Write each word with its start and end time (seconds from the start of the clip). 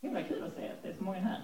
himla 0.00 0.22
kul 0.22 0.42
att 0.42 0.54
se 0.54 0.68
att 0.68 0.82
det 0.82 0.88
är 0.88 0.96
så 0.98 1.04
många 1.04 1.20
här. 1.20 1.42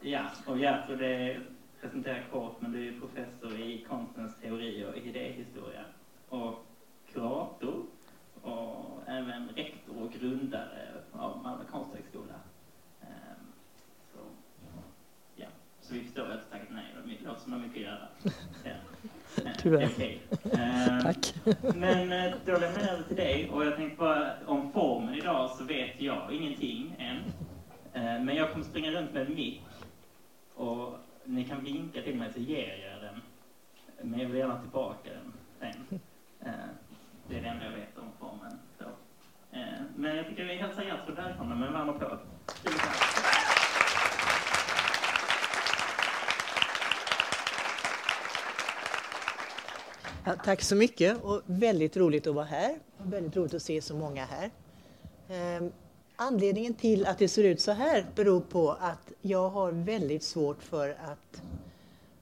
Ja, 0.00 0.30
och 0.46 0.58
Gertrud 0.58 1.02
är 1.02 1.40
presentera 1.80 2.22
kort, 2.32 2.60
men 2.60 2.72
du 2.72 2.88
är 2.88 3.00
professor 3.00 3.60
i 3.60 3.84
konstens 3.88 4.32
teori 4.42 4.84
och 4.84 4.96
idéhistoria 4.96 5.84
och 6.28 6.66
kurator 7.12 7.84
och 8.42 9.02
även 9.06 9.48
rektor 9.56 10.02
och 10.02 10.12
grundare 10.12 10.88
av 11.12 11.42
Malmö 11.42 11.64
konsthögskola. 11.70 12.34
Um, 13.00 13.52
så, 14.12 14.18
ja. 15.36 15.46
så 15.80 15.94
vi 15.94 16.04
förstår 16.04 16.30
att 16.30 16.40
du 16.40 16.58
tackat 16.58 16.68
nej, 16.70 16.84
det 17.04 17.26
låter 17.26 17.40
som 17.40 17.52
de 17.52 17.62
mycket 17.62 17.82
göra. 17.82 18.08
Tyvärr. 19.62 19.84
Okay. 19.86 20.18
Um, 20.42 21.00
Tack. 21.02 21.34
Men 21.74 22.12
eh, 22.12 22.34
då 22.46 22.52
lämnar 22.52 22.80
jag 22.80 22.90
över 22.90 23.02
till 23.02 23.16
dig 23.16 23.50
och 23.50 23.66
jag 23.66 23.76
tänkte 23.76 23.96
bara 23.96 24.32
om 24.46 24.72
formen 24.72 25.14
idag 25.14 25.50
så 25.50 25.64
vet 25.64 26.00
jag 26.00 26.32
ingenting 26.32 26.96
än. 26.98 27.16
Uh, 27.96 28.24
men 28.24 28.36
jag 28.36 28.52
kommer 28.52 28.64
springa 28.64 28.90
runt 28.90 29.12
med 29.12 29.26
en 29.26 29.34
mick 29.34 29.62
och 30.58 30.98
ni 31.24 31.44
kan 31.44 31.64
vinka 31.64 32.02
till 32.02 32.16
mig 32.16 32.32
så 32.32 32.40
ger 32.40 32.90
jag 32.92 33.02
den. 33.02 33.20
Men 34.10 34.20
jag 34.20 34.28
vill 34.28 34.38
gärna 34.38 34.60
tillbaka 34.60 35.10
den 35.10 35.32
sen. 35.58 36.00
Eh, 36.40 36.52
det 37.28 37.36
är 37.36 37.42
det 37.42 37.48
enda 37.48 37.64
jag 37.64 37.72
vet 37.72 37.98
om 37.98 38.12
formen. 38.18 38.58
Så. 38.78 38.84
Eh, 39.56 39.82
men 39.96 40.16
jag 40.16 40.26
tycker 40.26 40.44
vi 40.44 40.54
hälsar 40.54 40.82
hjärtligt 40.82 41.18
välkomna 41.18 41.54
med 41.54 41.66
en 41.68 41.74
varm 41.74 41.88
applåd. 41.88 42.18
Ja, 50.24 50.34
tack 50.44 50.62
så 50.62 50.76
mycket 50.76 51.24
och 51.24 51.42
väldigt 51.46 51.96
roligt 51.96 52.26
att 52.26 52.34
vara 52.34 52.44
här. 52.44 52.78
Väldigt 52.98 53.36
roligt 53.36 53.54
att 53.54 53.62
se 53.62 53.82
så 53.82 53.96
många 53.96 54.24
här. 54.24 54.50
Eh, 55.28 55.62
Anledningen 56.20 56.74
till 56.74 57.06
att 57.06 57.18
det 57.18 57.28
ser 57.28 57.44
ut 57.44 57.60
så 57.60 57.72
här 57.72 58.06
beror 58.14 58.40
på 58.40 58.70
att 58.70 59.12
jag 59.20 59.48
har 59.48 59.72
väldigt 59.72 60.22
svårt 60.22 60.62
för 60.62 60.90
att 60.90 61.42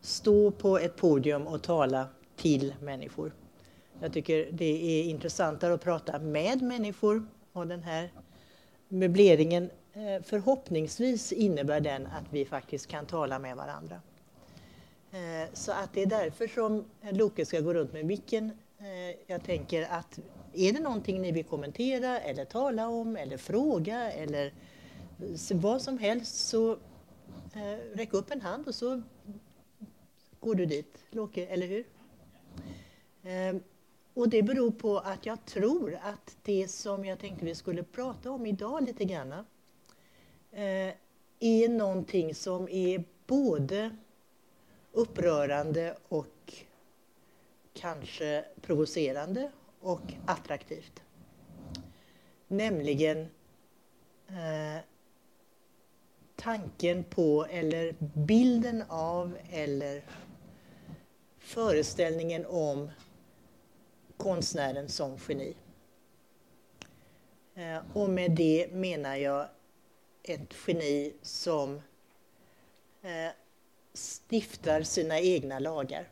stå 0.01 0.51
på 0.51 0.79
ett 0.79 0.97
podium 0.97 1.47
och 1.47 1.63
tala 1.63 2.09
till 2.37 2.75
människor. 2.81 3.33
Jag 4.01 4.13
tycker 4.13 4.49
det 4.53 5.01
är 5.01 5.05
intressantare 5.05 5.75
att 5.75 5.85
prata 5.85 6.19
med 6.19 6.63
människor 6.63 7.27
och 7.53 7.67
den 7.67 7.83
här 7.83 8.13
möbleringen 8.89 9.71
eh, 9.93 10.23
förhoppningsvis 10.25 11.33
innebär 11.33 11.81
den 11.81 12.07
att 12.07 12.25
vi 12.31 12.45
faktiskt 12.45 12.87
kan 12.87 13.07
tala 13.07 13.39
med 13.39 13.57
varandra. 13.57 14.01
Eh, 15.11 15.53
så 15.53 15.73
att 15.73 15.93
det 15.93 16.03
är 16.03 16.07
därför 16.07 16.49
som 16.49 16.85
Loke 17.11 17.47
ska 17.47 17.61
gå 17.61 17.75
runt 17.75 17.93
med 17.93 18.07
micken. 18.07 18.51
Eh, 18.79 19.17
jag 19.27 19.43
tänker 19.45 19.83
att 19.91 20.19
är 20.53 20.73
det 20.73 20.81
någonting 20.81 21.23
ni 21.23 21.33
vill 21.33 21.45
kommentera 21.45 22.21
eller 22.21 22.45
tala 22.45 22.89
om 22.89 23.17
eller 23.17 23.37
fråga 23.37 24.13
eller 24.13 24.53
vad 25.55 25.83
som 25.83 25.99
helst 25.99 26.49
så 26.49 26.73
eh, 27.55 27.95
räck 27.95 28.15
upp 28.15 28.31
en 28.31 28.41
hand 28.41 28.69
och 28.69 28.75
så 28.75 29.03
går 30.41 30.55
du 30.55 30.67
dit, 30.67 31.05
Loke, 31.11 31.47
eller 31.47 31.67
hur? 31.67 31.87
Eh, 33.23 33.57
och 34.15 34.29
det 34.29 34.43
beror 34.43 34.71
på 34.71 34.99
att 34.99 35.27
jag 35.27 35.45
tror 35.45 35.99
att 36.03 36.37
det 36.43 36.69
som 36.69 37.05
jag 37.05 37.19
tänkte 37.19 37.45
vi 37.45 37.55
skulle 37.55 37.83
prata 37.83 38.31
om 38.31 38.47
idag 38.47 38.83
lite 38.83 39.05
grann 39.05 39.33
eh, 40.53 40.95
är 41.41 41.69
någonting 41.69 42.35
som 42.35 42.69
är 42.69 43.05
både 43.27 43.97
upprörande 44.93 45.97
och 46.09 46.27
kanske 47.77 48.45
provocerande 48.63 49.51
och 49.81 50.15
attraktivt. 50.27 51.03
Nämligen 52.49 53.19
eh, 54.29 54.83
tanken 56.37 57.05
på, 57.05 57.47
eller 57.51 57.95
bilden 58.01 58.85
av, 58.89 59.39
eller 59.51 60.03
föreställningen 61.39 62.47
om 62.47 62.91
konstnären 64.17 64.89
som 64.89 65.19
geni. 65.29 65.55
Eh, 67.55 67.79
och 67.93 68.11
med 68.11 68.31
det 68.31 68.69
menar 68.73 69.17
jag 69.17 69.49
ett 70.23 70.55
geni 70.67 71.15
som 71.23 71.75
eh, 73.03 73.33
stiftar 73.95 74.83
sina 74.83 75.21
egna 75.21 75.59
lagar. 75.59 76.09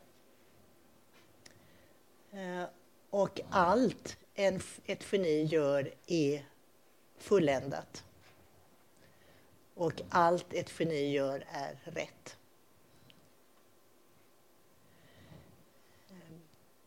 Eh, 2.35 2.65
och 3.09 3.41
allt 3.49 4.17
en, 4.33 4.61
ett 4.85 5.03
geni 5.11 5.43
gör 5.43 5.93
är 6.07 6.45
fulländat. 7.17 8.03
Och 9.73 10.01
allt 10.09 10.53
ett 10.53 10.71
geni 10.79 11.11
gör 11.11 11.45
är 11.51 11.79
rätt. 11.83 12.37
Eh, 16.09 16.15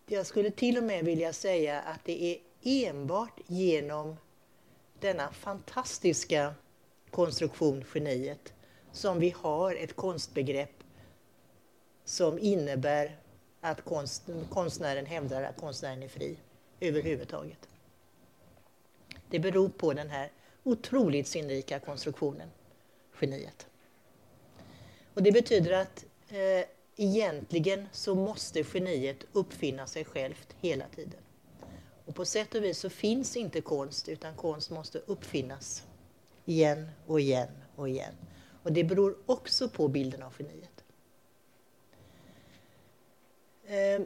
jag 0.07 0.27
skulle 0.27 0.51
till 0.51 0.79
och 0.79 0.85
med 0.85 1.05
vilja 1.05 1.33
säga 1.33 1.81
att 1.81 2.05
det 2.05 2.23
är 2.23 2.39
enbart 2.63 3.41
genom 3.47 4.17
denna 5.01 5.33
fantastiska 5.33 6.55
konstruktion, 7.11 7.85
geniet, 7.95 8.53
som 8.93 9.21
vi 9.21 9.31
har 9.31 9.75
ett 9.75 9.97
konstbegrepp 9.97 10.85
som 12.05 12.39
innebär 12.39 13.17
att 13.61 13.85
konst, 13.85 14.23
konstnären 14.51 15.07
hävdar 15.07 15.43
att 15.43 15.57
konstnären 15.57 16.03
är 16.03 16.09
fri 16.09 16.37
överhuvudtaget. 16.81 17.69
Det 19.31 19.39
beror 19.39 19.69
på 19.69 19.93
den 19.93 20.11
här 20.11 20.31
otroligt 20.63 21.29
sinnrika 21.29 21.79
konstruktionen, 21.79 22.51
geniet. 23.21 23.67
Och 25.15 25.23
det 25.23 25.33
betyder 25.33 25.73
att 25.73 26.05
eh, 26.29 26.65
egentligen 26.97 27.89
så 27.93 28.15
måste 28.15 28.65
geniet 28.75 29.25
uppfinna 29.33 29.87
sig 29.87 30.05
självt 30.05 30.57
hela 30.61 30.85
tiden. 30.97 31.21
Och 32.05 32.15
på 32.15 32.25
sätt 32.25 32.55
och 32.55 32.65
vis 32.65 32.79
så 32.79 32.91
finns 32.91 33.37
inte 33.37 33.61
konst, 33.61 34.09
utan 34.09 34.37
konst 34.37 34.71
måste 34.71 34.99
uppfinnas 34.99 35.83
igen 36.45 36.91
och 37.07 37.21
igen 37.21 37.49
och 37.77 37.89
igen. 37.89 38.15
Och 38.63 38.73
det 38.73 38.85
beror 38.85 39.17
också 39.27 39.69
på 39.69 39.89
bilden 39.89 40.23
av 40.23 40.35
geniet. 40.39 40.78
Eh, 43.69 44.01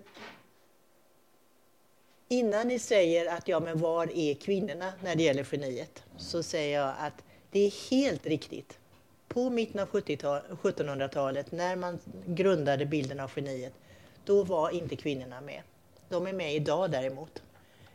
innan 2.28 2.68
ni 2.68 2.78
säger 2.78 3.36
att 3.36 3.48
ja, 3.48 3.60
men 3.60 3.80
var 3.80 4.18
är 4.18 4.34
kvinnorna 4.34 4.92
när 5.02 5.16
det 5.16 5.22
gäller 5.22 5.46
geniet? 5.52 6.02
Så 6.16 6.42
säger 6.42 6.80
jag 6.80 6.94
att 6.98 7.24
det 7.50 7.60
är 7.60 7.90
helt 7.90 8.26
riktigt. 8.26 8.78
På 9.28 9.50
mitten 9.50 9.80
av 9.80 9.88
1700-talet, 9.88 11.52
när 11.52 11.76
man 11.76 11.98
grundade 12.26 12.86
bilden 12.86 13.20
av 13.20 13.30
geniet, 13.36 13.72
då 14.24 14.44
var 14.44 14.70
inte 14.70 14.96
kvinnorna 14.96 15.40
med. 15.40 15.62
De 16.08 16.26
är 16.26 16.32
med 16.32 16.54
idag 16.54 16.90
däremot. 16.90 17.42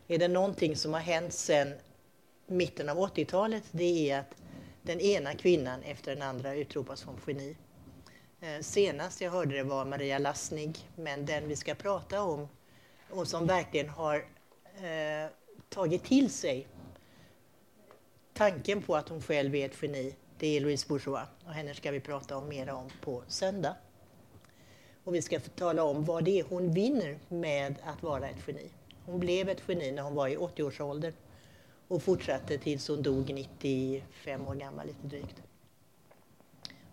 Är 0.08 0.18
det 0.18 0.28
någonting 0.28 0.76
som 0.76 0.94
har 0.94 1.02
hänt 1.02 1.34
sedan 1.34 1.74
mitten 2.46 2.90
av 2.90 2.98
80-talet, 2.98 3.64
det 3.72 4.10
är 4.10 4.20
att 4.20 4.36
den 4.82 5.00
ena 5.00 5.34
kvinnan 5.34 5.84
efter 5.84 6.14
den 6.14 6.22
andra 6.22 6.56
utropas 6.56 7.00
som 7.00 7.16
geni. 7.28 7.56
Eh, 8.42 8.62
senast 8.62 9.22
jag 9.22 9.32
hörde 9.32 9.56
det 9.56 9.64
var 9.64 9.86
Maria 9.86 10.20
Lassnig, 10.20 10.90
men 10.96 11.26
den 11.26 11.48
vi 11.48 11.56
ska 11.56 11.76
prata 11.76 12.22
om 12.22 12.48
och 13.10 13.28
som 13.28 13.48
verkligen 13.48 13.90
har 13.90 14.16
eh, 14.76 15.32
tagit 15.70 16.04
till 16.04 16.30
sig 16.30 16.68
tanken 18.34 18.82
på 18.82 18.96
att 18.96 19.10
hon 19.10 19.22
själv 19.22 19.56
är 19.56 19.66
ett 19.66 19.82
geni, 19.82 20.16
det 20.40 20.58
är 20.58 20.62
Louise 20.62 20.88
Bourgeois. 20.88 21.28
Och 21.46 21.54
henne 21.54 21.74
ska 21.74 21.92
vi 21.92 22.00
prata 22.00 22.38
om 22.38 22.50
mera 22.50 22.76
om 22.76 22.90
på 23.02 23.24
söndag. 23.28 23.76
Och 25.04 25.16
vi 25.16 25.22
ska 25.22 25.40
tala 25.40 25.84
om 25.84 26.06
vad 26.06 26.24
det 26.24 26.40
är 26.40 26.44
hon 26.50 26.72
vinner 26.72 27.20
med 27.30 27.76
att 27.84 28.04
vara 28.04 28.30
ett 28.30 28.48
geni. 28.48 28.70
Hon 29.06 29.20
blev 29.20 29.50
ett 29.50 29.64
geni 29.68 29.92
när 29.92 30.02
hon 30.02 30.16
var 30.16 30.28
i 30.28 30.38
80-årsåldern 30.38 31.14
och 31.88 32.04
fortsatte 32.04 32.58
tills 32.58 32.88
hon 32.88 33.02
dog 33.02 33.34
95 33.34 34.48
år 34.48 34.56
gammal, 34.56 34.88
lite 34.88 35.08
drygt. 35.08 35.47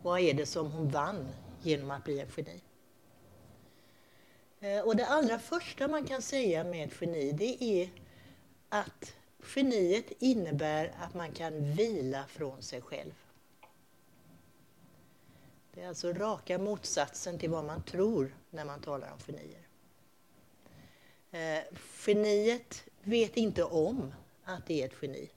Vad 0.05 0.21
är 0.21 0.35
det 0.35 0.47
som 0.47 0.73
hon 0.73 0.89
vann 0.89 1.29
genom 1.63 1.91
att 1.91 2.05
bli 2.05 2.21
ett 2.21 2.37
geni? 2.37 2.61
Eh, 4.61 4.81
och 4.81 4.97
det 4.97 5.07
allra 5.07 5.39
första 5.39 5.89
man 5.89 6.07
kan 6.07 6.23
säga 6.23 6.65
med 6.65 6.89
ett 6.89 6.95
geni, 7.01 7.33
det 7.33 7.65
är 7.65 7.91
att 8.69 9.17
geniet 9.55 10.13
innebär 10.19 10.95
att 11.01 11.15
man 11.15 11.33
kan 11.33 11.73
vila 11.75 12.25
från 12.27 12.63
sig 12.63 12.81
själv. 12.81 13.13
Det 15.75 15.83
är 15.83 15.89
alltså 15.89 16.13
raka 16.13 16.59
motsatsen 16.59 17.39
till 17.39 17.51
vad 17.51 17.65
man 17.65 17.83
tror 17.83 18.37
när 18.51 18.65
man 18.65 18.81
talar 18.81 19.13
om 19.13 19.19
genier. 19.19 19.69
Eh, 21.31 21.65
geniet 22.07 22.85
vet 23.03 23.37
inte 23.37 23.65
om 23.65 24.15
att 24.45 24.67
det 24.67 24.83
är 24.83 24.87
ett 24.87 25.03
geni. 25.03 25.31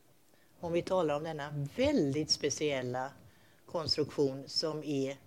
Om 0.59 0.71
vi 0.71 0.81
talar 0.81 1.15
om 1.15 1.23
denna 1.23 1.67
väldigt 1.75 2.31
speciella 2.31 3.11
konstruktion 3.71 4.43
som 4.47 4.83
är 4.83 5.17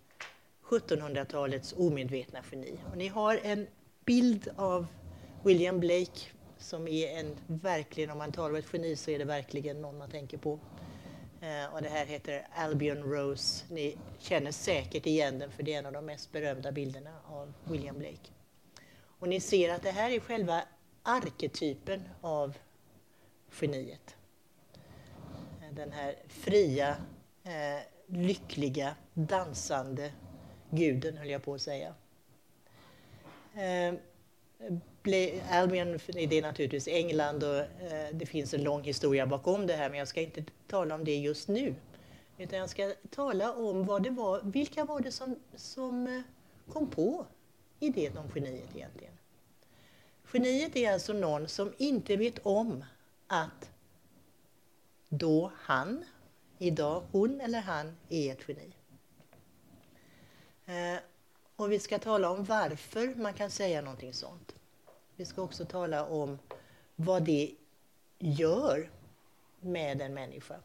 1700-talets 0.63 1.75
omedvetna 1.77 2.39
geni. 2.53 2.79
Och 2.91 2.97
ni 2.97 3.09
har 3.09 3.41
en 3.43 3.67
bild 4.05 4.49
av 4.57 4.87
William 5.45 5.81
Blake 5.81 6.21
som 6.59 6.89
är 6.89 7.19
en, 7.19 7.37
verkligen, 7.47 8.11
om 8.11 8.19
man 8.19 8.33
talar 8.33 8.51
om 8.51 8.57
ett 8.57 8.73
geni 8.73 8.97
så 8.97 9.11
är 9.11 9.19
det 9.19 9.25
verkligen 9.25 9.83
någon 9.83 9.99
man 9.99 10.11
tänker 10.11 10.39
på. 10.39 10.59
Eh, 11.41 11.75
och 11.75 11.83
det 11.83 11.89
här 11.89 12.07
heter 12.07 12.47
Albion 12.55 13.03
Rose. 13.03 13.65
Ni 13.69 13.97
känner 14.19 14.53
säkert 14.53 15.07
igen 15.07 15.39
den 15.39 15.51
för 15.51 15.63
det 15.63 15.75
är 15.75 15.79
en 15.79 15.87
av 15.87 15.93
de 15.93 16.07
mest 16.07 16.33
berömda 16.33 16.73
bilderna 16.73 17.11
av 17.27 17.53
William 17.65 17.99
Blake. 17.99 18.31
Och 19.03 19.29
ni 19.29 19.41
ser 19.41 19.75
att 19.75 19.83
det 19.83 19.91
här 19.91 20.11
är 20.11 20.21
själva 20.21 20.63
arketypen 21.03 22.09
av 22.21 22.57
geniet. 23.61 24.17
Eh, 25.63 25.75
den 25.75 25.93
här 25.93 26.15
fria, 26.29 26.97
eh, 27.43 27.83
lyckliga, 28.13 28.95
dansande 29.15 30.13
guden, 30.71 31.17
höll 31.17 31.31
jag 31.31 31.43
på 31.43 31.55
att 31.55 31.63
säga. 31.63 31.95
Eh, 33.55 33.95
Albion, 35.51 35.99
det 36.07 36.39
är 36.39 36.43
naturligtvis 36.43 36.89
England 36.89 37.43
och 37.43 37.57
eh, 37.57 38.09
det 38.13 38.27
finns 38.27 38.55
en 38.55 38.63
lång 38.63 38.83
historia 38.83 39.27
bakom 39.27 39.67
det 39.67 39.77
här 39.77 39.91
men 39.91 39.99
jag 39.99 40.09
ska 40.09 40.21
inte 40.21 40.45
tala 40.67 40.95
om 40.95 41.05
det 41.05 41.17
just 41.17 41.49
nu. 41.49 41.75
Utan 42.39 42.59
jag 42.59 42.71
ska 42.71 42.95
tala 43.11 43.53
om 43.53 43.85
vad 43.85 44.03
det 44.03 44.11
var, 44.11 44.41
vilka 44.43 44.85
var 44.85 45.01
det 45.01 45.13
som, 45.13 45.37
som 45.55 46.07
eh, 46.07 46.21
kom 46.73 46.87
på 46.87 47.27
idén 47.81 48.19
om 48.19 48.29
geniet 48.35 48.77
egentligen. 48.77 49.15
Geniet 50.33 50.77
är 50.77 50.93
alltså 50.93 51.13
någon 51.13 51.49
som 51.49 51.73
inte 51.79 52.17
vet 52.17 52.39
om 52.39 52.85
att 53.27 53.71
då 55.09 55.53
han, 55.57 56.05
idag 56.63 57.03
hon 57.13 57.41
eller 57.41 57.61
han, 57.61 57.97
är 58.09 58.33
ett 58.33 58.49
geni. 58.49 58.73
Eh, 60.67 61.01
och 61.57 61.73
vi 61.73 61.79
ska 61.79 61.99
tala 61.99 62.31
om 62.31 62.45
varför 62.45 63.15
man 63.15 63.35
kan 63.35 63.51
säga 63.51 63.83
någonting 63.83 64.15
sånt. 64.15 64.55
Vi 65.17 65.25
ska 65.25 65.43
också 65.43 65.65
tala 65.65 66.07
om 66.07 66.39
vad 66.97 67.23
det 67.23 67.55
gör 68.19 68.91
med 69.61 70.03
en 70.03 70.15
människa. 70.15 70.61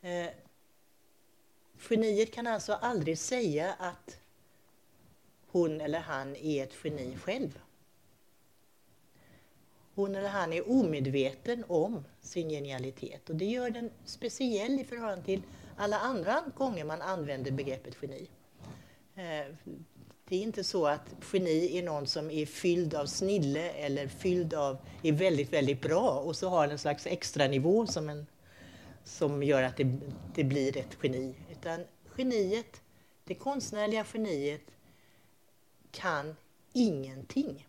Eh, 0.00 0.30
geniet 1.88 2.32
kan 2.32 2.46
alltså 2.46 2.72
aldrig 2.72 3.18
säga 3.18 3.74
att 3.78 4.18
hon 5.46 5.80
eller 5.80 6.00
han 6.00 6.36
är 6.36 6.62
ett 6.62 6.74
geni 6.84 7.16
själv. 7.16 7.60
Hon 9.94 10.14
eller 10.14 10.28
han 10.28 10.52
är 10.52 10.70
omedveten 10.70 11.64
om 11.68 12.04
sin 12.20 12.48
genialitet 12.48 13.30
och 13.30 13.36
det 13.36 13.44
gör 13.44 13.70
den 13.70 13.90
speciell 14.04 14.80
i 14.80 14.84
förhållande 14.84 15.24
till 15.24 15.42
alla 15.76 15.98
andra 15.98 16.42
gånger 16.56 16.84
man 16.84 17.02
använder 17.02 17.50
begreppet 17.50 17.96
geni. 18.02 18.28
Eh, 19.14 19.54
det 20.28 20.36
är 20.36 20.42
inte 20.42 20.64
så 20.64 20.86
att 20.86 21.14
geni 21.32 21.78
är 21.78 21.82
någon 21.82 22.06
som 22.06 22.30
är 22.30 22.46
fylld 22.46 22.94
av 22.94 23.06
snille 23.06 23.70
eller 23.70 24.08
fylld 24.08 24.54
av, 24.54 24.76
är 25.02 25.12
väldigt, 25.12 25.52
väldigt 25.52 25.82
bra 25.82 26.10
och 26.10 26.36
så 26.36 26.48
har 26.48 26.68
en 26.68 26.78
slags 26.78 27.06
extra 27.06 27.48
nivå 27.48 27.86
som, 27.86 28.08
en, 28.08 28.26
som 29.04 29.42
gör 29.42 29.62
att 29.62 29.76
det, 29.76 29.98
det 30.34 30.44
blir 30.44 30.76
ett 30.76 30.96
geni. 31.02 31.34
Utan 31.50 31.84
geniet, 32.16 32.80
det 33.24 33.34
konstnärliga 33.34 34.04
geniet 34.12 34.62
kan 35.90 36.36
ingenting. 36.72 37.66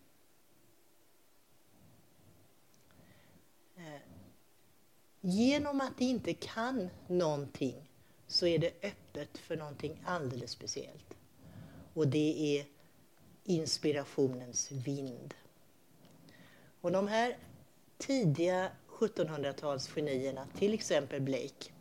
Genom 5.25 5.81
att 5.81 5.97
det 5.97 6.05
inte 6.05 6.33
kan 6.33 6.89
någonting 7.07 7.89
så 8.27 8.47
är 8.47 8.59
det 8.59 8.71
öppet 8.83 9.37
för 9.37 9.57
någonting 9.57 10.01
alldeles 10.05 10.51
speciellt 10.51 11.17
och 11.93 12.07
det 12.07 12.57
är 12.57 12.65
inspirationens 13.43 14.71
vind. 14.71 15.33
Och 16.81 16.91
de 16.91 17.07
här 17.07 17.37
tidiga 17.97 18.71
1700-talsgenierna, 18.87 20.45
till 20.57 20.73
exempel 20.73 21.21
Blake, 21.21 21.71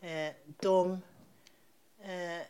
eh, 0.00 0.34
de 0.60 0.92
eh, 2.00 2.46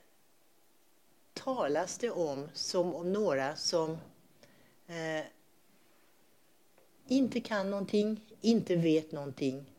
talas 1.33 1.99
det 1.99 2.11
om 2.11 2.49
som 2.55 2.95
om 2.95 3.13
några 3.13 3.57
som 3.57 3.91
eh, 4.87 5.25
inte 7.07 7.41
kan 7.41 7.71
någonting, 7.71 8.21
inte 8.41 8.77
vet 8.77 9.13
någonting, 9.13 9.72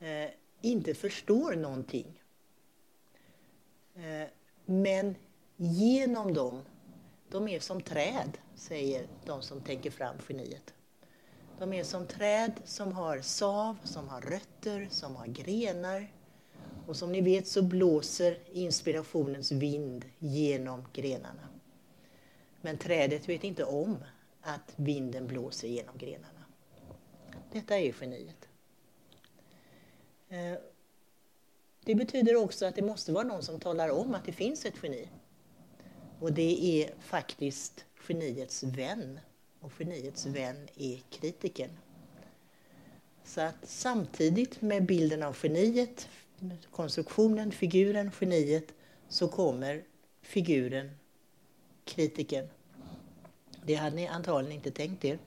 eh, 0.00 0.30
inte 0.60 0.94
förstår 0.94 1.56
någonting. 1.56 2.22
Eh, 3.94 4.28
men 4.64 5.14
genom 5.56 6.34
dem. 6.34 6.62
De 7.28 7.48
är 7.48 7.60
som 7.60 7.80
träd, 7.80 8.38
säger 8.54 9.06
de 9.24 9.42
som 9.42 9.60
tänker 9.60 9.90
fram 9.90 10.16
geniet. 10.28 10.74
De 11.58 11.72
är 11.72 11.84
som 11.84 12.06
träd 12.06 12.52
som 12.64 12.92
har 12.92 13.20
sav, 13.20 13.76
som 13.84 14.08
har 14.08 14.20
rötter, 14.20 14.88
som 14.90 15.16
har 15.16 15.26
grenar. 15.26 16.12
Och 16.86 16.96
som 16.96 17.12
ni 17.12 17.20
vet 17.20 17.46
så 17.46 17.62
blåser 17.62 18.38
inspirationens 18.52 19.52
vind 19.52 20.04
genom 20.18 20.84
grenarna. 20.92 21.48
Men 22.60 22.78
trädet 22.78 23.28
vet 23.28 23.44
inte 23.44 23.64
om 23.64 23.96
att 24.40 24.72
vinden 24.76 25.26
blåser 25.26 25.68
genom 25.68 25.98
grenarna. 25.98 26.44
Detta 27.52 27.78
är 27.78 27.92
geniet. 28.00 28.49
Eh, 30.30 30.58
det 31.84 31.94
betyder 31.94 32.36
också 32.36 32.66
att 32.66 32.74
det 32.74 32.82
måste 32.82 33.12
vara 33.12 33.24
någon 33.24 33.42
som 33.42 33.60
talar 33.60 33.88
om 33.88 34.14
att 34.14 34.24
det 34.24 34.32
finns 34.32 34.64
ett 34.64 34.74
geni. 34.82 35.08
Och 36.20 36.32
det 36.32 36.82
är 36.82 36.94
faktiskt 37.00 37.84
geniets 38.08 38.62
vän. 38.62 39.20
Och 39.60 39.72
geniets 39.78 40.26
vän 40.26 40.68
är 40.76 41.00
kritiken. 41.10 41.70
Så 43.24 43.40
att 43.40 43.56
samtidigt 43.62 44.60
med 44.62 44.86
bilden 44.86 45.22
av 45.22 45.36
geniet, 45.42 46.08
konstruktionen, 46.70 47.52
figuren, 47.52 48.10
geniet, 48.20 48.74
så 49.08 49.28
kommer 49.28 49.84
figuren, 50.22 50.90
kritiken. 51.84 52.48
Det 53.64 53.74
hade 53.74 53.96
ni 53.96 54.06
antagligen 54.06 54.56
inte 54.56 54.70
tänkt 54.70 55.04
er. 55.04 55.18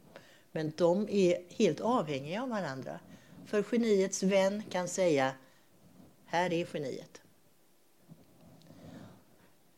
Men 0.52 0.74
de 0.78 1.10
är 1.10 1.44
helt 1.50 1.82
avhängiga 1.82 2.44
av 2.44 2.50
varandra. 2.50 3.00
För 3.46 3.64
geniets 3.64 4.24
vän 4.24 4.64
kan 4.70 4.88
säga, 4.88 5.34
här 6.26 6.54
är 6.54 6.68
geniet. 6.74 7.22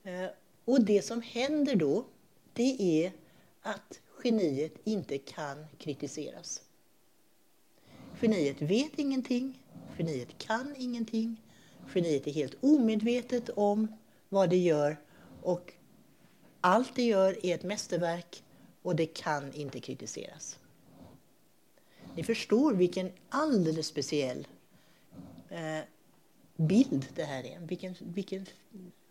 Eh, 0.03 0.29
och 0.65 0.81
det 0.81 1.01
som 1.01 1.21
händer 1.21 1.75
då, 1.75 2.05
det 2.53 3.03
är 3.03 3.11
att 3.61 3.99
geniet 4.23 4.73
inte 4.83 5.17
kan 5.17 5.65
kritiseras. 5.77 6.61
Geniet 8.21 8.61
vet 8.61 8.99
ingenting, 8.99 9.59
geniet 9.97 10.37
kan 10.37 10.75
ingenting, 10.77 11.41
geniet 11.93 12.27
är 12.27 12.31
helt 12.31 12.55
omedvetet 12.61 13.49
om 13.49 13.87
vad 14.29 14.49
det 14.49 14.57
gör 14.57 14.97
och 15.41 15.73
allt 16.61 16.95
det 16.95 17.03
gör 17.03 17.45
är 17.45 17.55
ett 17.55 17.63
mästerverk 17.63 18.43
och 18.81 18.95
det 18.95 19.05
kan 19.05 19.53
inte 19.53 19.79
kritiseras. 19.79 20.59
Ni 22.15 22.23
förstår 22.23 22.73
vilken 22.73 23.11
alldeles 23.29 23.87
speciell 23.87 24.47
eh, 25.49 25.79
bild 26.55 27.05
det 27.15 27.23
här 27.23 27.43
är. 27.43 27.59
Vilken, 27.59 27.95
vilken 27.99 28.45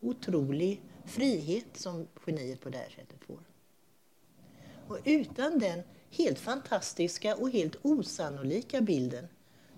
otrolig 0.00 0.82
frihet 1.06 1.66
som 1.72 2.08
geniet 2.26 2.60
på 2.60 2.68
det 2.68 2.78
här 2.78 2.88
sättet 2.88 3.24
får. 3.26 3.40
Och 4.88 4.98
utan 5.04 5.58
den 5.58 5.82
helt 6.10 6.38
fantastiska 6.38 7.36
och 7.36 7.50
helt 7.50 7.76
osannolika 7.82 8.80
bilden 8.80 9.28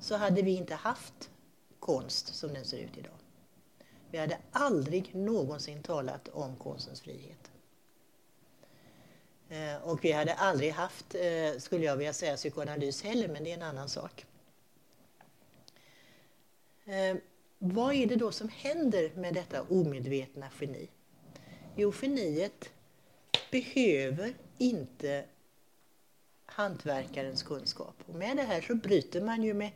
så 0.00 0.16
hade 0.16 0.42
vi 0.42 0.56
inte 0.56 0.74
haft 0.74 1.30
konst 1.78 2.34
som 2.34 2.54
den 2.54 2.64
ser 2.64 2.78
ut 2.78 2.98
idag. 2.98 3.12
Vi 4.10 4.18
hade 4.18 4.38
aldrig 4.50 5.14
någonsin 5.14 5.82
talat 5.82 6.28
om 6.28 6.56
konstens 6.56 7.00
frihet. 7.00 7.50
Eh, 9.48 9.76
och 9.82 10.04
vi 10.04 10.12
hade 10.12 10.34
aldrig 10.34 10.72
haft, 10.72 11.14
eh, 11.14 11.58
skulle 11.58 11.84
jag 11.84 11.96
vilja 11.96 12.12
säga, 12.12 12.36
psykoanalys 12.36 13.02
heller, 13.02 13.28
men 13.28 13.44
det 13.44 13.50
är 13.50 13.54
en 13.54 13.62
annan 13.62 13.88
sak. 13.88 14.26
Eh, 16.84 17.16
vad 17.58 17.94
är 17.94 18.06
det 18.06 18.16
då 18.16 18.32
som 18.32 18.48
händer 18.48 19.12
med 19.14 19.34
detta 19.34 19.62
omedvetna 19.62 20.50
geni? 20.60 20.88
Jo, 21.76 21.92
geniet 22.02 22.70
behöver 23.50 24.34
inte 24.58 25.24
hantverkarens 26.46 27.42
kunskap. 27.42 27.94
Och 28.06 28.14
med 28.14 28.36
det 28.36 28.42
här 28.42 28.60
så 28.60 28.74
bryter 28.74 29.20
man 29.20 29.42
ju 29.42 29.54
med 29.54 29.70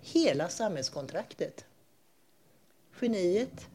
hela 0.00 0.48
samhällskontraktet. 0.48 1.64
Geniet 3.00 3.68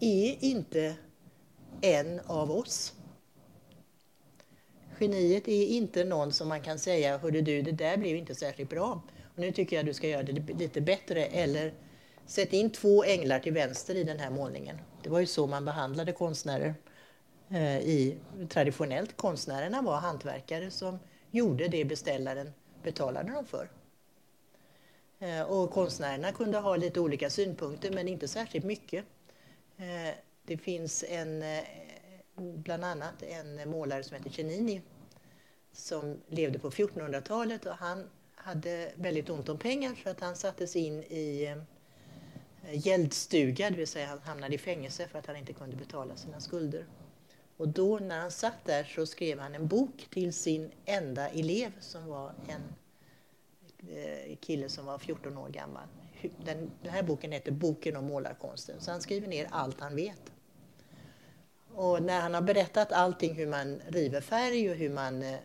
är 0.00 0.44
inte 0.44 0.96
en 1.80 2.20
av 2.20 2.50
oss. 2.50 2.95
Geniet 5.00 5.48
är 5.48 5.64
inte 5.66 6.04
någon 6.04 6.32
som 6.32 6.48
man 6.48 6.60
kan 6.60 6.78
säga, 6.78 7.18
hörde 7.18 7.40
du, 7.40 7.62
det 7.62 7.72
där 7.72 7.96
blev 7.96 8.16
inte 8.16 8.34
särskilt 8.34 8.70
bra. 8.70 9.02
Och 9.34 9.38
nu 9.38 9.52
tycker 9.52 9.76
jag 9.76 9.86
du 9.86 9.94
ska 9.94 10.08
göra 10.08 10.22
det 10.22 10.54
lite 10.58 10.80
bättre. 10.80 11.24
Eller 11.26 11.72
sätt 12.26 12.52
in 12.52 12.70
två 12.70 13.04
änglar 13.04 13.38
till 13.38 13.52
vänster 13.52 13.94
i 13.94 14.04
den 14.04 14.18
här 14.18 14.30
målningen. 14.30 14.78
Det 15.02 15.08
var 15.10 15.20
ju 15.20 15.26
så 15.26 15.46
man 15.46 15.64
behandlade 15.64 16.12
konstnärer 16.12 16.74
eh, 17.48 17.78
i, 17.78 18.16
traditionellt. 18.48 19.16
Konstnärerna 19.16 19.82
var 19.82 19.96
hantverkare 19.96 20.70
som 20.70 20.98
gjorde 21.30 21.68
det 21.68 21.84
beställaren 21.84 22.52
betalade 22.82 23.32
dem 23.32 23.44
för. 23.44 23.68
Eh, 25.18 25.42
och 25.42 25.70
konstnärerna 25.70 26.32
kunde 26.32 26.58
ha 26.58 26.76
lite 26.76 27.00
olika 27.00 27.30
synpunkter, 27.30 27.90
men 27.90 28.08
inte 28.08 28.28
särskilt 28.28 28.64
mycket. 28.64 29.04
Eh, 29.76 30.14
det 30.42 30.56
finns 30.56 31.04
en, 31.08 31.42
eh, 31.42 31.64
bland 32.36 32.84
annat 32.84 33.22
en 33.22 33.70
målare 33.70 34.02
som 34.02 34.16
heter 34.16 34.30
Cennini 34.30 34.82
som 35.72 36.20
levde 36.28 36.58
på 36.58 36.70
1400-talet 36.70 37.66
och 37.66 37.74
han 37.74 38.10
hade 38.34 38.92
väldigt 38.94 39.30
ont 39.30 39.48
om 39.48 39.58
pengar 39.58 39.94
så 40.02 40.10
att 40.10 40.20
han 40.20 40.36
sattes 40.36 40.76
in 40.76 41.02
i 41.02 41.54
eh, 42.62 42.86
gäldstuga, 42.86 43.70
det 43.70 43.76
vill 43.76 43.86
säga 43.86 44.06
han 44.06 44.18
hamnade 44.18 44.54
i 44.54 44.58
fängelse 44.58 45.08
för 45.08 45.18
att 45.18 45.26
han 45.26 45.36
inte 45.36 45.52
kunde 45.52 45.76
betala 45.76 46.16
sina 46.16 46.40
skulder. 46.40 46.86
Och 47.56 47.68
då 47.68 47.98
när 47.98 48.20
han 48.20 48.30
satt 48.30 48.64
där 48.64 48.84
så 48.84 49.06
skrev 49.06 49.38
han 49.38 49.54
en 49.54 49.68
bok 49.68 50.06
till 50.10 50.32
sin 50.32 50.70
enda 50.84 51.28
elev 51.28 51.72
som 51.80 52.06
var 52.06 52.32
en 52.48 52.62
eh, 53.90 54.36
kille 54.36 54.68
som 54.68 54.86
var 54.86 54.98
14 54.98 55.38
år 55.38 55.48
gammal. 55.48 55.86
Den, 56.44 56.70
den 56.82 56.92
här 56.92 57.02
boken 57.02 57.32
heter 57.32 57.52
Boken 57.52 57.96
om 57.96 58.04
målarkonsten, 58.04 58.80
så 58.80 58.90
han 58.90 59.02
skriver 59.02 59.28
ner 59.28 59.48
allt 59.50 59.80
han 59.80 59.96
vet. 59.96 60.32
Och 61.78 62.02
när 62.02 62.20
han 62.20 62.34
har 62.34 62.40
berättat 62.40 62.92
allting 62.92 63.34
hur 63.34 63.46
man 63.46 63.80
river 63.88 64.20
färg 64.20 64.70
och 64.70 64.76
hur 64.76 64.90
man 64.90 65.22
eh, 65.22 65.38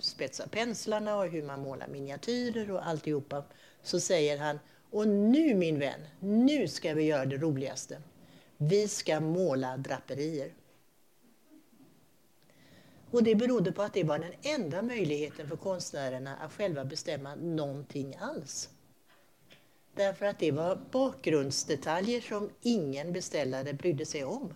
spetsar 0.00 0.46
penslarna 0.46 1.16
och 1.16 1.28
hur 1.28 1.42
man 1.42 1.60
målar 1.60 1.88
miniatyrer 1.88 2.70
och 2.70 2.86
alltihopa 2.86 3.44
så 3.82 4.00
säger 4.00 4.38
han 4.38 4.58
och 4.90 5.08
nu 5.08 5.54
min 5.54 5.78
vän, 5.78 6.00
nu 6.20 6.68
ska 6.68 6.94
vi 6.94 7.02
göra 7.02 7.26
det 7.26 7.36
roligaste. 7.36 8.02
Vi 8.56 8.88
ska 8.88 9.20
måla 9.20 9.76
draperier. 9.76 10.52
Och 13.10 13.22
det 13.22 13.34
berodde 13.34 13.72
på 13.72 13.82
att 13.82 13.94
det 13.94 14.04
var 14.04 14.18
den 14.18 14.32
enda 14.42 14.82
möjligheten 14.82 15.48
för 15.48 15.56
konstnärerna 15.56 16.36
att 16.36 16.52
själva 16.52 16.84
bestämma 16.84 17.34
någonting 17.34 18.16
alls. 18.20 18.68
Därför 19.94 20.26
att 20.26 20.38
det 20.38 20.52
var 20.52 20.80
bakgrundsdetaljer 20.90 22.20
som 22.20 22.50
ingen 22.62 23.12
beställare 23.12 23.72
brydde 23.72 24.06
sig 24.06 24.24
om. 24.24 24.54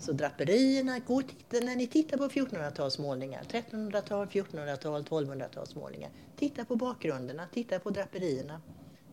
Så 0.00 0.12
draperierna, 0.12 0.98
gå 0.98 1.22
titta, 1.22 1.64
när 1.66 1.76
ni 1.76 1.86
tittar 1.86 2.16
på 2.16 2.28
1400-talsmålningar, 2.28 3.42
1300-tal, 3.42 4.26
1400-tal, 4.26 5.02
1200-talsmålningar, 5.02 6.10
titta 6.36 6.64
på 6.64 6.76
bakgrunderna, 6.76 7.48
titta 7.52 7.78
på 7.78 7.90
draperierna, 7.90 8.60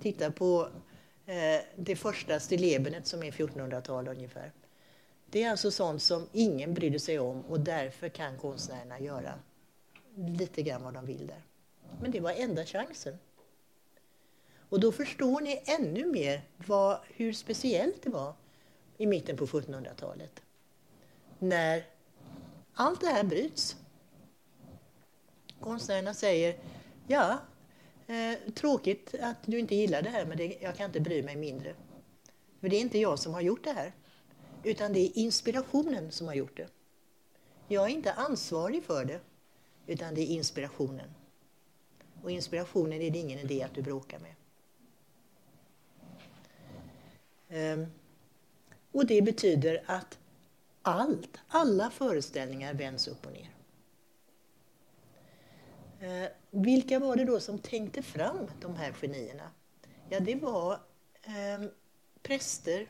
titta 0.01 0.32
på 0.32 0.70
eh, 1.25 1.62
det 1.75 1.96
första 1.96 2.39
stillebenet 2.39 3.08
som 3.08 3.24
är 3.24 3.32
1400-tal 3.32 4.08
ungefär. 4.08 4.51
Det 5.29 5.44
är 5.44 5.51
alltså 5.51 5.72
sånt 5.72 6.01
som 6.01 6.27
ingen 6.32 6.74
brydde 6.74 7.00
sig 7.00 7.20
om 7.20 7.41
och 7.41 7.60
därför 7.60 8.10
kan 8.10 8.38
konstnärerna 8.38 9.00
göra 9.00 9.34
lite 10.15 10.62
grann 10.62 10.84
vad 10.84 10.94
de 10.94 11.06
vill 11.06 11.27
där. 11.27 11.41
Men 12.01 12.12
det 12.12 12.20
var 12.20 12.32
enda 12.32 12.65
chansen. 12.65 13.17
Och 14.70 14.79
då 14.79 14.91
förstår 14.91 15.41
ni 15.41 15.63
ännu 15.65 16.06
mer 16.06 16.41
vad, 16.58 17.00
hur 17.08 17.34
speciellt 17.34 18.01
det 18.03 18.10
var 18.10 18.34
i 18.98 19.08
mitten 19.08 19.38
på 19.38 19.46
1700-talet. 19.46 20.41
När 21.39 21.86
allt 22.74 23.01
det 23.01 23.08
här 23.08 23.24
bryts. 23.24 23.75
Konstnärerna 25.60 26.13
säger, 26.13 26.60
ja, 27.08 27.39
eh, 28.08 28.53
tråkigt 28.53 29.15
att 29.22 29.38
du 29.46 29.60
inte 29.60 29.75
gillar 29.75 30.01
det 30.01 30.10
här 30.10 30.25
men 30.25 30.38
det, 30.38 30.58
jag 30.62 30.75
kan 30.75 30.86
inte 30.86 31.00
bry 31.00 31.24
mig 31.24 31.36
mindre. 31.36 31.75
För 32.60 32.70
det 32.70 32.75
är 32.75 32.82
inte 32.82 33.00
jag 33.00 33.20
som 33.20 33.34
har 33.34 33.41
gjort 33.41 33.63
det 33.63 33.72
här. 33.72 33.94
Utan 34.63 34.94
det 34.94 35.00
är 35.00 35.17
inspirationen 35.17 36.12
som 36.12 36.27
har 36.27 36.34
gjort 36.34 36.58
det. 36.58 36.67
Jag 37.67 37.86
är 37.86 37.89
inte 37.89 38.13
ansvarig 38.13 38.84
för 38.84 39.06
det, 39.06 39.20
utan 39.88 40.15
det 40.15 40.22
är 40.22 40.25
inspirationen. 40.25 41.13
Och 42.24 42.32
inspirationen 42.32 43.01
är 43.01 43.12
det 43.12 43.17
ingen 43.17 43.39
idé 43.39 43.63
att 43.63 43.74
du 43.74 43.82
bråkar 43.82 44.20
med. 44.20 44.34
Eh, 47.50 47.88
och 48.91 49.06
det 49.06 49.22
betyder 49.22 49.84
att 49.86 50.20
allt, 50.88 51.38
alla 51.48 51.89
föreställningar 51.89 52.74
vänds 52.74 53.08
upp 53.08 53.25
och 53.25 53.32
ner. 53.32 53.56
Eh, 56.00 56.29
vilka 56.51 57.00
var 57.00 57.15
det 57.15 57.25
då 57.25 57.39
som 57.39 57.60
tänkte 57.60 58.01
fram 58.01 58.48
de 58.62 58.75
här 58.75 58.91
genierna? 58.91 59.51
Ja, 60.10 60.20
det 60.20 60.36
var 60.36 60.74
eh, 61.24 61.67
präster 62.24 62.88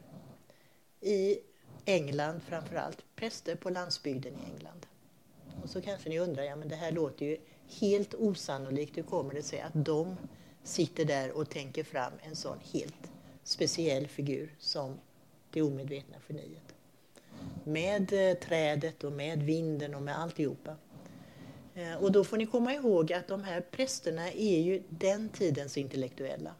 i 1.02 1.40
England 1.86 2.42
framför 2.44 2.76
allt, 2.76 3.06
präster 3.16 3.56
på 3.56 3.70
landsbygden 3.70 4.34
i 4.34 4.52
England. 4.54 4.86
Och 5.64 5.70
så 5.70 5.82
kanske 5.82 6.10
ni 6.10 6.20
undrar, 6.20 6.44
ja 6.44 6.56
men 6.56 6.70
det 6.70 6.76
här 6.76 6.92
låter 6.92 7.26
ju 7.26 7.38
helt 7.80 8.14
osannolikt. 8.14 8.98
Hur 8.98 9.04
kommer 9.04 9.34
det 9.34 9.44
sig 9.44 9.62
att 9.62 9.74
de 9.74 10.18
sitter 10.64 11.06
där 11.06 11.32
och 11.32 11.50
tänker 11.50 11.84
fram 11.84 12.14
en 12.22 12.36
sån 12.36 12.58
helt 12.74 13.12
speciell 13.44 14.08
figur 14.08 14.56
som 14.60 15.00
det 15.52 15.62
omedvetna 15.62 16.16
geniet? 16.28 16.67
Med 17.68 18.14
eh, 18.14 18.38
trädet 18.38 19.04
och 19.04 19.12
med 19.12 19.44
vinden 19.44 19.96
och 19.96 20.02
med 20.02 20.20
alltihopa. 20.20 20.76
Eh, 21.76 21.96
och 21.96 22.12
då 22.12 22.24
får 22.24 22.38
ni 22.38 22.46
komma 22.46 22.74
ihåg 22.74 23.14
att 23.14 23.28
de 23.28 23.44
här 23.44 23.62
prästerna 23.62 24.32
är 24.32 24.60
ju 24.60 24.84
den 24.90 25.30
tidens 25.30 25.78
intellektuella. 25.78 26.56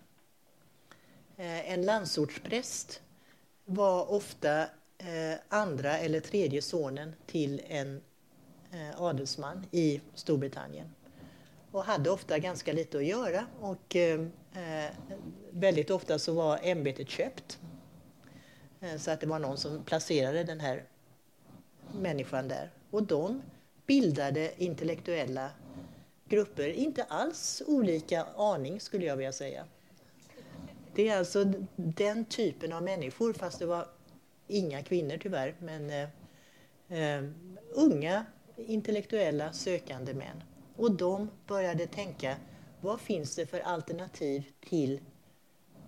Eh, 1.38 1.72
en 1.72 1.82
landsortspräst 1.82 3.02
var 3.66 4.12
ofta 4.12 4.68
andra 5.50 5.98
eller 5.98 6.20
tredje 6.20 6.62
sonen 6.62 7.14
till 7.26 7.62
en 7.68 8.02
adelsman 8.96 9.66
i 9.72 10.02
Storbritannien 10.14 10.94
och 11.72 11.84
hade 11.84 12.10
ofta 12.10 12.40
ganska 12.40 12.74
lite 12.74 12.98
att 12.98 13.06
göra 13.06 13.46
och 13.62 13.96
väldigt 15.52 15.90
ofta 15.90 16.20
så 16.20 16.34
var 16.34 16.60
ämbetet 16.64 17.10
köpt. 17.10 17.60
Så 18.98 19.12
att 19.12 19.22
det 19.22 19.28
var 19.28 19.40
någon 19.40 19.58
som 19.58 19.84
placerade 19.84 20.44
den 20.44 20.60
här 20.60 20.84
människan 21.94 22.48
där. 22.48 22.72
Och 22.92 23.04
de 23.04 23.42
bildade 23.86 24.52
intellektuella 24.58 25.50
grupper, 26.26 26.70
inte 26.70 27.04
alls 27.04 27.64
olika 27.68 28.24
aning 28.24 28.80
skulle 28.80 29.06
jag 29.06 29.18
vilja 29.18 29.32
säga. 29.32 29.66
Det 30.96 31.10
är 31.10 31.18
alltså 31.18 31.54
den 31.76 32.26
typen 32.26 32.74
av 32.74 32.84
människor, 32.84 33.34
fast 33.34 33.60
det 33.60 33.66
var 33.66 33.88
inga 34.48 34.84
kvinnor 34.84 35.18
tyvärr, 35.22 35.56
men 35.60 35.90
eh, 35.90 36.10
eh, 37.00 37.24
unga 37.74 38.26
intellektuella 38.56 39.54
sökande 39.54 40.14
män. 40.14 40.44
Och 40.76 40.92
de 40.92 41.30
började 41.48 41.88
tänka, 41.88 42.36
vad 42.82 43.02
finns 43.02 43.36
det 43.36 43.46
för 43.46 43.60
alternativ 43.60 44.44
till 44.70 45.00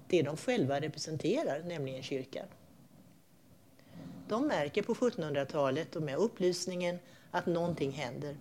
det 0.08 0.22
de 0.22 0.38
själva 0.38 0.80
representerar, 0.80 1.64
nämligen 1.64 2.04
kyrkan? 2.04 2.46
De 4.30 4.48
märker 4.48 4.84
på 4.84 4.94
1700-talet 4.94 5.96
och 5.96 6.02
med 6.02 6.16
upplysningen 6.16 7.00
att 7.32 7.46
någonting 7.46 7.92
händer. 7.92 8.38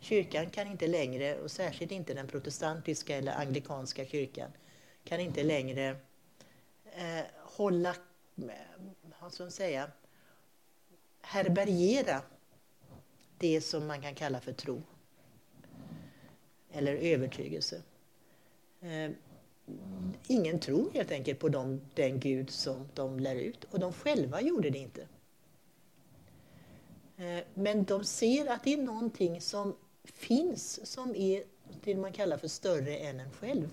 Kyrkan 0.00 0.50
kan 0.50 0.66
inte 0.66 0.86
längre, 0.86 1.38
och 1.38 1.50
särskilt 1.50 1.92
inte 1.92 2.14
den 2.14 2.26
protestantiska 2.26 3.16
eller 3.16 3.32
anglikanska 3.32 4.06
kyrkan, 4.06 4.50
kan 5.04 5.20
inte 5.20 5.42
längre 5.42 5.96
eh, 6.84 7.24
hålla, 7.36 7.94
vad 9.20 9.32
ska 9.32 9.42
man 9.42 9.50
säga, 9.50 9.90
härbärgera 11.20 12.22
det 13.38 13.60
som 13.60 13.86
man 13.86 14.02
kan 14.02 14.14
kalla 14.14 14.40
för 14.40 14.52
tro 14.52 14.82
eller 16.72 16.94
övertygelse. 16.94 17.82
Eh, 18.80 19.10
ingen 20.26 20.60
tror 20.60 20.90
helt 20.94 21.10
enkelt 21.10 21.38
på 21.38 21.48
dem, 21.48 21.80
den 21.94 22.20
Gud 22.20 22.50
som 22.50 22.88
de 22.94 23.20
lär 23.20 23.34
ut 23.34 23.64
och 23.64 23.78
de 23.78 23.92
själva 23.92 24.40
gjorde 24.40 24.70
det 24.70 24.78
inte. 24.78 25.00
Eh, 27.16 27.44
men 27.54 27.84
de 27.84 28.04
ser 28.04 28.46
att 28.46 28.64
det 28.64 28.72
är 28.72 28.82
någonting 28.82 29.40
som 29.40 29.76
finns 30.04 30.86
som 30.92 31.14
är 31.16 31.42
det 31.84 31.94
man 31.94 32.12
kallar 32.12 32.36
för 32.36 32.48
större 32.48 32.96
än 32.96 33.20
en 33.20 33.30
själv. 33.30 33.70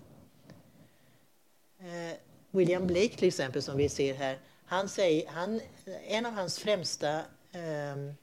Eh, 1.80 2.18
William 2.52 2.88
Blake 2.88 3.18
till 3.18 3.28
exempel 3.28 3.62
som 3.62 3.78
vi 3.78 3.90
ser 3.90 4.14
här, 4.14 4.40
han 4.66 4.90
säger, 4.90 5.28
han, 5.28 5.62
en 6.08 6.26
av 6.26 6.34
hans 6.34 6.60
främsta 6.60 7.20
eh, 7.52 8.14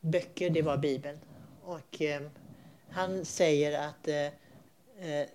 böcker 0.00 0.50
det 0.50 0.62
var 0.62 0.76
Bibeln. 0.76 1.18
Och 1.62 2.02
eh, 2.02 2.22
han 2.90 3.24
säger 3.24 3.88
att 3.88 4.08
eh, 4.08 4.26
eh 5.10 5.28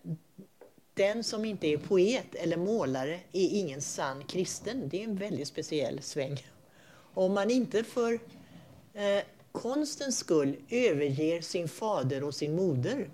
den 0.94 1.24
som 1.24 1.46
inte 1.46 1.68
är 1.68 1.78
poet 1.78 2.36
eller 2.36 2.58
målare 2.58 3.20
är 3.32 3.50
ingen 3.50 3.82
sann 3.82 4.24
kristen. 4.24 4.90
Det 4.90 5.00
är 5.00 5.04
en 5.04 5.16
väldigt 5.16 5.48
speciell 5.48 6.02
sväng. 6.02 6.48
Om 7.14 7.34
man 7.34 7.52
inte 7.52 7.84
för 7.84 8.20
eh, 8.94 9.24
konstens 9.52 10.18
skull 10.18 10.56
överger 10.70 11.42
sin 11.42 11.68
fader 11.68 12.24
och 12.24 12.36
sin 12.36 12.56
moder 12.56 13.10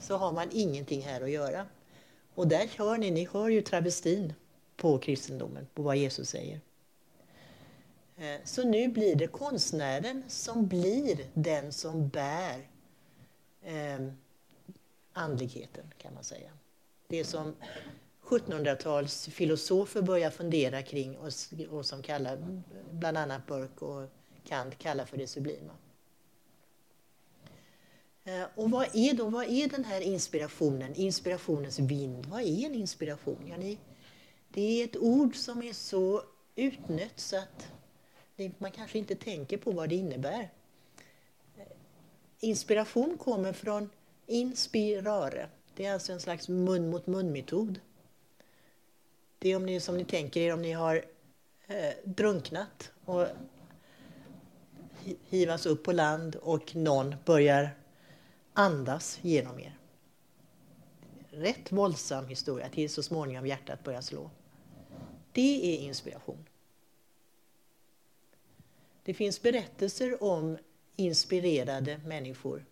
så 0.00 0.16
har 0.16 0.32
man 0.32 0.48
ingenting 0.52 1.02
här 1.02 1.20
att 1.20 1.30
göra. 1.30 1.66
Och 2.34 2.48
där 2.48 2.70
hör 2.76 2.98
ni, 2.98 3.10
ni 3.10 3.28
hör 3.32 3.48
ju 3.48 3.62
travestin 3.62 4.32
på 4.76 4.98
kristendomen, 4.98 5.66
på 5.74 5.82
vad 5.82 5.96
Jesus 5.96 6.28
säger. 6.28 6.60
Eh, 8.16 8.40
så 8.44 8.64
nu 8.64 8.88
blir 8.88 9.14
det 9.14 9.26
konstnären 9.26 10.24
som 10.28 10.66
blir 10.66 11.26
den 11.34 11.72
som 11.72 12.08
bär 12.08 12.68
eh, 13.62 14.06
andligheten, 15.12 15.84
kan 15.98 16.14
man 16.14 16.24
säga. 16.24 16.50
Det 17.10 17.24
som 17.24 17.54
1700-talsfilosofer 18.22 20.02
börjar 20.02 20.30
fundera 20.30 20.82
kring 20.82 21.18
och, 21.18 21.32
och 21.70 21.86
som 21.86 22.02
kallar, 22.02 22.62
bland 22.90 23.18
annat 23.18 23.46
Burke 23.46 23.84
och 23.84 24.08
Kant 24.44 24.78
kallar 24.78 25.04
för 25.04 25.16
det 25.16 25.26
sublima. 25.26 25.72
Eh, 28.24 28.44
och 28.54 28.70
vad 28.70 28.86
är 28.94 29.14
då 29.14 29.28
vad 29.28 29.44
är 29.44 29.68
den 29.68 29.84
här 29.84 30.00
inspirationen, 30.00 30.94
inspirationens 30.94 31.78
vind? 31.78 32.26
Vad 32.26 32.40
är 32.40 32.66
en 32.66 32.74
inspiration? 32.74 33.46
Ja, 33.48 33.56
ni, 33.56 33.78
det 34.48 34.62
är 34.62 34.84
ett 34.84 34.96
ord 34.96 35.36
som 35.36 35.62
är 35.62 35.72
så 35.72 36.22
utnött 36.54 37.20
så 37.20 37.36
att 37.36 37.72
man 38.58 38.70
kanske 38.70 38.98
inte 38.98 39.14
tänker 39.14 39.56
på 39.56 39.70
vad 39.70 39.88
det 39.88 39.94
innebär. 39.94 40.50
Eh, 41.56 41.66
inspiration 42.40 43.18
kommer 43.18 43.52
från 43.52 43.90
inspirare. 44.26 45.48
Det 45.80 45.86
är 45.86 45.92
alltså 45.92 46.12
en 46.12 46.20
slags 46.20 46.48
mun 46.48 46.90
mot 46.90 47.06
mun-metod. 47.06 47.80
Det 49.38 49.52
är 49.52 49.56
om 49.56 49.66
ni, 49.66 49.80
som 49.80 49.96
ni 49.96 50.04
tänker 50.04 50.40
er 50.40 50.54
om 50.54 50.62
ni 50.62 50.72
har 50.72 51.04
eh, 51.66 51.92
drunknat 52.04 52.92
och 53.04 53.26
hivas 55.28 55.66
upp 55.66 55.84
på 55.84 55.92
land 55.92 56.36
och 56.36 56.76
någon 56.76 57.14
börjar 57.24 57.70
andas 58.52 59.18
genom 59.22 59.60
er. 59.60 59.78
Rätt 61.30 61.72
våldsam 61.72 62.26
historia 62.26 62.68
tills 62.68 62.94
så 62.94 63.02
småningom 63.02 63.46
hjärtat 63.46 63.84
börjar 63.84 64.00
slå. 64.00 64.30
Det 65.32 65.74
är 65.74 65.78
inspiration. 65.78 66.46
Det 69.02 69.14
finns 69.14 69.42
berättelser 69.42 70.22
om 70.22 70.58
inspirerade 70.96 72.00
människor 72.04 72.64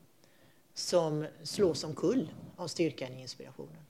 som 0.75 1.27
slås 1.43 1.85
omkull 1.85 2.29
av 2.59 2.69
styrkan 2.69 3.13
i 3.13 3.21
inspirationen. 3.21 3.83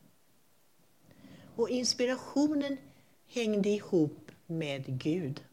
Och 1.57 1.71
inspirationen 1.71 2.77
hängde 3.27 3.69
ihop 3.69 4.31
med 4.47 5.01
Gud. 5.03 5.45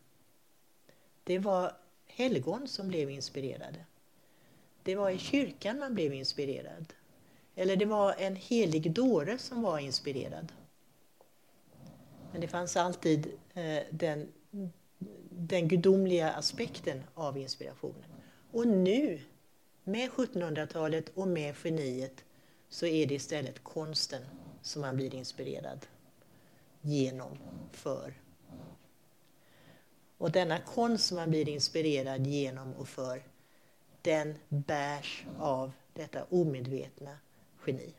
Det 1.23 1.39
var 1.39 1.77
helgon 2.05 2.67
som 2.67 2.87
blev 2.87 3.09
inspirerade. 3.09 3.85
Det 4.83 4.95
var 4.95 5.09
i 5.09 5.17
kyrkan 5.17 5.79
man 5.79 5.93
blev 5.93 6.13
inspirerad. 6.13 6.93
Eller 7.55 7.75
det 7.75 7.85
var 7.85 8.13
en 8.13 8.35
helig 8.35 8.91
dåre 8.91 9.37
som 9.37 9.61
var 9.61 9.79
inspirerad. 9.79 10.51
Men 12.31 12.41
det 12.41 12.47
fanns 12.47 12.77
alltid 12.77 13.27
eh, 13.53 13.83
den, 13.91 14.27
den 15.29 15.67
gudomliga 15.67 16.31
aspekten 16.31 17.03
av 17.13 17.37
inspirationen. 17.37 18.05
Och 18.51 18.67
nu, 18.67 19.21
med 19.83 20.09
1700-talet 20.09 21.09
och 21.13 21.27
med 21.27 21.55
geniet, 21.63 22.24
så 22.75 22.85
är 22.85 23.07
det 23.07 23.13
istället 23.13 23.63
konsten 23.63 24.21
som 24.61 24.81
man 24.81 24.95
blir 24.95 25.15
inspirerad 25.15 25.85
genom, 26.81 27.37
för. 27.71 28.13
Och 30.17 30.31
denna 30.31 30.59
konst 30.59 31.05
som 31.05 31.17
man 31.17 31.29
blir 31.29 31.49
inspirerad 31.49 32.27
genom 32.27 32.73
och 32.73 32.87
för, 32.87 33.23
den 34.01 34.35
bärs 34.49 35.25
av 35.39 35.71
detta 35.93 36.23
omedvetna 36.23 37.17
geni. 37.67 37.93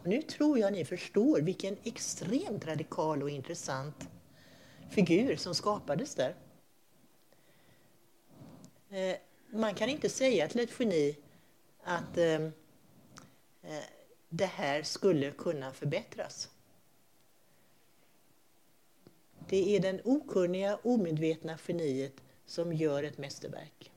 Och 0.00 0.06
nu 0.06 0.22
tror 0.22 0.58
jag 0.58 0.72
ni 0.72 0.84
förstår 0.84 1.40
vilken 1.40 1.76
extremt 1.84 2.66
radikal 2.66 3.22
och 3.22 3.30
intressant 3.30 4.08
figur 4.90 5.36
som 5.36 5.54
skapades 5.54 6.14
där. 6.14 6.34
Eh, 8.90 9.16
man 9.50 9.74
kan 9.74 9.88
inte 9.88 10.08
säga 10.08 10.48
till 10.48 10.60
ett 10.60 10.80
geni 10.80 11.16
att 11.82 12.18
eh, 12.18 12.48
Eh, 13.62 13.84
det 14.28 14.46
här 14.46 14.82
skulle 14.82 15.30
kunna 15.30 15.72
förbättras. 15.72 16.50
Det 19.48 19.76
är 19.76 19.80
den 19.80 20.00
okunniga, 20.04 20.78
omedvetna 20.82 21.58
geniet 21.68 22.14
som 22.46 22.72
gör 22.72 23.02
ett 23.02 23.18
mästerverk. 23.18 23.92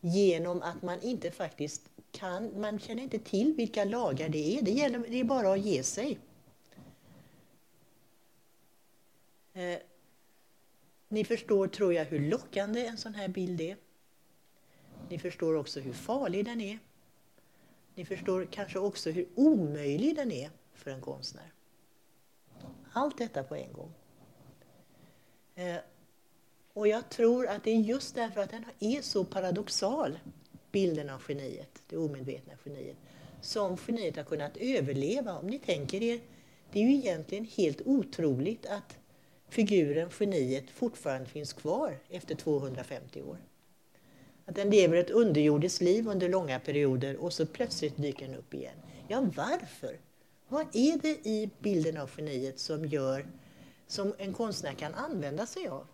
Genom 0.00 0.62
att 0.62 0.82
man 0.82 1.00
inte 1.00 1.30
faktiskt 1.30 1.90
kan, 2.10 2.60
man 2.60 2.78
känner 2.78 3.02
inte 3.02 3.18
till 3.18 3.54
vilka 3.54 3.84
lagar 3.84 4.28
det 4.28 4.58
är. 4.58 4.62
Det, 4.62 4.70
gäller, 4.70 4.98
det 4.98 5.20
är 5.20 5.24
bara 5.24 5.52
att 5.52 5.60
ge 5.60 5.82
sig. 5.82 6.18
Eh, 9.52 9.78
ni 11.08 11.24
förstår, 11.24 11.68
tror 11.68 11.94
jag, 11.94 12.04
hur 12.04 12.30
lockande 12.30 12.86
en 12.86 12.96
sån 12.96 13.14
här 13.14 13.28
bild 13.28 13.60
är. 13.60 13.76
Ni 15.08 15.18
förstår 15.18 15.54
också 15.54 15.80
hur 15.80 15.92
farlig 15.92 16.44
den 16.44 16.60
är. 16.60 16.78
Ni 17.96 18.04
förstår 18.04 18.48
kanske 18.50 18.78
också 18.78 19.10
hur 19.10 19.28
omöjlig 19.34 20.16
den 20.16 20.32
är 20.32 20.50
för 20.74 20.90
en 20.90 21.00
konstnär. 21.00 21.52
Allt 22.92 23.18
detta 23.18 23.42
på 23.42 23.56
en 23.56 23.72
gång. 23.72 23.92
Eh, 25.54 25.76
och 26.72 26.88
jag 26.88 27.10
tror 27.10 27.46
att 27.46 27.64
det 27.64 27.70
är 27.70 27.80
just 27.80 28.14
därför 28.14 28.40
att 28.40 28.50
den 28.50 28.64
är 28.80 29.02
så 29.02 29.24
paradoxal, 29.24 30.18
bilden 30.72 31.10
av 31.10 31.22
geniet, 31.28 31.82
det 31.88 31.96
omedvetna 31.96 32.52
geniet, 32.64 32.96
som 33.40 33.76
geniet 33.86 34.16
har 34.16 34.24
kunnat 34.24 34.56
överleva. 34.56 35.38
Om 35.38 35.46
ni 35.46 35.58
tänker 35.58 36.02
er, 36.02 36.20
det 36.72 36.78
är 36.78 36.84
ju 36.84 36.94
egentligen 36.94 37.44
helt 37.44 37.80
otroligt 37.84 38.66
att 38.66 38.98
figuren 39.48 40.10
geniet 40.20 40.70
fortfarande 40.70 41.26
finns 41.26 41.52
kvar 41.52 41.98
efter 42.08 42.34
250 42.34 43.22
år. 43.22 43.38
Att 44.46 44.54
den 44.54 44.70
lever 44.70 44.96
ett 44.96 45.10
underjordiskt 45.10 45.80
liv 45.80 46.08
under 46.08 46.28
långa 46.28 46.60
perioder 46.60 47.16
och 47.16 47.32
så 47.32 47.46
plötsligt 47.46 47.96
dyker 47.96 48.26
den 48.26 48.36
upp 48.36 48.54
igen. 48.54 48.76
Ja, 49.08 49.30
varför? 49.36 49.98
Vad 50.48 50.66
är 50.72 50.98
det 50.98 51.28
i 51.28 51.50
bilden 51.58 51.96
av 51.96 52.10
geniet 52.16 52.58
som 52.58 52.84
gör 52.84 53.26
som 53.86 54.14
en 54.18 54.32
konstnär 54.32 54.72
kan 54.72 54.94
använda 54.94 55.46
sig 55.46 55.68
av? 55.68 55.86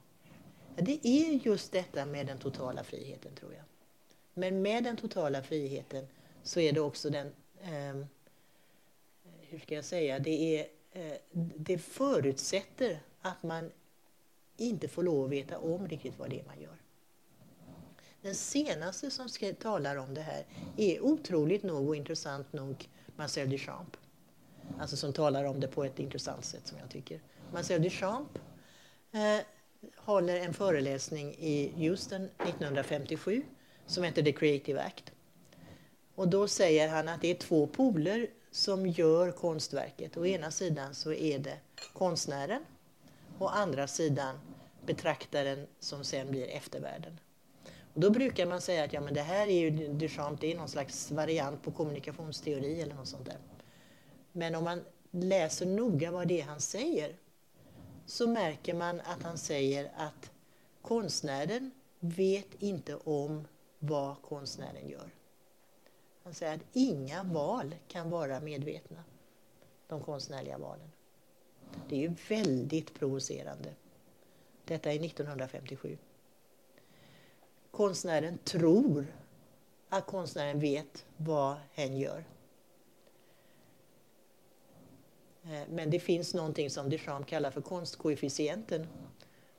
Ja, 0.77 0.83
det 0.83 1.07
är 1.07 1.47
just 1.47 1.73
detta 1.73 2.07
med 2.07 2.27
den 2.27 2.39
totala 2.39 2.85
friheten, 2.85 3.35
tror 3.35 3.53
jag. 3.53 3.65
Men 4.35 4.63
med 4.63 4.85
den 4.85 4.97
totala 4.97 5.43
friheten 5.43 6.07
så 6.43 6.61
är 6.61 6.73
det 6.73 6.81
också 6.81 7.11
den... 7.11 7.27
Eh, 7.63 8.07
hur 9.41 9.59
ska 9.59 9.75
jag 9.75 9.85
säga? 9.85 10.19
Det, 10.19 10.59
är, 10.59 10.67
eh, 10.93 11.17
det 11.57 11.79
förutsätter 11.79 13.01
att 13.21 13.43
man 13.43 13.71
inte 14.57 14.89
får 14.89 15.03
lov 15.03 15.25
att 15.25 15.31
veta 15.31 15.59
om 15.59 15.89
riktigt 15.89 16.19
vad 16.19 16.31
det 16.31 16.41
är 16.41 16.45
man 16.45 16.61
gör. 16.61 16.82
Den 18.23 18.35
senaste 18.35 19.11
som 19.11 19.29
talar 19.61 19.97
om 19.97 20.15
det 20.15 20.21
här 20.21 20.45
är 20.77 21.01
otroligt 21.01 21.63
nog 21.63 21.89
och 21.89 21.97
intressant 21.97 22.53
nog 22.53 22.89
Marcel 23.17 23.51
Duchamp. 23.51 23.97
Alltså 24.81 24.97
som 24.97 25.13
talar 25.13 25.45
om 25.45 25.61
det 25.61 25.69
på 25.69 25.85
ett 25.85 25.99
intressant 25.99 26.45
sätt 26.45 26.67
som 26.67 26.79
jag 26.79 26.91
tycker. 26.91 27.21
Marcel 27.53 27.83
Duchamp 27.83 28.39
eh, 29.13 29.39
håller 29.97 30.37
en 30.37 30.55
föreläsning 30.55 31.35
i 31.35 31.73
Houston 31.77 32.25
1957 32.25 33.43
som 33.87 34.05
heter 34.05 34.23
The 34.23 34.33
Creative 34.33 34.81
Act. 34.81 35.13
Och 36.15 36.29
då 36.29 36.49
säger 36.49 36.89
han 36.89 37.09
att 37.09 37.21
det 37.21 37.29
är 37.29 37.35
två 37.35 37.67
poler 37.67 38.27
som 38.51 38.87
gör 38.87 39.31
konstverket. 39.31 40.17
Å 40.17 40.27
ena 40.27 40.51
sidan 40.51 40.95
så 40.95 41.13
är 41.13 41.39
det 41.39 41.57
konstnären 41.93 42.65
å 43.39 43.47
andra 43.47 43.87
sidan 43.87 44.39
betraktaren 44.87 45.67
som 45.81 46.05
sen 46.05 46.31
blir 46.31 46.49
eftervärlden. 46.49 47.19
Då 47.95 48.11
brukar 48.11 48.47
man 48.47 48.61
säga 48.61 48.85
att 48.85 48.93
ja, 48.93 49.01
men 49.01 49.15
det 49.15 49.23
här 49.23 49.47
är 49.47 49.61
ju 49.61 49.71
Duchamp, 49.89 50.41
det 50.41 50.53
är 50.53 50.57
någon 50.57 50.69
slags 50.69 51.11
variant 51.11 51.63
på 51.63 51.73
kommunikationsteori 51.73 52.81
eller 52.81 52.95
något 52.95 53.09
sånt 53.09 53.27
där. 53.27 53.39
Men 54.33 54.55
om 54.55 54.65
man 54.65 54.85
läser 55.11 55.67
noga 55.67 56.11
vad 56.11 56.29
det 56.29 56.41
är 56.41 56.45
han 56.45 56.61
säger 56.61 57.17
så 58.07 58.29
märker 58.29 58.75
man 58.75 59.01
att 59.01 59.23
han 59.23 59.39
säger 59.39 59.93
att 59.97 60.31
konstnären 60.83 61.71
vet 62.01 62.63
inte 62.63 62.97
om 62.97 63.49
vad 63.79 64.23
konstnären 64.23 64.89
gör. 64.89 65.11
Han 66.25 66.35
säger 66.35 66.55
att 66.55 66.67
inga 66.73 67.23
val 67.23 67.75
kan 67.89 68.11
vara 68.11 68.41
medvetna, 68.41 69.05
de 69.89 70.01
konstnärliga 70.01 70.59
valen. 70.59 70.91
Det 71.89 71.97
är 71.97 72.01
ju 72.01 72.15
väldigt 72.29 72.95
provocerande. 72.95 73.75
Detta 74.65 74.93
är 74.93 75.05
1957. 75.05 75.99
Konstnären 77.73 78.39
tror 78.45 79.07
att 79.89 80.07
konstnären 80.07 80.61
vet 80.61 81.05
vad 81.17 81.57
hen 81.73 81.97
gör. 81.97 82.25
Eh, 85.45 85.69
men 85.71 85.91
det 85.91 86.01
finns 86.01 86.35
någonting 86.35 86.71
som 86.71 86.91
Duchamp 86.91 87.27
kallar 87.27 87.51
för 87.51 87.61
konstkoefficienten 87.61 88.87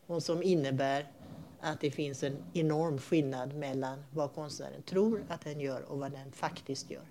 och 0.08 0.23
som 0.23 0.43
innebär 0.43 1.12
att 1.60 1.82
det 1.82 1.91
finns 1.91 2.23
en 2.23 2.38
enorm 2.54 2.99
skillnad 2.99 3.56
mellan 3.56 4.04
vad 4.12 4.34
konstnären 4.34 4.84
tror 4.84 5.26
att 5.30 5.41
den 5.41 5.60
gör 5.60 5.82
och 5.82 5.99
vad 5.99 6.12
den 6.12 6.32
faktiskt 6.32 6.91
gör. 6.91 7.08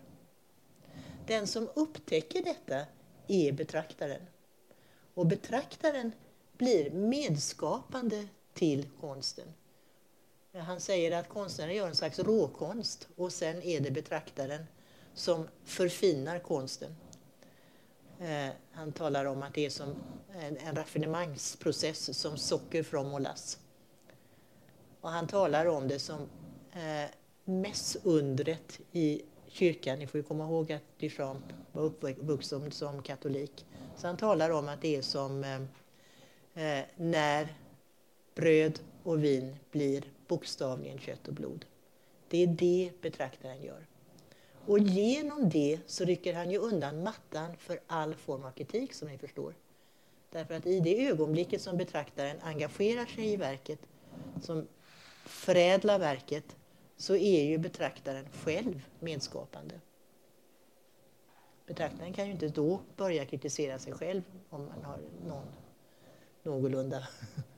Den 1.26 1.46
som 1.46 1.68
upptäcker 1.74 2.42
detta 2.42 2.86
är 3.28 3.52
betraktaren. 3.52 4.22
Och 5.14 5.26
betraktaren 5.26 6.12
blir 6.56 6.90
medskapande 6.90 8.28
till 8.54 8.88
konsten. 9.00 9.48
Han 10.58 10.80
säger 10.80 11.18
att 11.18 11.28
konstnären 11.28 11.74
gör 11.74 11.88
en 11.88 11.94
slags 11.94 12.18
råkonst 12.18 13.08
och 13.16 13.32
sen 13.32 13.62
är 13.62 13.80
det 13.80 13.90
betraktaren 13.90 14.66
som 15.14 15.48
förfinar 15.64 16.38
konsten. 16.38 16.96
Eh, 18.20 18.48
han 18.72 18.92
talar 18.92 19.24
om 19.24 19.42
att 19.42 19.54
det 19.54 19.66
är 19.66 19.70
som 19.70 19.94
en, 20.40 20.56
en 20.56 20.76
raffinemangsprocess 20.76 22.18
som 22.18 22.36
socker 22.36 22.82
från 22.82 23.10
mollass. 23.10 23.58
Och 25.00 25.10
han 25.10 25.26
talar 25.26 25.66
om 25.66 25.88
det 25.88 25.98
som 25.98 26.28
eh, 26.72 27.10
mässundret 27.44 28.80
i 28.92 29.22
kyrkan. 29.48 29.98
Ni 29.98 30.06
får 30.06 30.18
ju 30.18 30.24
komma 30.24 30.44
ihåg 30.44 30.72
att 30.72 30.98
Duchamp 30.98 31.44
var 31.72 31.82
uppvuxen 31.82 32.70
som 32.70 33.02
katolik. 33.02 33.66
Så 33.96 34.06
han 34.06 34.16
talar 34.16 34.50
om 34.50 34.68
att 34.68 34.80
det 34.80 34.96
är 34.96 35.02
som 35.02 35.44
eh, 35.44 36.78
eh 36.78 36.84
när 36.96 37.54
bröd 38.34 38.80
och 39.02 39.24
vin 39.24 39.56
blir 39.70 40.04
bokstavligen 40.32 40.98
kött 40.98 41.28
och 41.28 41.34
blod. 41.34 41.64
Det 42.28 42.42
är 42.42 42.46
det 42.46 42.92
betraktaren 43.00 43.62
gör. 43.62 43.86
Och 44.66 44.78
genom 44.78 45.48
det 45.48 45.80
så 45.86 46.04
rycker 46.04 46.34
han 46.34 46.50
ju 46.50 46.58
undan 46.58 47.02
mattan 47.02 47.56
för 47.56 47.80
all 47.86 48.14
form 48.14 48.44
av 48.44 48.50
kritik 48.50 48.94
som 48.94 49.08
ni 49.08 49.18
förstår. 49.18 49.54
Därför 50.30 50.54
att 50.54 50.66
i 50.66 50.80
det 50.80 51.08
ögonblicket 51.08 51.62
som 51.62 51.76
betraktaren 51.76 52.36
engagerar 52.42 53.06
sig 53.06 53.32
i 53.32 53.36
verket, 53.36 53.78
som 54.42 54.66
förädlar 55.24 55.98
verket, 55.98 56.56
så 56.96 57.16
är 57.16 57.44
ju 57.44 57.58
betraktaren 57.58 58.26
själv 58.32 58.88
medskapande. 59.00 59.80
Betraktaren 61.66 62.12
kan 62.12 62.26
ju 62.26 62.32
inte 62.32 62.48
då 62.48 62.80
börja 62.96 63.26
kritisera 63.26 63.78
sig 63.78 63.92
själv 63.92 64.22
om 64.50 64.66
man 64.66 64.84
har 64.84 64.98
någon 65.26 65.46
någorlunda 66.42 67.08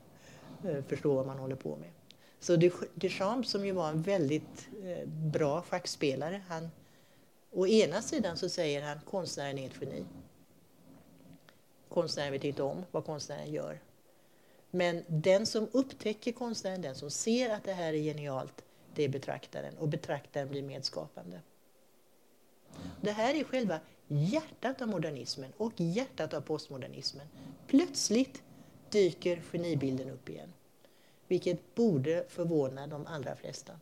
eh, 0.64 0.84
förstår 0.84 1.14
vad 1.14 1.26
man 1.26 1.38
håller 1.38 1.56
på 1.56 1.76
med. 1.76 1.90
Så 2.44 2.56
Duchamp 2.94 3.46
som 3.46 3.66
ju 3.66 3.72
var 3.72 3.88
en 3.88 4.02
väldigt 4.02 4.68
eh, 4.84 5.08
bra 5.08 5.62
schackspelare, 5.62 6.42
han, 6.48 6.70
å 7.50 7.66
ena 7.66 8.02
sidan 8.02 8.36
så 8.36 8.48
säger 8.48 8.82
han 8.82 9.00
konstnären 9.10 9.58
är 9.58 9.66
ett 9.66 9.76
geni. 9.80 10.04
Konstnären 11.88 12.32
vet 12.32 12.44
inte 12.44 12.62
om 12.62 12.84
vad 12.90 13.04
konstnären 13.04 13.52
gör. 13.52 13.80
Men 14.70 15.04
den 15.06 15.46
som 15.46 15.68
upptäcker 15.72 16.32
konstnären, 16.32 16.82
den 16.82 16.94
som 16.94 17.10
ser 17.10 17.50
att 17.50 17.64
det 17.64 17.72
här 17.72 17.92
är 17.92 17.98
genialt, 17.98 18.64
det 18.94 19.02
är 19.04 19.08
betraktaren 19.08 19.76
och 19.78 19.88
betraktaren 19.88 20.48
blir 20.48 20.62
medskapande. 20.62 21.40
Det 23.00 23.12
här 23.12 23.34
är 23.34 23.44
själva 23.44 23.80
hjärtat 24.08 24.82
av 24.82 24.88
modernismen 24.88 25.52
och 25.56 25.72
hjärtat 25.76 26.34
av 26.34 26.40
postmodernismen. 26.40 27.26
Plötsligt 27.66 28.42
dyker 28.90 29.42
genibilden 29.52 30.10
upp 30.10 30.28
igen 30.28 30.53
vilket 31.34 31.74
borde 31.74 32.24
förvåna 32.28 32.86
de 32.86 33.06
allra 33.06 33.36
flesta. 33.36 33.72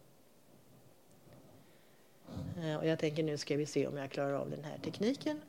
Eh, 2.63 2.77
och 2.77 2.87
jag 2.87 2.99
tänker 2.99 3.23
nu 3.23 3.39
ska 3.39 3.57
vi 3.57 3.67
se 3.67 3.87
om 3.87 3.97
jag 3.97 4.11
klarar 4.11 4.33
av 4.33 4.51
den 4.51 4.65
här 4.65 4.79
tekniken. 4.79 5.41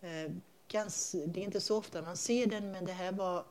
Eh, 0.00 0.24
eh 0.24 0.30
det 1.26 1.40
är 1.40 1.44
inte 1.44 1.60
så 1.60 1.78
ofta 1.78 2.02
man 2.02 2.16
ser 2.16 2.46
den, 2.46 2.72
men 2.72 2.84
det 2.84 2.92
här 2.92 3.12
var 3.12 3.44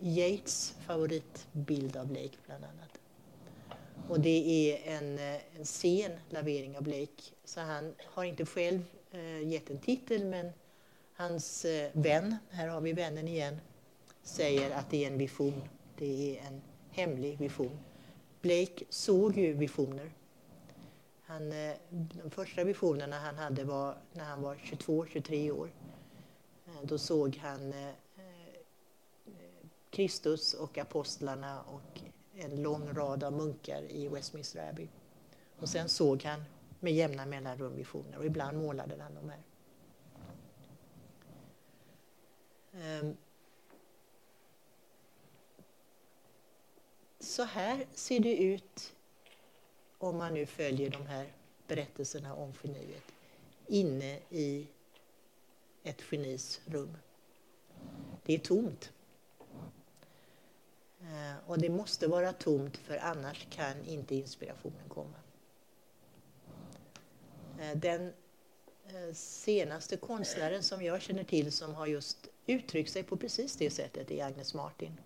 Yates 0.00 0.74
favoritbild 0.86 1.96
av 1.96 2.06
Blake 2.06 2.36
bland 2.46 2.64
annat. 2.64 2.95
Och 4.08 4.20
det 4.20 4.70
är 4.70 4.96
en, 4.96 5.18
eh, 5.18 5.58
en 5.58 5.66
sen 5.66 6.12
lavering 6.30 6.76
av 6.76 6.82
Blake. 6.82 7.22
Så 7.44 7.60
han 7.60 7.94
har 8.04 8.24
inte 8.24 8.46
själv 8.46 8.84
eh, 9.10 9.48
gett 9.48 9.70
en 9.70 9.78
titel 9.78 10.24
men 10.24 10.52
hans 11.14 11.64
eh, 11.64 11.90
vän, 11.92 12.36
här 12.50 12.68
har 12.68 12.80
vi 12.80 12.92
vännen 12.92 13.28
igen, 13.28 13.60
säger 14.22 14.70
att 14.70 14.90
det 14.90 15.04
är 15.04 15.10
en 15.10 15.18
vision. 15.18 15.68
Det 15.98 16.38
är 16.38 16.46
en 16.46 16.62
hemlig 16.90 17.38
vision. 17.38 17.78
Blake 18.40 18.84
såg 18.88 19.36
ju 19.36 19.52
visioner. 19.52 20.10
Han, 21.22 21.52
eh, 21.52 21.74
de 21.90 22.30
första 22.30 22.64
visionerna 22.64 23.18
han 23.18 23.38
hade 23.38 23.64
var 23.64 23.98
när 24.12 24.24
han 24.24 24.42
var 24.42 24.54
22-23 24.54 25.50
år. 25.50 25.70
Eh, 26.66 26.82
då 26.82 26.98
såg 26.98 27.36
han 27.36 27.72
eh, 27.72 27.88
eh 27.88 27.94
Kristus 29.90 30.54
och 30.54 30.78
apostlarna 30.78 31.62
och 31.62 32.00
en 32.38 32.62
lång 32.62 32.94
rad 32.94 33.24
av 33.24 33.32
munkar 33.32 33.82
i 33.82 34.08
Westminster 34.08 34.68
Abbey. 34.68 34.88
Och 35.58 35.68
sen 35.68 35.88
såg 35.88 36.22
han 36.22 36.44
med 36.80 36.92
jämna 36.92 37.26
mellanrum 37.26 37.76
visioner 37.76 38.18
och 38.18 38.26
ibland 38.26 38.58
målade 38.58 39.02
han 39.02 39.14
de 39.14 39.30
här. 39.30 39.42
Ehm. 42.72 43.16
Så 47.20 47.42
här 47.42 47.86
ser 47.92 48.20
det 48.20 48.36
ut 48.36 48.94
om 49.98 50.16
man 50.16 50.34
nu 50.34 50.46
följer 50.46 50.90
de 50.90 51.06
här 51.06 51.32
berättelserna 51.66 52.34
om 52.34 52.52
geniet 52.62 53.12
inne 53.66 54.20
i 54.30 54.66
ett 55.82 56.02
genis 56.10 56.60
rum. 56.66 56.96
Det 58.24 58.34
är 58.34 58.38
tomt. 58.38 58.92
Eh, 61.12 61.50
och 61.50 61.58
det 61.58 61.70
måste 61.70 62.06
vara 62.06 62.32
tomt 62.32 62.76
för 62.76 62.96
annars 62.96 63.46
kan 63.50 63.84
inte 63.84 64.14
inspirationen 64.14 64.88
komma. 64.88 65.16
Eh, 67.60 67.76
den 67.76 68.12
eh, 68.86 69.14
senaste 69.14 69.96
konstnären 69.96 70.62
som 70.62 70.82
jag 70.82 71.02
känner 71.02 71.24
till 71.24 71.52
som 71.52 71.74
har 71.74 71.86
just 71.86 72.28
uttryckt 72.46 72.92
sig 72.92 73.02
på 73.02 73.16
precis 73.16 73.56
det 73.56 73.70
sättet 73.70 74.10
är 74.10 74.24
Agnes 74.24 74.54
Martin. 74.54 75.00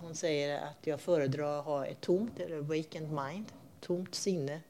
Hon 0.00 0.14
säger 0.14 0.60
att 0.60 0.86
jag 0.86 1.00
föredrar 1.00 1.58
att 1.58 1.64
ha 1.64 1.86
ett 1.86 2.00
tomt, 2.00 2.40
eller 2.40 2.60
vacant 2.60 3.12
mind, 3.12 3.52
tomt 3.80 4.14
sinne, 4.14 4.60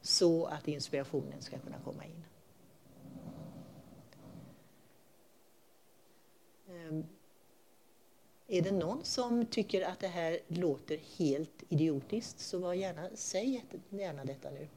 så 0.00 0.46
att 0.46 0.68
inspirationen 0.68 1.42
ska 1.42 1.58
kunna 1.58 1.78
komma 1.84 2.04
in. 2.04 2.24
Ehm, 6.68 7.06
är 8.52 8.62
det 8.62 8.72
någon 8.72 9.04
som 9.04 9.46
tycker 9.46 9.82
att 9.82 10.00
det 10.00 10.08
här 10.08 10.38
låter 10.48 10.96
helt 11.18 11.62
idiotiskt 11.68 12.40
så 12.40 12.58
var 12.58 12.74
gärna, 12.74 13.08
säg 13.14 13.64
gärna 13.90 14.24
detta 14.24 14.50
nu. 14.50 14.68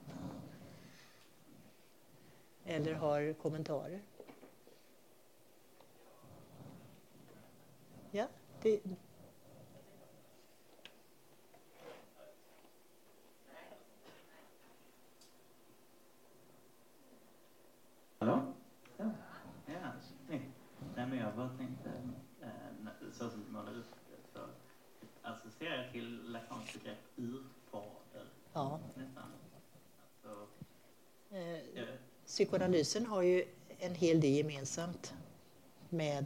Eller 2.66 2.94
har 2.94 3.34
kommentarer. 3.34 4.02
Ja, 8.12 8.28
det, 8.62 8.80
Hallå? 18.20 18.54
Ja, 18.98 19.12
ja 19.66 19.92
snyggt. 20.28 20.46
Nej, 20.96 21.08
men 21.08 21.18
jag 21.18 21.36
bara 21.36 21.50
tänkte, 21.50 21.90
eh, 22.42 22.66
så 23.12 23.30
som 23.30 23.44
du 23.46 23.52
målade 23.52 23.80
upp 23.80 23.96
det, 24.10 24.40
så 24.40 24.40
associerar 25.22 25.84
jag 25.84 25.92
till 25.92 26.32
Lacans 26.32 26.74
begrepp 26.74 27.05
urfader. 27.18 28.28
ja. 28.54 28.80
Nästan. 28.96 29.24
Alltså, 30.24 30.48
Eh, 31.32 31.84
Psykoanalysen 32.26 33.06
har 33.06 33.22
ju 33.22 33.46
en 33.80 33.96
hel 33.96 34.22
del 34.22 34.32
gemensamt 34.32 35.14
med 35.90 36.26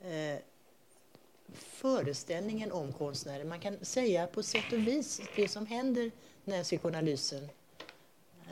eh, 0.00 0.38
föreställningen 1.52 2.72
om 2.72 2.92
konstnären. 2.92 3.48
Man 3.48 3.60
kan 3.60 3.84
säga 3.84 4.26
på 4.26 4.42
sätt 4.42 4.72
och 4.72 4.78
vis 4.78 5.20
det 5.36 5.48
som 5.48 5.66
händer 5.66 6.10
när 6.44 6.62
psykoanalysen 6.62 7.48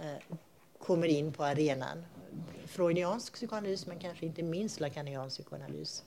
eh, 0.02 0.36
kommer 0.78 1.06
in 1.06 1.32
på 1.32 1.44
arenan. 1.44 2.04
Freudiansk 2.66 3.32
psykoanalys, 3.34 3.86
men 3.86 3.98
kanske 3.98 4.26
inte 4.26 4.42
minst 4.42 4.80
lacaniansk 4.80 5.36
psykoanalys. 5.36 6.04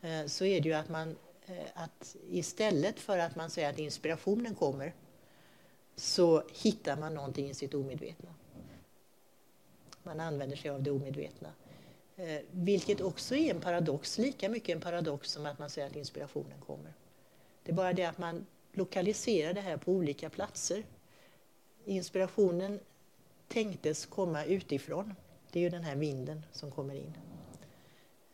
Eh, 0.00 0.26
så 0.26 0.44
är 0.44 0.60
det 0.60 0.68
ju 0.68 0.74
att 0.74 0.88
man 0.88 1.08
eh, 1.10 1.16
Eh, 1.48 1.66
att 1.74 2.16
istället 2.30 3.00
för 3.00 3.18
att 3.18 3.36
man 3.36 3.50
säger 3.50 3.70
att 3.70 3.78
inspirationen 3.78 4.54
kommer 4.54 4.94
så 5.96 6.42
hittar 6.62 6.96
man 6.96 7.14
någonting 7.14 7.50
i 7.50 7.54
sitt 7.54 7.74
omedvetna. 7.74 8.34
Man 10.02 10.20
använder 10.20 10.56
sig 10.56 10.70
av 10.70 10.82
det 10.82 10.90
omedvetna. 10.90 11.52
Eh, 12.16 12.40
vilket 12.50 13.00
också 13.00 13.36
är 13.36 13.54
en 13.54 13.60
paradox, 13.60 14.18
lika 14.18 14.48
mycket 14.48 14.74
en 14.74 14.80
paradox 14.80 15.30
som 15.30 15.46
att 15.46 15.58
man 15.58 15.70
säger 15.70 15.88
att 15.88 15.96
inspirationen 15.96 16.60
kommer. 16.66 16.92
Det 17.62 17.72
är 17.72 17.76
bara 17.76 17.92
det 17.92 18.04
att 18.04 18.18
man 18.18 18.46
lokaliserar 18.72 19.52
det 19.52 19.60
här 19.60 19.76
på 19.76 19.92
olika 19.92 20.30
platser. 20.30 20.84
Inspirationen 21.84 22.80
tänktes 23.48 24.06
komma 24.06 24.44
utifrån. 24.44 25.14
Det 25.52 25.58
är 25.58 25.62
ju 25.62 25.70
den 25.70 25.84
här 25.84 25.96
vinden 25.96 26.42
som 26.52 26.70
kommer 26.70 26.94
in. 26.94 27.14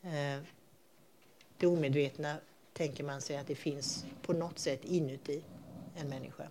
Eh, 0.02 0.42
det 1.58 1.66
omedvetna 1.66 2.36
tänker 2.74 3.04
man 3.04 3.20
sig 3.20 3.36
att 3.36 3.46
det 3.46 3.54
finns 3.54 4.04
på 4.22 4.32
något 4.32 4.58
sätt 4.58 4.84
inuti 4.84 5.42
en 5.96 6.08
människa. 6.08 6.48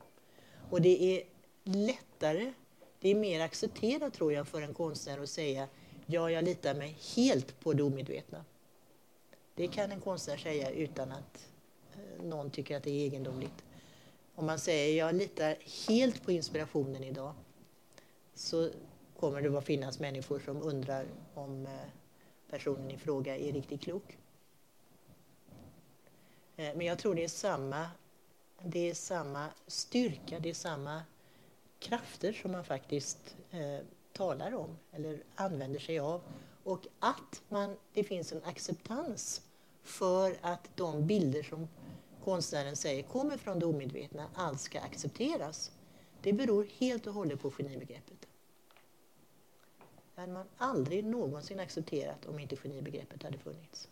Och 0.70 0.82
det 0.82 1.04
är 1.04 1.24
lättare, 1.64 2.54
det 3.00 3.10
är 3.10 3.16
mer 3.16 3.40
accepterat 3.40 4.14
tror 4.14 4.34
jag 4.34 4.48
för 4.48 4.62
en 4.62 4.74
konstnär 4.74 5.20
att 5.20 5.30
säga 5.30 5.68
ja, 6.06 6.32
jag 6.32 6.44
litar 6.44 6.74
mig 6.74 6.98
helt 7.16 7.60
på 7.60 7.74
det 7.74 7.84
omedvetna. 7.84 8.46
Det 9.56 9.68
kan 9.68 9.92
en 9.92 10.02
konstnär 10.02 10.38
säga 10.38 10.70
utan 10.70 11.12
att 11.12 11.50
eh, 11.94 12.26
någon 12.26 12.50
tycker 12.50 12.78
att 12.78 12.84
det 12.84 12.92
är 12.92 13.06
egendomligt. 13.06 13.64
Om 14.36 14.46
man 14.46 14.60
säger 14.60 14.98
jag 14.98 15.16
litar 15.16 15.58
helt 15.88 16.24
på 16.24 16.32
inspirationen 16.32 17.04
idag 17.04 17.34
så 18.34 18.70
kommer 19.20 19.42
det 19.42 19.58
att 19.58 19.66
finnas 19.66 20.00
människor 20.00 20.40
som 20.40 20.62
undrar 20.62 21.06
om 21.34 21.66
eh, 21.66 21.72
personen 22.50 22.92
i 22.92 22.98
fråga 22.98 23.38
är 23.38 23.52
riktigt 23.52 23.82
klok. 23.82 24.18
Eh, 26.56 26.76
men 26.76 26.86
jag 26.86 27.00
tror 27.00 27.16
det 27.16 27.24
är 27.24 27.28
samma, 27.28 27.88
det 28.62 28.90
är 28.90 28.94
samma 28.94 29.50
styrka, 29.68 30.40
det 30.40 30.50
är 30.50 30.54
samma 30.54 31.02
krafter 31.80 32.34
som 32.34 32.52
man 32.52 32.64
faktiskt 32.64 33.36
eh, 33.52 33.86
talar 34.14 34.56
om 34.56 34.78
eller 34.92 35.24
använder 35.36 35.80
sig 35.80 36.00
av. 36.00 36.22
Och 36.64 36.88
att 37.00 37.42
man, 37.50 37.78
det 37.94 38.04
finns 38.04 38.32
en 38.32 38.44
acceptans 38.44 39.42
för 39.84 40.38
att 40.42 40.70
de 40.76 41.08
bilder 41.08 41.44
som 41.44 41.68
konstnären 42.24 42.76
säger 42.76 43.04
kommer 43.04 43.38
från 43.38 43.60
det 43.60 43.66
omedvetna 43.66 44.28
allt 44.34 44.60
ska 44.62 44.80
accepteras. 44.80 45.72
Det 46.22 46.34
beror 46.34 46.68
helt 46.78 47.08
och 47.08 47.14
hållet 47.14 47.42
på 47.42 47.52
genibegreppet. 47.52 48.28
Det 50.16 50.22
hade 50.22 50.34
man 50.34 50.46
aldrig 50.58 51.06
någonsin 51.06 51.60
accepterat 51.60 52.26
om 52.26 52.40
inte 52.40 52.56
genibegreppet 52.56 53.24
hade 53.24 53.38
funnits. 53.38 53.90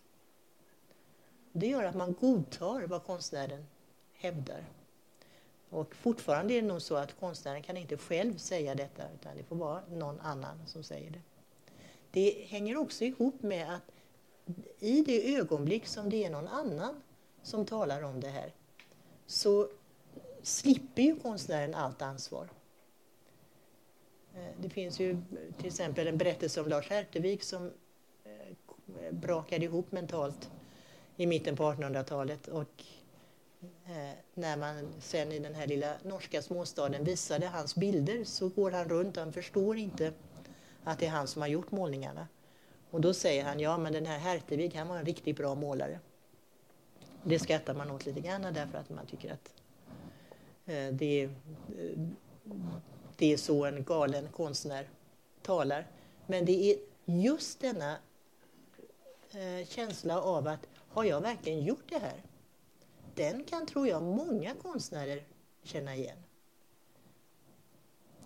Det 1.52 1.68
gör 1.68 1.84
att 1.84 1.96
man 1.96 2.14
godtar 2.14 2.88
vad 2.88 3.04
konstnären 3.04 3.66
hävdar. 4.14 4.66
Och 5.70 5.96
fortfarande 5.96 6.54
är 6.54 6.62
det 6.62 6.68
nog 6.68 6.82
så 6.82 6.96
att 6.96 7.20
konstnären 7.20 7.64
kan 7.64 7.78
inte 7.78 7.98
själv 7.98 8.38
säga 8.38 8.76
detta 8.76 9.04
utan 9.14 9.38
det 9.38 9.44
får 9.44 9.56
vara 9.56 9.82
någon 9.90 10.20
annan 10.20 10.68
som 10.68 10.84
säger 10.84 11.12
det. 11.12 11.22
Det 12.12 12.46
hänger 12.48 12.78
också 12.78 13.04
ihop 13.04 13.42
med 13.42 13.76
att 13.76 13.92
i 14.80 15.02
det 15.02 15.36
ögonblick 15.36 15.88
som 15.88 16.10
det 16.10 16.26
är 16.26 16.30
någon 16.30 16.48
annan 16.48 17.02
som 17.44 17.66
talar 17.66 18.02
om 18.02 18.20
det 18.20 18.30
här 18.30 18.54
så 19.26 19.70
slipper 20.44 21.02
ju 21.02 21.20
konstnären 21.20 21.76
allt 21.76 22.02
ansvar. 22.02 22.50
Eh, 24.36 24.56
det 24.62 24.70
finns 24.70 25.00
ju 25.00 25.22
till 25.58 25.68
exempel 25.68 26.08
en 26.08 26.18
berättelse 26.18 26.62
om 26.62 26.68
Lars 26.68 26.90
Hertevik 26.90 27.44
som 27.44 27.72
eh, 28.24 29.12
brakade 29.12 29.66
ihop 29.66 29.92
mentalt 29.92 30.52
i 31.22 31.28
mitten 31.28 31.56
på 31.56 31.64
1800-talet 31.64 32.48
och 32.48 32.84
eh, 33.86 34.18
när 34.34 34.58
man 34.58 34.94
sen 35.00 35.32
i 35.32 35.40
den 35.40 35.56
här 35.56 35.68
lilla 35.68 35.94
norska 36.04 36.42
småstaden 36.42 37.04
visade 37.04 37.48
hans 37.48 37.76
bilder 37.76 38.24
så 38.24 38.50
går 38.50 38.72
han 38.72 38.90
runt 38.90 39.18
och 39.18 39.24
han 39.24 39.34
förstår 39.34 39.78
inte 39.78 40.14
att 40.84 41.00
det 41.00 41.06
är 41.06 41.10
han 41.10 41.28
som 41.28 41.42
har 41.42 41.50
gjort 41.50 41.72
målningarna. 41.72 42.28
Och 42.92 43.02
då 43.02 43.14
säger 43.14 43.44
han, 43.44 43.60
ja 43.60 43.78
men 43.78 43.94
den 43.94 44.06
här 44.06 44.18
Hertevig 44.18 44.76
han 44.76 44.88
var 44.88 44.98
en 44.98 45.06
riktigt 45.06 45.38
bra 45.38 45.56
målare. 45.56 46.00
Det 47.24 47.40
skrattar 47.40 47.74
man 47.74 47.92
åt 47.92 48.06
lite 48.06 48.20
grann 48.20 48.42
därför 48.42 48.78
att 48.78 48.90
man 48.90 49.06
tycker 49.06 49.34
att 49.34 49.54
eh, 50.66 50.88
det, 50.94 51.22
är, 51.22 51.26
eh, 51.26 52.00
det 53.18 53.34
är 53.34 53.38
så 53.38 53.66
en 53.66 53.84
galen 53.84 54.28
konstnär 54.28 54.90
talar. 55.42 55.88
Men 56.28 56.46
det 56.46 56.72
är 56.72 56.78
just 57.06 57.60
denna 57.60 57.98
eh, 59.32 59.68
känsla 59.68 60.22
av 60.22 60.48
att 60.48 60.68
har 60.92 61.04
jag 61.04 61.22
verkligen 61.22 61.62
gjort 61.64 61.90
det 61.90 62.00
här? 62.00 62.24
Den 63.16 63.44
kan, 63.44 63.66
tror 63.66 63.88
jag, 63.88 64.04
många 64.04 64.56
konstnärer 64.56 65.24
känna 65.64 65.96
igen. 65.96 66.18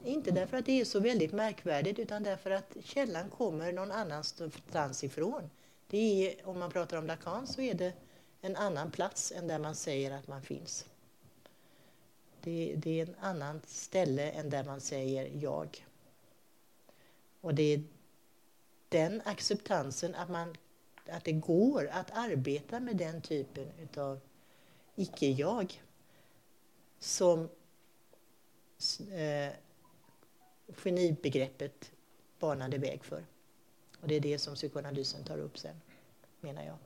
Inte 0.03 0.31
därför 0.31 0.57
att 0.57 0.65
det 0.65 0.81
är 0.81 0.85
så 0.85 0.99
väldigt 0.99 1.33
märkvärdigt 1.33 1.99
utan 1.99 2.23
därför 2.23 2.51
att 2.51 2.77
källan 2.83 3.29
kommer 3.29 3.71
någon 3.71 3.91
annanstans 3.91 5.03
ifrån. 5.03 5.49
Det 5.87 5.97
är, 5.97 6.47
om 6.47 6.59
man 6.59 6.71
pratar 6.71 6.97
om 6.97 7.07
Lacan 7.07 7.47
så 7.47 7.61
är 7.61 7.73
det 7.73 7.93
en 8.41 8.55
annan 8.55 8.91
plats 8.91 9.31
än 9.31 9.47
där 9.47 9.59
man 9.59 9.75
säger 9.75 10.11
att 10.11 10.27
man 10.27 10.41
finns. 10.41 10.85
Det, 12.41 12.75
det 12.77 13.01
är 13.01 13.07
en 13.07 13.15
annan 13.19 13.61
ställe 13.65 14.31
än 14.31 14.49
där 14.49 14.63
man 14.63 14.81
säger 14.81 15.31
jag. 15.33 15.85
Och 17.41 17.55
det 17.55 17.73
är 17.73 17.83
den 18.89 19.21
acceptansen 19.25 20.15
att, 20.15 20.29
man, 20.29 20.55
att 21.09 21.23
det 21.23 21.31
går 21.31 21.89
att 21.91 22.11
arbeta 22.11 22.79
med 22.79 22.97
den 22.97 23.21
typen 23.21 23.67
av 23.97 24.19
icke-jag 24.95 25.81
som 26.99 27.49
eh, 29.11 29.53
genibegreppet 30.67 31.91
banade 32.39 32.77
väg 32.77 33.03
för. 33.03 33.25
Och 34.01 34.07
det 34.07 34.15
är 34.15 34.19
det 34.19 34.39
som 34.39 34.55
psykoanalysen 34.55 35.23
tar 35.23 35.37
upp 35.37 35.57
sen, 35.57 35.81
menar 36.39 36.63
jag. 36.63 36.77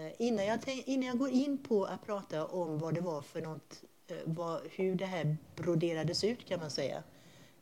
Eh, 0.00 0.12
Innan 0.18 0.46
jag, 0.46 0.62
tänk, 0.62 0.88
innan 0.88 1.06
jag 1.06 1.18
går 1.18 1.30
in 1.30 1.58
på 1.58 1.84
att 1.84 2.06
prata 2.06 2.46
om 2.46 2.78
vad 2.78 2.94
det 2.94 3.00
var 3.00 3.22
för 3.22 3.42
något 3.42 3.84
eh, 4.06 4.16
vad, 4.24 4.60
hur 4.70 4.94
det 4.94 5.06
här 5.06 5.36
broderades 5.56 6.24
ut 6.24 6.44
kan 6.44 6.60
man 6.60 6.70
säga. 6.70 7.02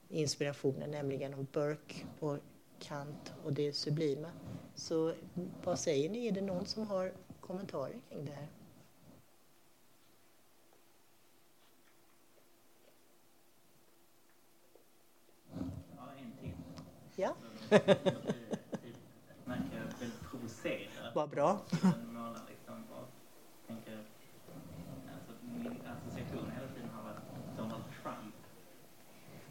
Inspirationen, 0.08 0.90
nämligen 0.90 1.34
om 1.34 1.46
Burke 1.52 1.94
och 2.18 2.38
Kant 2.82 3.32
och 3.44 3.52
det 3.52 3.72
sublima. 3.72 4.28
Så 4.74 5.14
vad 5.64 5.78
säger 5.78 6.10
ni? 6.10 6.26
Är 6.26 6.32
det 6.32 6.40
någon 6.40 6.66
som 6.66 6.86
har 6.86 7.12
kommentarer 7.40 8.00
kring 8.08 8.24
det 8.24 8.32
här? 8.32 8.48
Ja, 15.96 16.04
en 16.18 16.32
till. 16.40 16.52
Ja, 17.16 17.34
Märker 19.44 19.76
jag 19.76 19.98
väldigt 20.00 20.20
provocerad. 20.30 21.14
vad 21.14 21.30
bra. 21.30 21.60
Den 21.82 22.12
målar 22.14 22.40
liksom 22.48 22.84
och 22.90 23.08
tänker... 23.66 23.98
Alltså 25.14 25.32
min 25.42 25.78
association 25.86 26.50
hela 26.56 26.68
tiden 26.74 26.90
har 26.90 27.02
varit 27.02 27.56
Donald 27.56 27.84
Trump. 28.02 28.34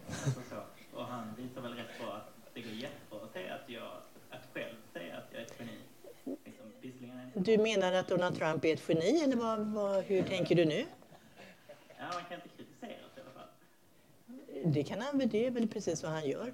Alltså 0.07 0.41
så. 0.49 0.61
Och 0.97 1.05
han 1.05 1.35
visar 1.35 1.61
väl 1.61 1.73
rätt 1.73 1.99
bra 1.99 2.13
att 2.13 2.33
det 2.53 2.61
går 2.61 2.71
jättebra 2.71 3.19
att 3.25 3.31
säga 3.33 3.55
att 3.55 3.69
jag... 3.69 3.91
Att 4.29 4.47
själv 4.53 4.75
säga 4.93 5.17
att 5.17 5.23
jag 5.31 5.41
är 5.41 5.45
ett 5.45 5.55
geni. 5.59 5.77
Liksom, 6.45 6.65
visserligen 6.81 7.17
är 7.19 7.30
Du 7.43 7.57
menar 7.57 7.93
att 7.93 8.07
Donald 8.07 8.37
Trump 8.37 8.65
är 8.65 8.73
ett 8.73 8.89
geni 8.89 9.23
eller 9.23 9.35
vad, 9.35 9.59
vad, 9.59 10.03
hur 10.03 10.23
tänker 10.23 10.55
du 10.55 10.65
nu? 10.65 10.85
Ja, 11.97 12.05
man 12.13 12.23
kan 12.29 12.35
inte 12.35 12.49
kritisera 12.57 12.89
det 13.15 13.21
i 13.21 13.23
alla 13.23 13.31
fall. 13.31 14.71
Det 14.73 14.83
kan 14.83 15.01
han 15.01 15.17
väl, 15.17 15.29
det 15.29 15.45
är 15.45 15.51
väl 15.51 15.67
precis 15.67 16.03
vad 16.03 16.11
han 16.11 16.29
gör. 16.29 16.53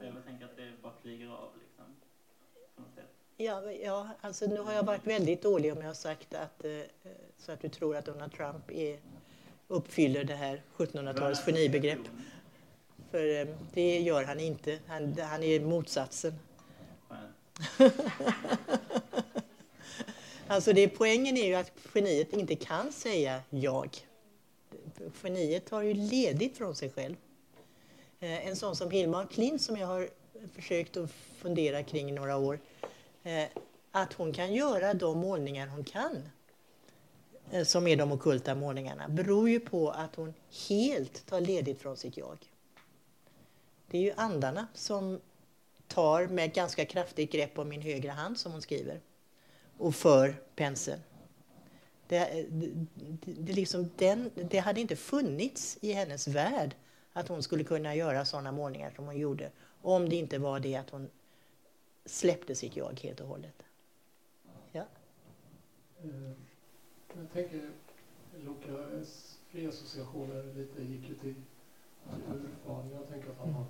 Jag 0.00 0.24
tänker 0.26 0.44
att 0.44 0.56
det 0.56 0.72
bara 0.82 0.92
flyger 1.02 1.28
av 1.28 1.48
liksom. 1.60 1.84
På 2.76 2.82
något 2.82 2.94
sätt. 2.94 3.04
Ja, 3.36 3.72
ja, 3.72 4.08
alltså 4.20 4.46
nu 4.46 4.60
har 4.60 4.72
jag 4.72 4.82
varit 4.82 5.06
väldigt 5.06 5.42
dålig 5.42 5.72
om 5.72 5.78
jag 5.78 5.86
har 5.86 5.94
sagt 5.94 6.34
att, 6.34 6.64
eh, 6.64 6.70
så 7.38 7.52
att 7.52 7.60
du 7.60 7.68
tror 7.68 7.96
att 7.96 8.04
Donald 8.04 8.32
Trump 8.32 8.70
är, 8.70 8.98
uppfyller 9.68 10.24
det 10.24 10.34
här 10.34 10.62
1700-talets 10.76 11.44
genibegrepp. 11.44 12.00
För 13.10 13.40
eh, 13.40 13.46
det 13.74 13.98
gör 14.00 14.24
han 14.24 14.40
inte. 14.40 14.78
Han, 14.86 15.18
han 15.18 15.42
är 15.42 15.60
motsatsen. 15.60 16.34
Alltså 20.48 20.72
det, 20.72 20.88
poängen 20.88 21.36
är 21.36 21.44
ju 21.44 21.54
att 21.54 21.72
geniet 21.94 22.32
inte 22.32 22.56
kan 22.56 22.92
säga 22.92 23.42
jag. 23.50 23.96
Geniet 25.22 25.66
tar 25.66 25.82
ju 25.82 25.94
ledigt 25.94 26.56
från 26.56 26.74
sig 26.74 26.90
själv. 26.90 27.16
Eh, 28.20 28.46
en 28.46 28.56
sån 28.56 28.76
som 28.76 28.90
Hilma 28.90 29.26
Klint 29.26 29.62
som 29.62 29.76
jag 29.76 29.86
har 29.86 30.08
försökt 30.54 30.96
att 30.96 31.10
fundera 31.10 31.82
kring 31.82 32.08
i 32.08 32.12
några 32.12 32.36
år. 32.36 32.60
Eh, 33.22 33.44
att 33.90 34.12
hon 34.12 34.32
kan 34.32 34.54
göra 34.54 34.94
de 34.94 35.18
målningar 35.18 35.66
hon 35.66 35.84
kan, 35.84 36.28
eh, 37.50 37.64
som 37.64 37.86
är 37.86 37.96
de 37.96 38.12
okulta 38.12 38.54
målningarna, 38.54 39.08
beror 39.08 39.50
ju 39.50 39.60
på 39.60 39.90
att 39.90 40.14
hon 40.16 40.34
helt 40.68 41.26
tar 41.26 41.40
ledigt 41.40 41.80
från 41.80 41.96
sitt 41.96 42.16
jag. 42.16 42.38
Det 43.90 43.98
är 43.98 44.02
ju 44.02 44.12
andarna 44.16 44.66
som 44.74 45.20
tar 45.86 46.26
med 46.26 46.44
ett 46.44 46.54
ganska 46.54 46.84
kraftigt 46.84 47.32
grepp 47.32 47.58
om 47.58 47.68
min 47.68 47.82
högra 47.82 48.12
hand 48.12 48.38
som 48.38 48.52
hon 48.52 48.62
skriver 48.62 49.00
och 49.78 49.94
för 49.94 50.34
penseln. 50.54 51.00
Det, 52.08 52.46
det, 52.50 52.70
det, 53.24 53.52
liksom 53.52 53.90
den, 53.96 54.30
det 54.50 54.58
hade 54.58 54.80
inte 54.80 54.96
funnits 54.96 55.78
i 55.80 55.92
hennes 55.92 56.28
värld 56.28 56.74
att 57.12 57.28
hon 57.28 57.42
skulle 57.42 57.64
kunna 57.64 57.94
göra 57.94 58.24
sådana 58.24 58.52
målningar 58.52 58.92
som 58.96 59.04
hon 59.04 59.16
gjorde 59.18 59.50
om 59.82 60.08
det 60.08 60.16
inte 60.16 60.38
var 60.38 60.60
det 60.60 60.76
att 60.76 60.90
hon 60.90 61.10
släppte 62.04 62.54
sitt 62.54 62.76
jag 62.76 63.00
helt 63.02 63.20
och 63.20 63.28
hållet. 63.28 63.62
Ja. 64.72 64.84
Eh, 66.02 66.30
Jag 67.18 67.32
tänker, 67.32 67.70
Lukas 68.44 69.38
fria 69.48 69.68
associationer 69.68 70.42
lite 70.54 70.82
gick 70.82 71.08
ju 71.08 71.14
till 71.14 71.34
urfan. 72.34 72.90
Jag 72.90 73.08
tänker 73.08 73.30
att 73.30 73.38
han 73.38 73.52
har 73.52 73.64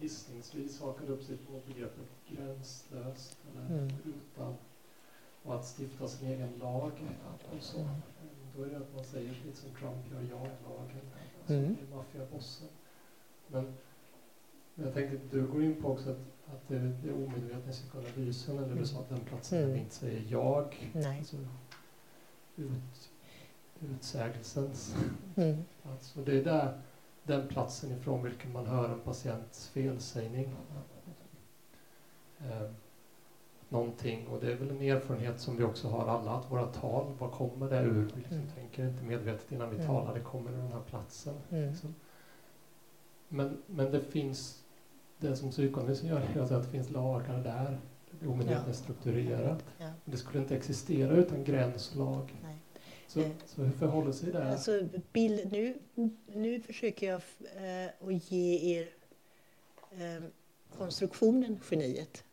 gissningsvis 0.00 0.80
hakat 0.80 1.08
upp 1.08 1.22
sig 1.24 1.36
på 1.36 1.60
begreppet 1.66 2.06
gränslöst 2.28 3.36
eller 3.52 3.66
Mm. 3.78 3.88
utan 4.04 4.54
och 5.42 5.54
att 5.54 5.64
stifta 5.78 6.08
sin 6.08 6.28
egen 6.28 6.58
lag 6.58 6.92
och 7.56 7.62
så. 7.62 7.78
Mm. 7.78 7.90
Då 8.56 8.62
är 8.62 8.68
det 8.70 8.76
att 8.76 8.94
man 8.94 9.04
säger 9.04 9.28
lite 9.44 9.56
som 9.56 9.70
Trump 9.70 10.10
gör 10.12 10.20
jag-lagen, 10.20 11.00
alltså 11.38 11.54
Mm. 11.54 11.76
i 11.90 11.94
maffiabossen. 11.94 12.68
Men 13.46 13.74
jag 14.74 14.94
tänker 14.94 15.20
du 15.30 15.46
går 15.46 15.62
in 15.64 15.82
på 15.82 15.88
också 15.88 16.10
att, 16.10 16.16
att 16.54 16.68
det, 16.68 16.78
det 16.78 17.12
omedvetna 17.12 17.72
ska 17.72 17.88
kunna 17.90 18.08
lysa 18.16 18.52
när 18.52 18.74
du 18.74 18.86
sa 18.86 18.98
att 19.00 19.08
den 19.08 19.20
platsen 19.20 19.58
Mm. 19.58 19.68
där 19.70 19.74
vi 19.76 19.82
inte 19.82 19.94
säger 19.94 20.24
jag, 20.30 20.90
Nej. 20.94 21.18
alltså 21.18 21.36
ut, 22.56 23.10
utsägelsens 23.80 24.96
Mm. 25.36 25.64
plats. 25.82 26.16
Och 26.16 26.24
det 26.24 26.32
är 26.38 26.44
där, 26.44 26.80
den 27.22 27.48
platsen 27.48 27.92
ifrån 27.92 28.22
vilken 28.24 28.52
man 28.52 28.66
hör 28.66 28.88
en 28.88 29.00
patients 29.00 29.68
felsägning. 29.68 30.54
Eh, 32.40 32.70
någonting, 33.68 34.26
och 34.26 34.40
det 34.40 34.52
är 34.52 34.56
väl 34.56 34.70
en 34.70 34.82
erfarenhet 34.82 35.40
som 35.40 35.56
vi 35.56 35.64
också 35.64 35.88
har 35.88 36.06
alla, 36.08 36.30
att 36.30 36.50
våra 36.50 36.66
tal, 36.66 37.12
var 37.18 37.28
kommer 37.30 37.70
det 37.70 37.80
ur? 37.80 38.10
Vi 38.14 38.20
liksom 38.20 38.36
Mm. 38.36 38.50
tänker 38.54 38.88
inte 38.88 39.02
medvetet 39.04 39.52
innan 39.52 39.70
vi 39.70 39.76
Mm. 39.76 39.86
talar, 39.86 40.14
det 40.14 40.20
kommer 40.20 40.50
ur 40.50 40.56
den 40.56 40.72
här 40.72 40.82
platsen. 40.90 41.34
Mm. 41.50 41.70
Liksom. 41.70 41.94
Men, 43.28 43.62
men 43.66 43.90
det 43.92 44.00
finns, 44.00 44.62
det 45.18 45.36
som 45.36 45.50
psykoanalysen 45.50 46.08
gör, 46.08 46.20
är 46.20 46.40
att 46.40 46.48
det 46.64 46.68
finns 46.70 46.90
lagar 46.90 47.42
där. 47.42 47.78
Det 48.20 48.52
är 48.54 48.72
strukturerat. 48.72 49.64
Ja. 49.78 49.90
Det 50.04 50.16
skulle 50.16 50.38
inte 50.42 50.56
existera 50.56 51.12
utan 51.16 51.44
gräns 51.44 51.90
och 51.90 51.96
lag. 51.96 52.36
Nej. 52.42 52.56
Så, 53.06 53.20
Eh. 53.20 53.30
så 53.46 53.62
hur 53.62 53.72
förhåller 53.72 54.12
sig 54.12 54.32
det? 54.32 54.50
Alltså, 54.52 54.88
bild, 55.12 55.52
nu, 55.52 55.78
nu 56.34 56.60
försöker 56.60 57.06
jag 57.06 57.22
eh, 57.56 57.90
att 58.08 58.32
ge 58.32 58.76
er 58.78 58.88
eh, 59.90 60.22
konstruktionen 60.78 61.60
geniet. 61.70 62.24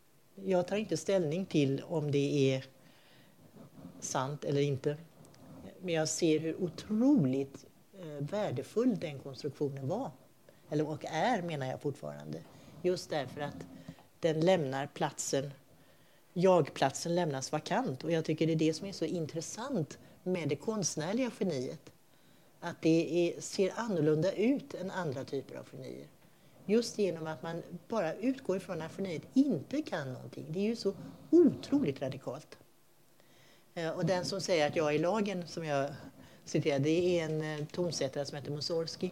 Jag 0.44 0.66
tar 0.66 0.76
inte 0.76 0.96
ställning 0.96 1.46
till 1.46 1.82
om 1.88 2.10
det 2.10 2.54
är 2.54 2.64
sant 4.00 4.44
eller 4.44 4.60
inte. 4.60 4.96
Men 5.80 5.94
jag 5.94 6.08
ser 6.08 6.40
hur 6.40 6.62
otroligt 6.62 7.66
eh, 7.98 8.06
värdefull 8.06 8.98
den 8.98 9.18
konstruktionen 9.18 9.88
var. 9.88 10.10
Eller 10.70 10.88
och 10.88 11.04
är 11.04 11.42
menar 11.42 11.66
jag 11.66 11.80
fortfarande. 11.80 12.42
Just 12.82 13.10
därför 13.10 13.40
att 13.40 13.66
den 14.20 14.40
lämnar 14.40 14.86
platsen, 14.86 15.50
jag-platsen 16.32 17.14
lämnas 17.14 17.52
vakant. 17.52 18.04
Och 18.04 18.12
jag 18.12 18.24
tycker 18.24 18.46
det 18.46 18.52
är 18.52 18.56
det 18.56 18.74
som 18.74 18.86
är 18.86 18.92
så 18.92 19.04
intressant 19.04 19.98
med 20.22 20.48
det 20.48 20.56
konstnärliga 20.56 21.30
geniet. 21.40 21.92
Att 22.60 22.82
det 22.82 23.28
är, 23.36 23.40
ser 23.40 23.72
annorlunda 23.76 24.32
ut 24.32 24.74
än 24.74 24.90
andra 24.90 25.24
typer 25.24 25.56
av 25.56 25.66
genier. 25.72 26.06
Just 26.66 26.98
genom 26.98 27.26
att 27.26 27.42
man 27.42 27.62
bara 27.88 28.14
utgår 28.14 28.56
ifrån 28.56 28.82
att 28.82 28.92
förnöjet 28.92 29.22
inte 29.34 29.82
kan 29.82 30.12
någonting. 30.12 30.46
Det 30.48 30.58
är 30.58 30.64
ju 30.64 30.76
så 30.76 30.94
otroligt 31.30 32.02
radikalt. 32.02 32.58
Eh, 33.74 33.90
och 33.90 34.06
den 34.06 34.24
som 34.24 34.40
säger 34.40 34.66
att 34.66 34.76
jag 34.76 34.94
är 34.94 34.98
lagen, 34.98 35.48
som 35.48 35.64
jag 35.64 35.90
citerade, 36.44 36.84
det 36.84 37.20
är 37.20 37.24
en 37.24 37.60
eh, 37.60 37.66
tonsättare 37.66 38.24
som 38.24 38.36
heter 38.36 38.50
Mussorgsky. 38.50 39.10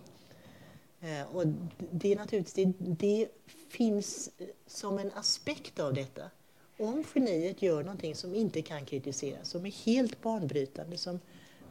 Eh, 1.00 1.36
och 1.36 1.44
det 1.90 2.12
är 2.12 2.16
naturligtvis, 2.16 2.54
det, 2.54 2.72
det 2.78 3.28
finns 3.68 4.30
som 4.66 4.98
en 4.98 5.10
aspekt 5.14 5.80
av 5.80 5.94
detta. 5.94 6.30
Om 6.78 7.04
geniet 7.14 7.62
gör 7.62 7.82
någonting 7.82 8.14
som 8.14 8.34
inte 8.34 8.62
kan 8.62 8.84
kritiseras, 8.84 9.48
som 9.48 9.66
är 9.66 9.70
helt 9.70 10.22
banbrytande, 10.22 10.98
som 10.98 11.20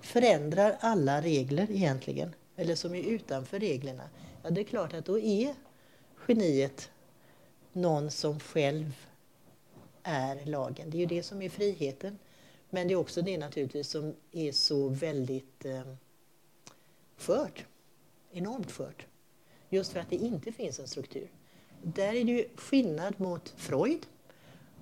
förändrar 0.02 0.78
alla 0.80 1.22
regler 1.22 1.72
egentligen, 1.72 2.36
eller 2.56 2.76
som 2.76 2.96
är 2.96 3.04
utanför 3.04 3.60
reglerna, 3.60 4.10
ja 4.44 4.50
det 4.50 4.62
är 4.62 4.66
klart 4.66 4.94
att 4.94 5.06
då 5.06 5.20
är 5.20 5.56
geniet 6.28 6.92
någon 7.74 8.12
som 8.12 8.40
själv 8.40 8.96
är 10.04 10.46
lagen. 10.46 10.90
Det 10.90 10.98
är 10.98 11.00
ju 11.00 11.06
det 11.06 11.24
som 11.24 11.42
är 11.42 11.50
friheten. 11.50 12.20
Men 12.70 12.88
det 12.88 12.94
är 12.94 12.96
också 12.96 13.22
det 13.22 13.38
naturligtvis 13.38 13.90
som 13.90 14.16
är 14.32 14.52
så 14.52 14.88
väldigt 14.88 15.66
eh, 15.66 15.82
skört. 17.18 17.66
Enormt 18.32 18.72
skört. 18.72 19.06
Just 19.70 19.92
för 19.92 20.00
att 20.00 20.10
det 20.10 20.16
inte 20.16 20.52
finns 20.52 20.80
en 20.80 20.88
struktur. 20.88 21.28
Där 21.82 22.14
är 22.14 22.24
det 22.24 22.32
ju 22.32 22.48
skillnad 22.56 23.20
mot 23.20 23.54
Freud 23.58 24.06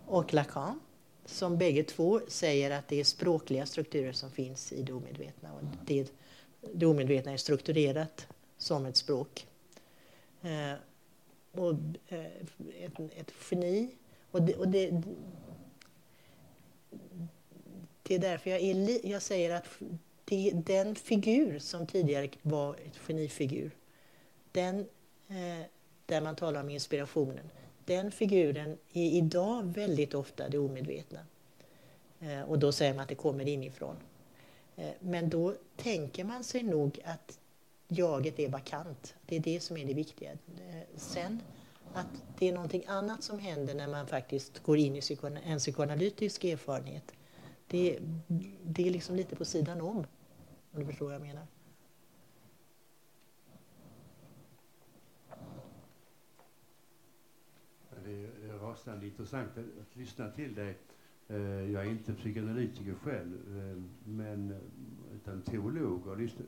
och 0.06 0.34
Lacan 0.34 0.80
som 1.26 1.58
bägge 1.58 1.84
två 1.84 2.22
säger 2.28 2.72
att 2.72 2.88
det 2.88 3.00
är 3.00 3.04
språkliga 3.04 3.66
strukturer 3.66 4.12
som 4.12 4.32
finns 4.32 4.74
i 4.74 4.82
det 4.82 4.94
omedvetna. 4.94 5.54
Och 5.54 5.62
det, 5.86 6.12
det 6.74 6.86
omedvetna 6.86 7.32
är 7.32 7.38
strukturerat 7.38 8.28
som 8.58 8.86
ett 8.86 8.98
språk. 8.98 9.48
Eh, 10.42 10.74
och 11.52 11.74
eh, 12.08 12.26
ett, 12.80 13.00
ett 13.16 13.32
geni. 13.52 13.96
Och 14.32 14.42
det, 14.42 14.56
och 14.56 14.68
det, 14.68 15.04
det 18.04 18.16
är 18.16 18.20
därför 18.20 18.50
jag, 18.50 18.62
är, 18.62 18.74
li- 18.74 19.02
jag 19.04 19.22
säger 19.22 19.56
att 19.56 19.68
det, 20.26 20.52
den 20.52 20.96
figur 20.96 21.60
som 21.60 21.88
tidigare 21.88 22.30
var 22.42 22.74
ett 22.76 22.98
genifigur, 22.98 23.72
den, 24.52 24.80
eh, 25.28 25.66
där 26.06 26.22
man 26.22 26.36
talar 26.36 26.62
om 26.62 26.70
inspirationen, 26.70 27.50
den 27.86 28.12
figuren 28.12 28.78
är 28.94 29.12
idag 29.12 29.64
väldigt 29.64 30.14
ofta 30.14 30.50
det 30.50 30.58
omedvetna. 30.58 31.20
Eh, 32.20 32.42
och 32.42 32.60
då 32.60 32.72
säger 32.72 32.94
man 32.94 33.04
att 33.04 33.10
det 33.10 33.16
kommer 33.16 33.48
inifrån. 33.48 33.96
Eh, 34.76 34.92
men 35.00 35.30
då 35.30 35.56
tänker 35.76 36.24
man 36.24 36.44
sig 36.44 36.64
nog 36.64 37.00
att 37.06 37.40
jaget 37.92 38.40
är 38.40 38.50
vakant. 38.50 39.16
Det 39.26 39.36
är 39.36 39.40
det 39.40 39.60
som 39.60 39.78
är 39.78 39.86
det 39.86 39.94
viktiga. 39.94 40.32
Eh, 40.32 40.84
sen 40.96 41.42
att 41.94 42.24
det 42.40 42.50
är 42.50 42.54
någonting 42.54 42.84
annat 42.88 43.24
som 43.24 43.40
händer 43.40 43.76
när 43.76 43.88
man 43.88 44.08
faktiskt 44.08 44.64
går 44.64 44.78
in 44.78 44.96
i 44.96 45.02
en 45.44 45.60
psykoanalytisk 45.60 46.44
erfarenhet. 46.44 47.14
Det, 47.68 48.00
det 48.64 48.88
är 48.88 48.92
liksom 48.92 49.16
lite 49.16 49.36
på 49.36 49.46
sidan 49.46 49.82
om, 49.82 49.98
om 50.72 50.80
du 50.80 50.86
förstår 50.86 51.06
vad 51.06 51.16
jag 51.16 51.22
menar. 51.22 51.48
Det 58.06 58.12
är 58.12 58.60
rasande 58.60 59.06
intressant 59.06 59.50
att 59.58 59.96
lyssna 59.96 60.32
till 60.32 60.56
dig. 60.56 60.78
Eh, 61.28 61.72
jag 61.72 61.86
är 61.86 61.90
inte 61.90 62.14
psykoanalytiker 62.14 62.94
själv, 62.94 63.58
eh, 63.58 63.84
men, 64.04 64.60
utan 65.16 65.42
teolog 65.42 66.08
och, 66.08 66.18
lyssnat, 66.18 66.48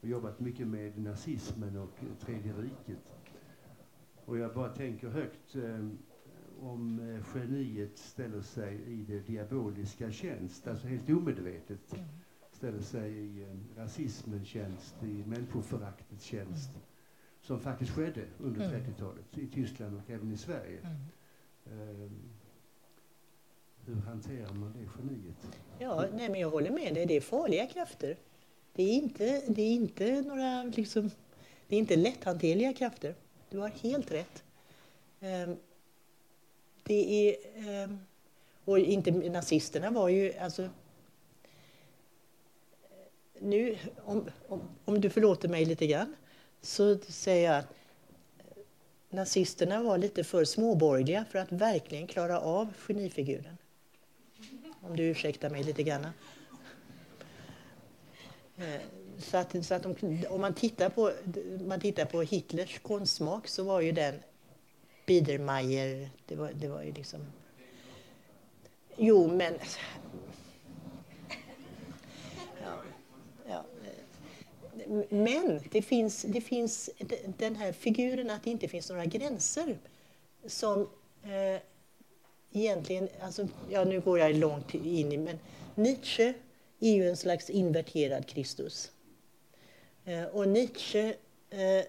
och 0.00 0.08
jobbat 0.08 0.40
mycket 0.40 0.66
med 0.66 0.98
nazismen 0.98 1.76
och 1.76 1.90
Tredje 2.20 2.52
riket. 2.52 3.02
Och 4.24 4.38
jag 4.38 4.54
bara 4.54 4.68
tänker 4.68 5.08
högt 5.08 5.56
eh, 5.56 5.88
om 6.60 7.00
geniet 7.34 7.98
ställer 7.98 8.42
sig 8.42 8.82
i 8.82 9.04
det 9.04 9.20
diaboliska 9.20 10.10
tjänst, 10.12 10.68
alltså 10.68 10.86
helt 10.86 11.10
omedvetet 11.10 11.92
mm. 11.92 12.04
ställer 12.52 12.80
sig 12.80 13.12
i 13.12 13.46
rasismens 13.76 14.48
tjänst, 14.48 15.02
i 15.02 15.24
människoföraktets 15.26 16.24
tjänst. 16.24 16.70
Mm 16.70 16.82
som 17.48 17.60
faktiskt 17.60 17.90
skedde 17.90 18.24
under 18.38 18.64
mm. 18.64 18.80
30-talet 18.80 19.38
i 19.38 19.46
Tyskland 19.46 19.96
och 19.96 20.10
även 20.10 20.32
i 20.32 20.36
Sverige. 20.36 20.78
Mm. 20.80 22.04
Um, 22.04 22.30
hur 23.86 23.94
hanterar 23.94 24.52
man 24.52 24.72
det 24.72 24.88
geniet? 24.98 25.60
Ja, 25.78 26.06
nej, 26.12 26.28
men 26.28 26.40
jag 26.40 26.50
håller 26.50 26.70
med 26.70 26.94
dig. 26.94 27.06
Det 27.06 27.16
är 27.16 27.20
farliga 27.20 27.66
krafter. 27.66 28.16
Det 28.78 28.82
är 28.82 28.94
inte, 28.94 29.42
det 29.48 29.62
är 29.62 29.70
inte 29.70 30.22
några 30.22 30.62
liksom, 30.62 31.10
det 31.68 31.76
är 31.76 31.78
inte 31.78 31.96
lätthanterliga 31.96 32.72
krafter. 32.72 33.14
Du 33.50 33.58
har 33.58 33.68
helt 33.68 34.10
rätt. 34.10 34.42
Ehm, 35.20 35.56
det 36.82 37.28
är... 37.28 37.36
Ehm, 37.68 37.98
och 38.64 38.78
inte 38.78 39.10
nazisterna 39.10 39.90
var 39.90 40.08
ju 40.08 40.32
alltså... 40.38 40.68
Nu, 43.38 43.78
om, 44.04 44.30
om, 44.48 44.60
om 44.84 45.00
du 45.00 45.10
förlåter 45.10 45.48
mig 45.48 45.64
lite 45.64 45.86
grann, 45.86 46.16
så 46.60 46.98
säger 46.98 47.50
jag 47.50 47.58
att 47.58 47.74
nazisterna 49.10 49.82
var 49.82 49.98
lite 49.98 50.24
för 50.24 50.44
småborgerliga 50.44 51.24
för 51.30 51.38
att 51.38 51.52
verkligen 51.52 52.06
klara 52.06 52.40
av 52.40 52.72
genifiguren. 52.86 53.58
Om 54.80 54.96
du 54.96 55.02
ursäktar 55.02 55.50
mig 55.50 55.64
lite 55.64 55.82
grann. 55.82 56.06
Eh, 58.58 58.80
så 59.18 59.36
att, 59.36 59.66
så 59.66 59.74
att 59.74 59.82
de, 59.82 60.26
om 60.28 60.40
man 60.40 60.54
tittar, 60.54 60.88
på, 60.88 61.12
man 61.66 61.80
tittar 61.80 62.04
på 62.04 62.22
Hitlers 62.22 62.78
konstsmak 62.78 63.48
så 63.48 63.62
var 63.62 63.80
ju 63.80 63.92
den 63.92 64.14
Biedermeier, 65.06 66.10
det 66.26 66.36
var, 66.36 66.52
det 66.54 66.68
var 66.68 66.82
ju 66.82 66.92
liksom... 66.92 67.20
Jo, 68.96 69.28
men 69.28 69.54
Men 75.08 75.60
det 75.70 75.82
finns, 75.82 76.22
det 76.22 76.40
finns 76.40 76.90
den 77.38 77.56
här 77.56 77.72
figuren 77.72 78.30
att 78.30 78.44
det 78.44 78.50
inte 78.50 78.68
finns 78.68 78.90
några 78.90 79.04
gränser 79.04 79.78
som 80.46 80.80
eh, 81.22 81.60
egentligen, 82.52 83.08
alltså, 83.20 83.48
ja 83.70 83.84
nu 83.84 84.00
går 84.00 84.18
jag 84.18 84.34
långt 84.34 84.74
in 84.74 85.12
i, 85.12 85.16
men 85.16 85.38
Nietzsche 85.74 86.34
är 86.80 86.92
ju 86.92 87.08
en 87.08 87.16
slags 87.16 87.50
inverterad 87.50 88.26
Kristus. 88.26 88.90
Eh, 90.04 90.24
och 90.24 90.48
Nietzsche 90.48 91.14
eh, 91.50 91.84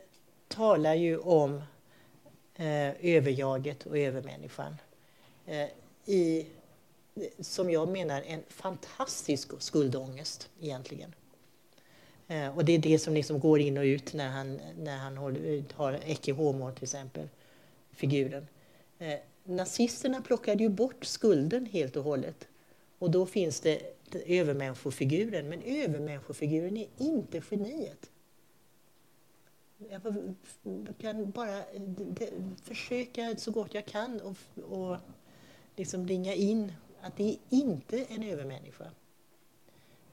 talar 0.47 0.95
ju 0.95 1.17
om 1.17 1.61
eh, 2.55 2.89
överjaget 3.05 3.85
och 3.85 3.97
övermänniskan 3.97 4.75
eh, 5.45 5.67
i, 6.05 6.45
som 7.39 7.71
jag 7.71 7.89
menar, 7.89 8.21
en 8.21 8.43
fantastisk 8.47 9.61
skuldångest 9.61 10.49
egentligen. 10.61 11.13
Eh, 12.27 12.57
och 12.57 12.65
det 12.65 12.73
är 12.73 12.79
det 12.79 12.99
som 12.99 13.13
liksom 13.13 13.39
går 13.39 13.59
in 13.59 13.77
och 13.77 13.83
ut 13.83 14.13
när 14.13 14.29
han, 14.29 14.59
när 14.77 14.97
han 14.97 15.17
håller, 15.17 15.63
har 15.73 15.99
Ecce 16.05 16.31
Homo 16.31 16.71
till 16.71 16.83
exempel, 16.83 17.27
figuren. 17.91 18.47
Eh, 18.99 19.19
nazisterna 19.43 20.21
plockade 20.21 20.63
ju 20.63 20.69
bort 20.69 21.05
skulden 21.05 21.65
helt 21.65 21.95
och 21.95 22.03
hållet. 22.03 22.47
Och 22.99 23.11
då 23.11 23.25
finns 23.25 23.59
det 23.59 23.98
övermänniskofiguren, 24.15 25.49
men 25.49 25.61
övermänniskofiguren 25.61 26.77
är 26.77 26.87
inte 26.97 27.41
geniet. 27.51 28.09
Jag 29.89 30.01
kan 30.97 31.31
bara 31.31 31.57
eh, 31.57 31.81
försöka 32.63 33.35
så 33.37 33.51
gott 33.51 33.73
jag 33.73 33.85
kan 33.85 34.21
och, 34.21 34.37
och 34.63 34.97
liksom 35.75 36.07
ringa 36.07 36.33
in 36.33 36.73
att 37.01 37.17
det 37.17 37.29
är 37.29 37.37
inte 37.49 38.03
en 38.03 38.23
övermänniska. 38.23 38.91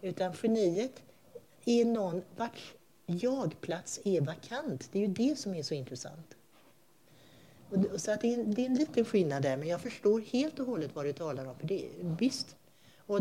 Utan 0.00 0.32
geniet 0.42 1.02
är 1.64 1.84
någon 1.84 2.22
vars 2.36 2.74
jagplats 3.06 4.00
är 4.04 4.20
vakant. 4.20 4.88
Det 4.92 4.98
är 4.98 5.06
ju 5.08 5.14
det 5.14 5.38
som 5.38 5.54
är 5.54 5.62
så 5.62 5.74
intressant. 5.74 6.36
Och, 7.70 8.00
så 8.00 8.10
att 8.10 8.20
det, 8.20 8.34
är, 8.34 8.44
det 8.44 8.62
är 8.62 8.66
en 8.66 8.74
liten 8.74 9.04
skillnad 9.04 9.42
där, 9.42 9.56
men 9.56 9.68
jag 9.68 9.80
förstår 9.80 10.20
helt 10.20 10.58
och 10.58 10.66
hållet 10.66 10.94
vad 10.94 11.04
du 11.04 11.12
talar 11.12 11.46
om. 11.46 11.56
För 11.58 11.66
det, 11.66 11.88
visst. 12.18 12.56
Och 13.06 13.20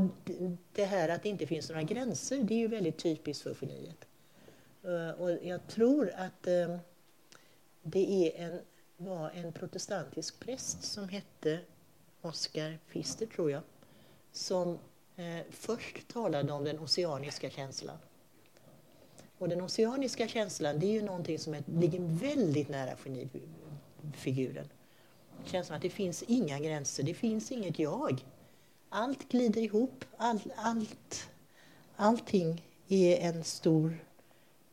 det 0.74 0.86
här 0.86 1.10
att 1.10 1.24
det 1.24 1.30
inte 1.30 1.48
finns 1.48 1.70
några 1.70 1.84
gränser, 1.84 2.38
det 2.38 2.54
är 2.54 2.58
ju 2.58 2.68
väldigt 2.68 2.98
typiskt 2.98 3.44
för 3.44 3.56
geniet. 3.62 4.08
Eh, 4.84 5.10
och 5.10 5.32
jag 5.44 5.68
tror 5.68 6.12
att 6.16 6.48
eh, 6.48 6.78
det 7.84 8.28
är 8.28 8.46
en, 8.46 8.60
var 8.98 9.30
en 9.30 9.54
protestantisk 9.54 10.40
präst 10.40 10.84
som 10.84 11.10
hette 11.10 11.60
Oscar 12.22 12.78
Pfister, 12.92 13.26
tror 13.26 13.52
jag, 13.52 13.62
som 14.32 14.80
eh, 15.16 15.46
först 15.50 16.08
talade 16.08 16.54
om 16.54 16.64
den 16.64 16.80
oceaniska 16.80 17.50
känslan. 17.50 17.98
Och 19.38 19.50
den 19.50 19.62
oceaniska 19.62 20.28
känslan, 20.28 20.80
det 20.80 20.86
är 20.86 20.92
ju 20.92 21.02
någonting 21.02 21.40
som 21.40 21.54
är, 21.54 21.64
ligger 21.68 22.00
väldigt 22.00 22.70
nära 22.70 22.96
genifiguren. 22.96 24.70
Känslan 25.46 25.76
att 25.76 25.82
det 25.82 25.90
finns 25.90 26.24
inga 26.24 26.60
gränser, 26.60 27.04
det 27.04 27.14
finns 27.14 27.52
inget 27.52 27.80
jag. 27.80 28.26
Allt 28.98 29.30
glider 29.30 29.62
ihop, 29.62 30.06
all, 30.18 30.40
allt, 30.56 31.30
allting 31.96 32.66
är 32.88 33.18
en 33.18 33.44
stor 33.44 34.06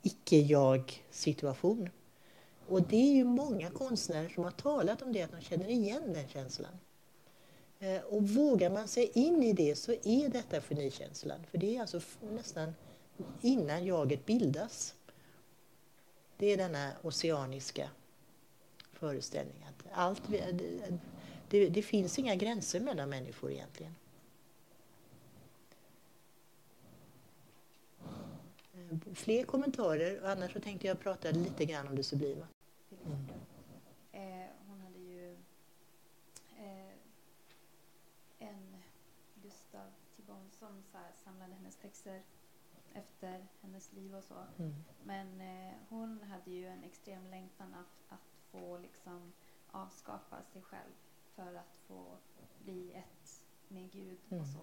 icke-jag-situation. 0.03 1.91
Och 2.69 2.83
det 2.83 2.97
är 2.97 3.15
ju 3.15 3.25
många 3.25 3.71
konstnärer 3.71 4.29
som 4.29 4.45
har 4.45 4.51
talat 4.51 5.03
om 5.03 5.13
det, 5.13 5.23
att 5.23 5.31
de 5.31 5.41
känner 5.41 5.69
igen 5.69 6.13
den 6.13 6.29
känslan. 6.29 6.79
Eh, 7.79 8.01
och 8.01 8.29
vågar 8.29 8.71
man 8.71 8.89
sig 8.89 9.11
in 9.15 9.43
i 9.43 9.53
det 9.53 9.77
så 9.77 9.93
är 9.93 10.29
detta 10.29 10.61
genikänslan. 10.61 11.41
För 11.51 11.59
det 11.59 11.77
är 11.77 11.81
alltså 11.81 12.01
nästan 12.31 12.75
innan 13.41 13.85
jaget 13.85 14.27
bildas. 14.27 14.95
Det 16.37 16.47
är 16.47 16.57
denna 16.57 16.93
oceaniska 17.03 17.91
föreställning 18.93 19.67
att 19.69 19.85
allt, 19.93 20.23
det, 21.49 21.69
det 21.69 21.83
finns 21.83 22.19
inga 22.19 22.35
gränser 22.35 22.81
mellan 22.81 23.09
människor 23.11 23.53
egentligen. 23.53 23.95
Fler 29.15 29.45
kommentarer, 29.45 30.21
annars 30.25 30.53
så 30.53 30.61
tänkte 30.61 30.87
jag 30.87 31.01
prata 31.01 31.31
lite 31.31 31.65
grann 31.65 31.89
om 31.89 31.97
det 31.97 32.03
sublima. 32.03 32.47
Mm. 33.05 33.19
Eh, 34.13 34.51
hon 34.67 34.81
hade 34.81 34.99
ju 34.99 35.33
eh, 36.59 36.95
en 38.39 38.77
Gustav 39.35 39.93
Thibon 40.17 40.51
som 40.51 40.83
samlade 41.25 41.55
hennes 41.55 41.77
texter 41.77 42.23
efter 42.95 43.47
hennes 43.61 43.93
liv 43.93 44.15
och 44.15 44.25
så. 44.25 44.35
Mm. 44.59 44.75
Men 45.05 45.41
eh, 45.41 45.75
hon 45.89 46.23
hade 46.23 46.51
ju 46.51 46.67
en 46.67 46.85
extrem 46.85 47.27
längtan 47.31 47.75
att, 47.75 48.15
att 48.15 48.33
få 48.51 48.79
liksom 48.79 49.33
avskapa 49.71 50.37
sig 50.53 50.63
själv 50.63 50.93
för 51.35 51.55
att 51.55 51.77
få 51.87 52.05
bli 52.65 52.93
ett 52.93 53.43
med 53.69 53.91
Gud 53.91 54.19
mm. 54.31 54.43
och 54.43 54.49
så. 54.49 54.61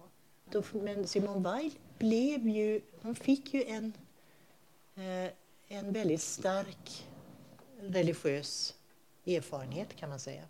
Då, 0.50 0.62
men 0.78 1.06
Simone 1.06 1.50
Weil 1.50 1.78
blev 1.98 2.48
ju, 2.48 2.80
hon 3.02 3.14
fick 3.14 3.54
ju 3.54 3.64
en, 3.64 3.92
Eh, 4.94 5.30
en 5.68 5.92
väldigt 5.92 6.22
stark 6.22 7.06
religiös 7.80 8.74
erfarenhet 9.26 9.96
kan 9.96 10.08
man 10.08 10.20
säga. 10.20 10.42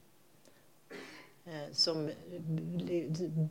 Eh, 1.45 1.72
som 1.72 2.11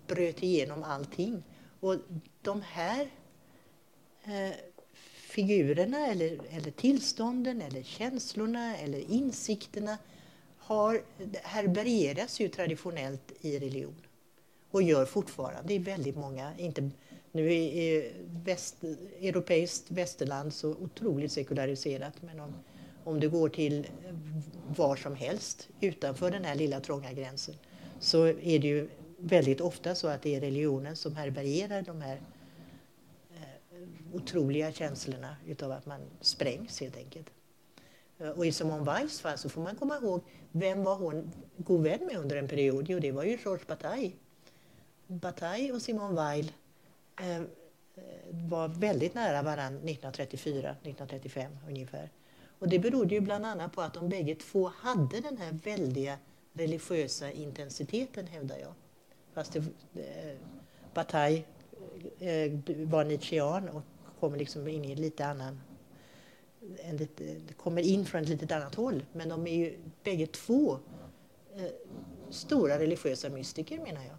bröt 0.07 0.43
igenom 0.43 0.83
allting. 0.83 1.43
Och 1.79 1.95
de 2.41 2.61
här 2.61 3.09
eh, 4.23 4.55
figurerna 5.13 6.07
eller, 6.07 6.39
eller 6.49 6.71
tillstånden 6.71 7.61
eller 7.61 7.83
känslorna 7.83 8.77
eller 8.77 9.11
insikterna 9.11 9.97
har, 10.57 11.01
härbärgeras 11.43 12.39
ju 12.39 12.49
traditionellt 12.49 13.31
i 13.41 13.59
religion. 13.59 14.01
och 14.71 14.81
gör 14.81 15.05
fortfarande. 15.05 15.73
i 15.73 15.77
väldigt 15.77 16.15
många, 16.15 16.57
inte, 16.57 16.89
nu 17.31 17.53
är 17.53 18.11
väst, 18.43 18.83
europeiskt 19.21 19.91
västerland 19.91 20.53
så 20.53 20.69
otroligt 20.69 21.31
sekulariserat 21.31 22.21
men 22.21 22.39
om, 22.39 22.53
om 23.03 23.19
du 23.19 23.29
går 23.29 23.49
till 23.49 23.87
var 24.75 24.95
som 24.95 25.15
helst 25.15 25.69
utanför 25.81 26.31
den 26.31 26.45
här 26.45 26.55
lilla 26.55 26.79
trånga 26.79 27.13
gränsen 27.13 27.55
så 27.99 28.25
är 28.27 28.59
det 28.59 28.67
ju 28.67 28.89
väldigt 29.17 29.61
ofta 29.61 29.95
så 29.95 30.07
att 30.07 30.21
det 30.21 30.35
är 30.35 30.41
religionen 30.41 30.95
som 30.95 31.15
härbärgerar 31.15 31.81
de 31.81 32.01
här 32.01 32.21
eh, 33.31 34.15
otroliga 34.15 34.71
känslorna 34.71 35.35
utav 35.47 35.71
att 35.71 35.85
man 35.85 36.01
sprängs 36.21 36.81
helt 36.81 36.97
enkelt. 36.97 37.27
Eh, 38.17 38.29
och 38.29 38.45
i 38.45 38.51
Simone 38.51 38.83
Weils 38.83 39.19
fall 39.19 39.37
så 39.37 39.49
får 39.49 39.61
man 39.61 39.75
komma 39.75 39.97
ihåg, 39.97 40.21
vem 40.51 40.83
var 40.83 40.95
hon 40.95 41.31
god 41.57 41.83
vän 41.83 42.05
med 42.05 42.17
under 42.17 42.35
en 42.35 42.47
period? 42.47 42.85
Jo, 42.89 42.99
det 42.99 43.11
var 43.11 43.23
ju 43.23 43.37
Georges 43.43 43.67
Bataille. 43.67 44.11
Bataille 45.07 45.73
och 45.73 45.81
Simone 45.81 46.15
Weil 46.15 46.51
Eh, 47.19 47.35
eh, 47.35 47.43
var 48.31 48.67
väldigt 48.67 49.13
nära 49.13 49.41
varandra 49.41 49.81
1934-1935 49.81 51.47
ungefär. 51.67 52.09
Och 52.59 52.69
det 52.69 52.79
berodde 52.79 53.15
ju 53.15 53.21
bland 53.21 53.45
annat 53.45 53.73
på 53.73 53.81
att 53.81 53.93
de 53.93 54.09
bägge 54.09 54.35
två 54.35 54.71
hade 54.75 55.19
den 55.19 55.37
här 55.37 55.51
väldiga 55.63 56.17
religiösa 56.53 57.31
intensiteten, 57.31 58.27
hävdar 58.27 58.57
jag. 58.57 58.73
Fast 59.33 59.53
det, 59.53 59.59
eh, 60.01 60.37
Bataille 60.93 61.43
eh, 62.19 62.51
var 62.85 63.05
nietzschean 63.05 63.69
och 63.69 63.81
kom 64.19 64.35
liksom 64.35 64.67
in 64.67 64.85
i 64.85 64.95
lite 64.95 65.25
annan 65.25 65.59
en 66.77 66.97
lite, 66.97 67.39
kommer 67.57 67.81
in 67.81 68.05
från 68.05 68.21
ett 68.21 68.29
lite 68.29 68.55
annat 68.55 68.75
håll. 68.75 69.05
Men 69.13 69.29
de 69.29 69.47
är 69.47 69.55
ju 69.55 69.79
bägge 70.03 70.27
två 70.27 70.79
eh, 71.55 71.71
stora 72.29 72.79
religiösa 72.79 73.29
mystiker 73.29 73.77
menar 73.77 74.03
jag. 74.03 74.17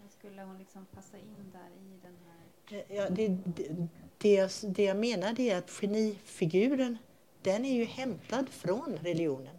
Men 0.00 0.08
skulle 0.10 0.42
hon 0.42 0.58
liksom 0.58 0.86
passa 0.94 1.18
in 1.18 1.52
där 1.52 1.70
i 1.70 1.98
den 2.02 2.16
här... 2.26 2.44
Eh, 2.61 2.61
Eh, 2.72 2.96
ja, 2.96 3.10
det, 3.10 3.28
det, 3.28 3.88
det, 4.18 4.32
jag, 4.34 4.50
det 4.62 4.84
jag 4.84 4.96
menar 4.96 5.40
är 5.40 5.56
att 5.56 5.70
genifiguren 5.70 6.98
den 7.42 7.64
är 7.64 7.74
ju 7.74 7.84
hämtad 7.84 8.48
från 8.48 8.98
religionen. 9.02 9.56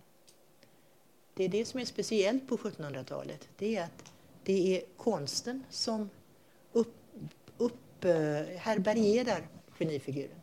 Det 1.33 1.43
är 1.43 1.49
det 1.49 1.65
som 1.65 1.79
är 1.79 1.85
speciellt 1.85 2.47
på 2.47 2.57
1700-talet. 2.57 3.49
Det 3.57 3.75
är 3.75 3.83
att 3.83 4.13
det 4.43 4.77
är 4.77 4.83
konsten 4.97 5.63
som 5.69 6.09
upp, 6.71 6.95
upp, 7.57 8.05
eh, 8.05 8.11
härbärgerar 8.57 9.47
genifiguren. 9.79 10.39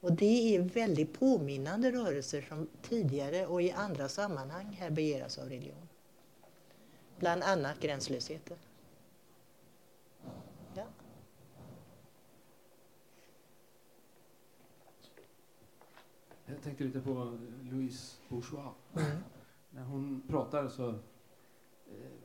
Och 0.00 0.12
det 0.12 0.56
är 0.56 0.60
väldigt 0.60 1.18
påminnande 1.18 1.92
rörelser 1.92 2.42
som 2.48 2.68
tidigare 2.82 3.46
och 3.46 3.62
i 3.62 3.72
andra 3.72 4.08
sammanhang 4.08 4.76
härbärgeras 4.80 5.38
av 5.38 5.48
religion. 5.48 5.88
Bland 7.18 7.42
annat 7.42 7.80
gränslösheten. 7.80 8.56
Jag 16.54 16.62
tänkte 16.64 16.84
lite 16.84 17.00
på 17.00 17.38
Louise 17.70 18.16
Bourgeois. 18.28 18.68
Mm. 18.96 19.06
När 19.70 19.82
hon 19.84 20.22
pratar 20.28 20.68
så 20.68 20.88
eh, 20.88 20.94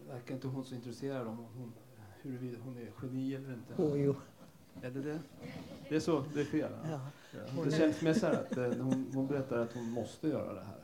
verkar 0.07 0.35
inte 0.35 0.47
hon 0.47 0.65
så 0.65 0.75
intresserad 0.75 1.27
om 1.27 1.37
hon, 1.37 1.73
huruvida 2.21 2.57
hon 2.63 2.77
är 2.77 2.91
geni 3.03 3.35
eller 3.35 3.53
inte. 3.53 3.81
Oh, 3.83 4.01
jo. 4.01 4.15
Är 4.81 4.89
det 4.91 5.01
det? 5.01 5.19
Det 5.89 5.95
är 5.95 5.99
så, 5.99 6.23
det 6.33 6.41
är 6.41 6.45
fel? 6.45 6.71
Ja. 6.91 6.99
Ja. 7.55 7.63
Det 7.63 7.71
känns 7.71 8.01
mer 8.01 8.13
så 8.13 8.25
här 8.25 8.33
att 8.33 8.57
eh, 8.57 8.63
hon, 8.63 9.11
hon 9.13 9.27
berättar 9.27 9.57
att 9.57 9.73
hon 9.73 9.91
måste 9.91 10.27
göra 10.27 10.53
det 10.53 10.59
här. 10.63 10.77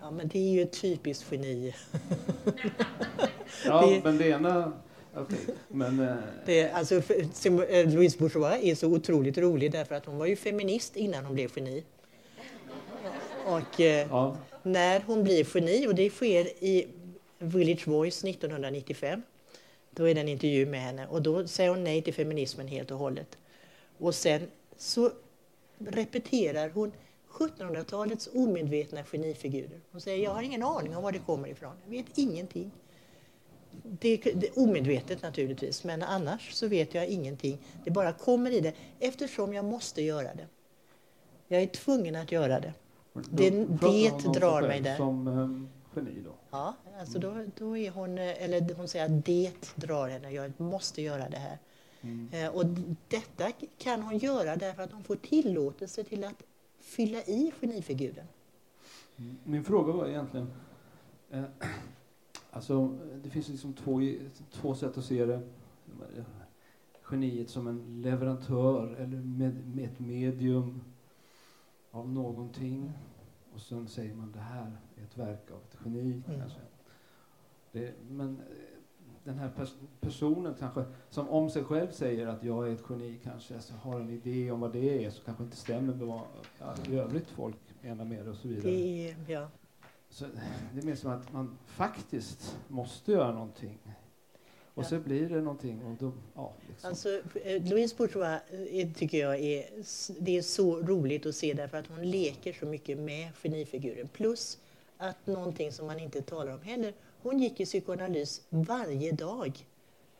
ja, 0.00 0.10
men 0.10 0.28
det 0.28 0.38
är 0.38 0.52
ju 0.52 0.62
ett 0.62 0.80
typiskt 0.80 1.32
geni. 1.32 1.74
Ja, 3.64 4.00
men 4.04 4.18
det 4.18 4.28
ena... 4.28 4.72
Okej, 5.16 5.38
men... 5.68 6.00
eh, 6.00 6.14
Det, 6.46 6.60
är- 6.60 6.74
alltså, 6.74 6.94
eh, 6.94 7.90
Louise 7.94 8.18
Bourgeois 8.18 8.58
är 8.62 8.74
så 8.74 8.88
otroligt 8.92 9.38
rolig 9.38 9.72
därför 9.72 9.94
att 9.94 10.06
hon 10.06 10.18
var 10.18 10.26
ju 10.26 10.36
feminist 10.36 10.96
innan 10.96 11.24
hon 11.24 11.34
blev 11.34 11.50
geni. 11.56 11.84
Och 13.46 13.80
eh, 13.80 14.08
Ja, 14.10 14.36
när 14.62 15.00
hon 15.00 15.24
blir 15.24 15.46
geni, 15.54 15.86
och 15.86 15.94
det 15.94 16.10
sker 16.10 16.64
i 16.64 16.86
Village 17.38 17.88
Voice 17.88 18.24
1995, 18.24 19.22
då 19.90 20.08
är 20.08 20.14
det 20.14 20.20
en 20.20 20.28
intervju 20.28 20.66
med 20.66 20.80
henne 20.80 21.06
och 21.06 21.22
då 21.22 21.46
säger 21.46 21.70
hon 21.70 21.84
nej 21.84 22.02
till 22.02 22.14
feminismen 22.14 22.68
helt 22.68 22.90
och 22.90 22.98
hållet. 22.98 23.38
Och 23.98 24.14
sen 24.14 24.50
så 24.76 25.10
repeterar 25.78 26.70
hon 26.70 26.92
1700-talets 27.30 28.28
omedvetna 28.34 29.04
genifigurer. 29.04 29.80
Hon 29.92 30.00
säger 30.00 30.24
jag 30.24 30.30
har 30.30 30.42
ingen 30.42 30.62
aning 30.62 30.96
om 30.96 31.02
var 31.02 31.12
det 31.12 31.18
kommer 31.18 31.48
ifrån, 31.48 31.72
jag 31.84 31.90
vet 31.90 32.18
ingenting. 32.18 32.70
Det, 33.82 34.16
det 34.16 34.48
är 34.48 34.58
omedvetet 34.58 35.22
naturligtvis, 35.22 35.84
men 35.84 36.02
annars 36.02 36.52
så 36.52 36.68
vet 36.68 36.94
jag 36.94 37.06
ingenting. 37.08 37.58
Det 37.84 37.90
bara 37.90 38.12
kommer 38.12 38.50
i 38.50 38.60
det 38.60 38.72
eftersom 39.00 39.54
jag 39.54 39.64
måste 39.64 40.02
göra 40.02 40.34
det. 40.34 40.46
Jag 41.48 41.62
är 41.62 41.66
tvungen 41.66 42.16
att 42.16 42.32
göra 42.32 42.60
det. 42.60 42.72
Det- 43.30 43.50
det 43.50 44.10
drar 44.40 44.62
mig 44.62 44.80
där. 44.80 44.96
Som 44.96 45.26
um, 45.28 45.68
geni 45.96 46.20
då. 46.24 46.30
Ja, 46.50 46.74
alltså 47.00 47.18
då, 47.18 47.44
då 47.58 47.76
är 47.76 47.90
hon, 47.90 48.18
eh, 48.18 48.42
eller 48.44 48.74
hon 48.74 48.88
säger 48.88 49.04
att 49.04 49.24
det 49.24 49.52
drar 49.74 50.08
henne, 50.08 50.30
jag 50.30 50.60
måste 50.60 51.02
göra 51.02 51.28
det 51.28 51.36
här. 51.36 51.58
Mm. 52.00 52.28
Eh, 52.32 52.48
Och 52.48 52.64
detta 53.08 53.50
kan 53.78 54.02
hon 54.02 54.18
göra 54.18 54.56
därför 54.56 54.82
att 54.82 54.92
hon 54.92 55.02
får 55.04 55.16
tillåtelse 55.16 56.04
till 56.04 56.24
att 56.24 56.42
fylla 56.80 57.18
i 57.18 57.52
genifiguren. 57.60 58.26
Mm. 59.16 59.36
Min 59.44 59.64
fråga 59.64 59.92
var 59.92 60.06
egentligen... 60.08 60.50
Eh, 61.30 61.44
alltså, 62.50 62.98
det 63.22 63.30
finns 63.30 63.48
liksom 63.48 63.72
två, 63.72 64.00
två 64.52 64.74
sätt 64.74 64.98
att 64.98 65.04
se 65.04 65.24
det. 65.26 65.40
Geniet 67.10 67.50
som 67.50 67.66
en 67.66 68.02
leverantör 68.02 68.94
eller 68.98 69.16
med, 69.16 69.74
med 69.76 69.84
ett 69.84 69.98
medium 70.00 70.80
av 71.94 72.08
någonting. 72.08 72.92
Och 73.54 73.60
sen 73.60 73.88
säger 73.88 74.14
man 74.14 74.32
det 74.32 74.40
här 74.40 74.76
är 74.96 75.02
ett 75.02 75.18
verk 75.18 75.50
av 75.50 75.58
ett 75.58 75.76
geni. 75.84 76.22
Mm. 76.26 76.40
Kanske. 76.40 76.60
Det, 77.72 77.94
men 78.08 78.36
eh, 78.38 78.44
den 79.24 79.38
här 79.38 79.48
pers 79.48 79.72
personen 80.00 80.54
kanske, 80.58 80.84
som 81.10 81.28
om 81.28 81.50
sig 81.50 81.64
själv 81.64 81.90
säger 81.90 82.26
att 82.26 82.44
jag 82.44 82.68
är 82.68 82.72
ett 82.72 82.84
geni, 82.88 83.20
kanske 83.22 83.54
alltså, 83.54 83.74
har 83.74 84.00
en 84.00 84.10
idé 84.10 84.50
om 84.50 84.60
vad 84.60 84.72
det 84.72 85.04
är, 85.04 85.10
så 85.10 85.24
kanske 85.24 85.44
inte 85.44 85.56
stämmer 85.56 85.94
med 85.94 86.06
vad 86.06 86.20
ja, 86.58 86.74
i 86.88 86.96
övrigt 86.96 87.30
folk 87.30 87.56
menar 87.80 88.04
med 88.04 88.24
det 88.24 88.30
och 88.30 88.36
så 88.36 88.48
vidare. 88.48 88.70
Det 88.70 89.08
är, 89.08 89.16
ja. 89.28 89.48
Så 90.10 90.24
det 90.72 90.80
är 90.80 90.86
mer 90.86 90.94
som 90.94 91.10
att 91.10 91.32
man 91.32 91.58
faktiskt 91.66 92.58
måste 92.68 93.12
göra 93.12 93.32
någonting. 93.32 93.78
Och 94.74 94.86
så 94.86 94.98
blir 94.98 95.28
det 95.28 95.40
någonting 95.40 95.82
och 95.82 95.96
då, 96.00 96.12
ja, 96.34 96.52
liksom. 96.68 96.88
Alltså, 96.88 97.20
eh, 97.44 97.62
Louise 97.62 97.96
Bourgeois 97.96 98.40
eh, 98.70 98.92
tycker 98.92 99.18
jag 99.18 99.40
är, 99.40 99.64
det 100.20 100.36
är 100.36 100.42
så 100.42 100.80
roligt 100.80 101.26
att 101.26 101.34
se 101.34 101.54
därför 101.54 101.78
att 101.78 101.86
hon 101.86 102.10
leker 102.10 102.52
så 102.52 102.66
mycket 102.66 102.98
med 102.98 103.28
genifiguren. 103.42 104.08
Plus 104.08 104.58
att 104.98 105.26
någonting 105.26 105.72
som 105.72 105.86
man 105.86 105.98
inte 105.98 106.22
talar 106.22 106.54
om 106.54 106.62
heller, 106.62 106.94
hon 107.22 107.38
gick 107.38 107.60
i 107.60 107.64
psykoanalys 107.64 108.42
varje 108.48 109.12
dag. 109.12 109.66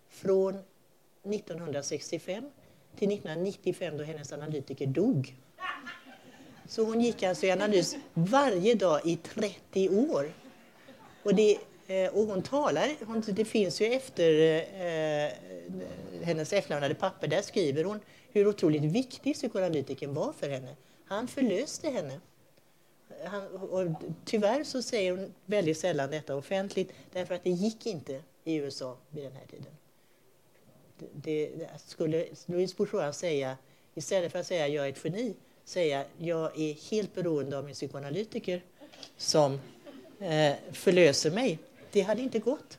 Från 0.09 0.59
1965 1.25 2.45
till 2.97 3.09
1995 3.09 3.99
då 3.99 4.05
hennes 4.05 4.33
analytiker 4.33 4.87
dog. 4.87 5.37
Så 6.69 6.85
hon 6.85 7.01
gick 7.01 7.23
alltså 7.23 7.47
i 7.47 7.51
analys 7.51 7.97
varje 8.15 8.75
dag 8.75 9.01
i 9.05 9.17
30 9.17 9.89
år. 9.89 10.33
Och, 11.23 11.35
det, 11.35 11.59
Eh, 11.87 12.15
och 12.15 12.27
hon 12.27 12.43
talar, 12.43 12.91
hon, 13.07 13.23
det 13.27 13.45
finns 13.45 13.81
ju 13.81 13.87
efter 13.87 14.57
eh, 14.57 15.33
hennes 16.23 16.53
efterlämnade 16.53 16.95
papper, 16.95 17.29
där 17.29 17.43
skriver 17.43 17.85
hon 17.85 18.01
hur 18.33 18.47
otroligt 18.47 18.83
viktig 18.83 19.35
psykoanalytikern 19.35 20.15
var 20.15 20.33
för 20.33 20.49
henne. 20.49 20.77
Han 21.05 21.29
förlöste 21.29 21.91
henne. 21.91 22.21
Han, 23.25 23.47
och 23.47 23.89
tyvärr 24.25 24.65
så 24.65 24.83
säger 24.83 25.11
hon 25.11 25.35
väldigt 25.47 25.79
sällan 25.79 26.11
detta 26.11 26.37
offentligt 26.37 26.93
därför 27.13 27.35
att 27.35 27.45
det 27.45 27.51
gick 27.51 27.87
inte 27.87 28.23
i 28.45 28.55
USA 28.55 28.97
vid 29.11 29.25
den 29.25 29.33
här 29.33 29.47
tiden. 29.47 29.73
Det, 31.13 31.47
det 31.47 31.69
skulle 31.87 32.27
Louise 32.47 32.75
Bourgeois 32.77 33.17
säga, 33.17 33.57
istället 33.95 34.33
för 34.33 34.39
att 34.39 34.47
säga 34.47 34.69
jag 34.69 34.87
är 34.87 34.93
ett 34.93 35.05
geni, 35.05 35.35
säga 35.65 36.05
jag 36.19 36.61
är 36.61 36.91
helt 36.91 37.15
beroende 37.15 37.59
av 37.59 37.65
min 37.65 37.75
psykoanalytiker 37.75 38.63
som 39.17 39.61
eh, 40.21 40.55
förlöser 40.73 41.31
mig. 41.31 41.59
Det 41.95 42.01
hade 42.01 42.23
inte 42.23 42.39
gått. 42.39 42.79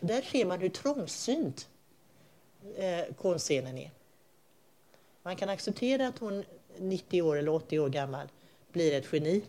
Där 0.00 0.22
ser 0.22 0.44
man 0.44 0.60
hur 0.60 0.68
trångsynt 0.68 1.68
eh, 2.76 3.14
konstscenen 3.16 3.78
är. 3.78 3.90
Man 5.22 5.36
kan 5.36 5.48
acceptera 5.48 6.08
att 6.08 6.18
hon 6.18 6.44
90 6.78 7.22
år 7.22 7.36
eller 7.36 7.52
80 7.52 7.78
år 7.78 7.88
gammal 7.88 8.28
blir 8.72 8.94
ett 8.94 9.12
geni. 9.12 9.42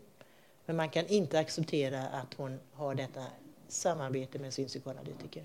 Men 0.65 0.75
man 0.75 0.89
kan 0.89 1.07
inte 1.07 1.39
acceptera 1.39 2.07
att 2.07 2.33
hon 2.33 2.59
har 2.73 2.95
detta 2.95 3.25
samarbete 3.67 4.39
med 4.39 4.53
sin 4.53 4.67
psykoanalytiker. 4.67 5.43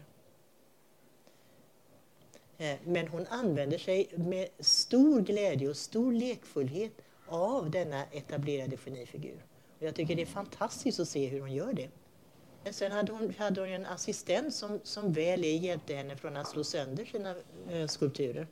Eh, 2.59 2.77
men 2.85 3.09
hon 3.09 3.27
använder 3.27 3.79
sig 3.79 4.09
med 4.16 4.49
stor 4.59 5.20
glädje 5.20 5.68
och 5.68 5.77
stor 5.77 6.12
lekfullhet 6.12 6.93
av 7.27 7.70
denna 7.70 8.05
etablerade 8.05 8.77
genifigur. 8.77 9.45
Och 9.79 9.83
jag 9.83 9.95
tycker 9.95 10.16
det 10.16 10.23
är 10.23 10.27
fantastiskt 10.27 11.01
att 11.01 11.09
se 11.09 11.27
hur 11.27 11.41
hon 11.41 11.53
gör 11.53 11.73
det. 11.73 11.89
Sen 12.71 12.93
hade 12.93 13.13
hon, 13.13 13.35
hade 13.39 13.61
hon 13.61 13.71
en 13.71 13.87
assistent 13.87 14.55
som, 14.55 14.81
som 14.83 15.13
väl 15.13 15.45
är 15.45 15.57
hjälpte 15.57 15.95
henne 15.95 16.17
från 16.17 16.37
att 16.37 16.49
slå 16.49 16.65
sönder 16.65 17.05
sina 17.05 17.35
eh, 17.71 17.87
skulpturer. 17.87 18.47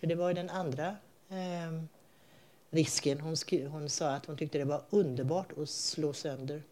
För 0.00 0.06
det 0.06 0.14
var 0.14 0.28
ju 0.28 0.34
den 0.34 0.50
andra 0.50 0.96
eh, 1.28 1.82
risken. 2.70 3.20
Hon, 3.20 3.36
skri, 3.36 3.64
hon 3.64 3.88
sa 3.88 4.10
att 4.10 4.26
hon 4.26 4.36
tyckte 4.36 4.58
det 4.58 4.64
var 4.64 4.82
underbart 4.90 5.58
att 5.58 5.68
slå 5.68 6.12
sönder 6.12 6.62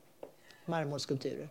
marmorskulpturer. 0.64 1.48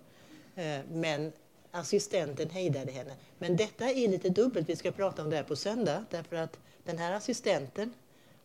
Eh, 0.56 0.80
men 0.92 1.32
assistenten 1.72 2.50
hejdade 2.50 2.92
henne. 2.92 3.14
Men 3.38 3.58
detta 3.58 3.86
är 3.90 4.08
lite 4.08 4.30
dubbelt. 4.30 4.70
Vi 4.70 4.76
ska 4.76 4.92
prata 4.92 5.22
om 5.22 5.30
det 5.30 5.36
här 5.36 5.44
på 5.44 5.56
söndag. 5.56 6.06
Därför 6.10 6.36
att 6.36 6.60
den 6.84 6.98
här 6.98 7.14
assistenten, 7.14 7.94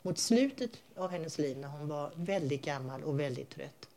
mot 0.03 0.19
slutet 0.19 0.71
av 0.97 1.11
hennes 1.11 1.39
liv 1.39 1.59
när 1.59 1.69
hon 1.69 1.89
var 1.89 2.13
väldigt 2.15 2.65
gammal 2.65 3.05
och 3.05 3.21
väldigt 3.21 3.51
trött, 3.51 3.89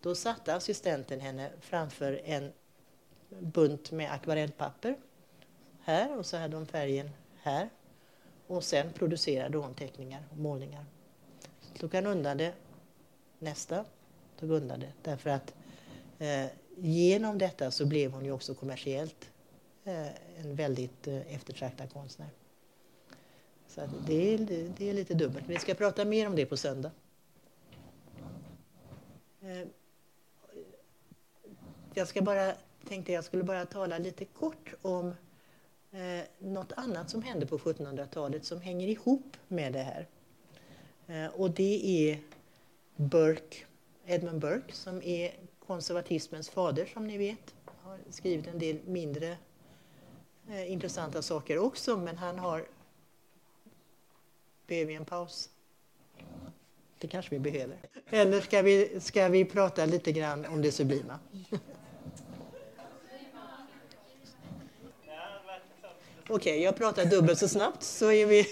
då 0.00 0.14
satte 0.14 0.54
assistenten 0.54 1.20
henne 1.20 1.50
framför 1.60 2.20
en 2.24 2.52
bunt 3.28 3.90
med 3.90 4.12
akvarellpapper 4.12 4.96
här 5.80 6.18
och 6.18 6.26
så 6.26 6.36
hade 6.36 6.56
hon 6.56 6.66
färgen 6.66 7.10
här. 7.42 7.70
Och 8.46 8.64
sen 8.64 8.92
producerade 8.92 9.58
hon 9.58 9.74
teckningar 9.74 10.22
och 10.30 10.36
målningar. 10.36 10.84
Så 11.60 11.78
tog 11.78 11.94
han 11.94 12.06
undan 12.06 12.36
det 12.36 12.54
nästa, 13.38 13.84
tog 14.38 14.50
undan 14.50 14.80
det 14.80 14.92
därför 15.02 15.30
att 15.30 15.54
eh, 16.18 16.46
genom 16.76 17.38
detta 17.38 17.70
så 17.70 17.86
blev 17.86 18.12
hon 18.12 18.24
ju 18.24 18.32
också 18.32 18.54
kommersiellt 18.54 19.30
eh, 19.84 20.06
en 20.36 20.54
väldigt 20.54 21.06
eh, 21.06 21.34
eftertraktad 21.34 21.92
konstnär. 21.92 22.28
Så 23.66 23.80
det 24.06 24.34
är, 24.34 24.38
det 24.78 24.90
är 24.90 24.94
lite 24.94 25.14
dubbelt. 25.14 25.48
Vi 25.48 25.58
ska 25.58 25.74
prata 25.74 26.04
mer 26.04 26.26
om 26.26 26.36
det 26.36 26.46
på 26.46 26.56
söndag. 26.56 26.90
Eh, 29.40 29.68
jag 31.94 32.08
ska 32.08 32.22
bara, 32.22 32.52
tänkte 32.88 33.12
jag 33.12 33.24
skulle 33.24 33.42
bara 33.42 33.66
tala 33.66 33.98
lite 33.98 34.24
kort 34.24 34.74
om 34.82 35.14
eh, 35.90 36.24
något 36.38 36.72
annat 36.72 37.10
som 37.10 37.22
hände 37.22 37.46
på 37.46 37.58
1700-talet 37.58 38.44
som 38.44 38.60
hänger 38.60 38.88
ihop 38.88 39.36
med 39.48 39.72
det 39.72 39.82
här. 39.82 40.06
Eh, 41.06 41.26
och 41.34 41.50
det 41.50 42.10
är 42.10 42.20
Burke, 42.96 43.56
Edmund 44.06 44.40
Burke 44.40 44.72
som 44.72 45.02
är 45.02 45.34
konservatismens 45.66 46.50
fader 46.50 46.86
som 46.86 47.06
ni 47.06 47.18
vet. 47.18 47.54
Har 47.82 47.98
skrivit 48.10 48.46
en 48.46 48.58
del 48.58 48.78
mindre 48.86 49.36
eh, 50.48 50.72
intressanta 50.72 51.22
saker 51.22 51.58
också 51.58 51.96
men 51.96 52.16
han 52.16 52.38
har... 52.38 52.66
Behöver 54.66 54.86
vi 54.86 54.94
en 54.94 55.04
paus? 55.04 55.50
Det 56.98 57.08
kanske 57.08 57.30
vi 57.30 57.38
behöver. 57.38 57.76
Eller 58.10 58.40
ska 58.40 58.62
vi, 58.62 59.00
ska 59.00 59.28
vi 59.28 59.44
prata 59.44 59.86
lite 59.86 60.12
grann 60.12 60.46
om 60.46 60.62
det 60.62 60.72
sublima? 60.72 61.18
Okej, 66.32 66.52
okay, 66.52 66.64
jag 66.64 66.76
pratar 66.76 67.04
dubbelt 67.04 67.38
så 67.38 67.48
snabbt 67.48 67.82
så 67.82 68.12
är 68.12 68.26
vi... 68.26 68.46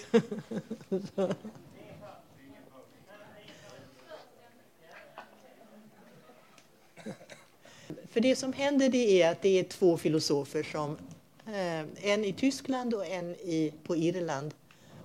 För 8.09 8.19
det 8.19 8.35
som 8.35 8.53
händer 8.53 8.89
det 8.89 9.21
är 9.21 9.31
att 9.31 9.41
det 9.41 9.59
är 9.59 9.63
två 9.63 9.97
filosofer 9.97 10.63
som 10.63 10.97
eh, 11.45 12.11
en 12.11 12.25
i 12.25 12.33
Tyskland 12.33 12.93
och 12.93 13.05
en 13.05 13.35
i, 13.35 13.73
på 13.83 13.95
Irland 13.95 14.53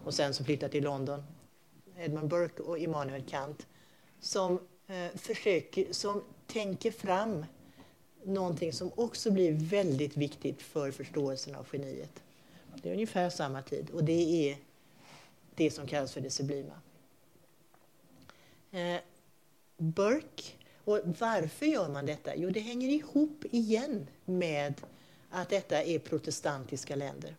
och 0.04 0.14
sen 0.14 0.34
som 0.34 0.46
flyttar 0.46 0.68
till 0.68 0.84
London, 0.84 1.22
Edmund 1.98 2.28
Burke 2.28 2.62
och 2.62 2.78
Immanuel 2.78 3.22
Kant, 3.22 3.66
som 4.20 4.60
eh, 4.86 5.18
försöker, 5.18 5.86
som 5.90 6.22
tänker 6.46 6.90
fram 6.90 7.44
någonting 8.24 8.72
som 8.72 8.90
också 8.94 9.30
blir 9.30 9.52
väldigt 9.52 10.16
viktigt 10.16 10.62
för 10.62 10.90
förståelsen 10.90 11.54
av 11.54 11.66
geniet. 11.72 12.23
Det 12.82 12.88
är 12.88 12.92
ungefär 12.92 13.30
samma 13.30 13.62
tid 13.62 13.90
och 13.90 14.04
det 14.04 14.50
är 14.50 14.56
det 15.54 15.70
som 15.70 15.86
kallas 15.86 16.12
för 16.12 16.20
det 16.20 16.30
sublima. 16.30 16.80
Eh, 18.70 19.00
Burke 19.76 20.52
och 20.84 21.00
varför 21.18 21.66
gör 21.66 21.88
man 21.88 22.06
detta? 22.06 22.36
Jo, 22.36 22.50
det 22.50 22.60
hänger 22.60 22.88
ihop 22.88 23.44
igen 23.50 24.06
med 24.24 24.74
att 25.30 25.48
detta 25.48 25.82
är 25.82 25.98
protestantiska 25.98 26.96
länder. 26.96 27.36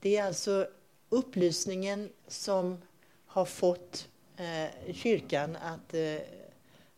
Det 0.00 0.16
är 0.16 0.24
alltså 0.24 0.68
upplysningen 1.08 2.08
som 2.28 2.78
har 3.26 3.44
fått 3.44 4.08
eh, 4.36 4.94
kyrkan 4.94 5.56
att 5.56 5.94
eh, 5.94 6.16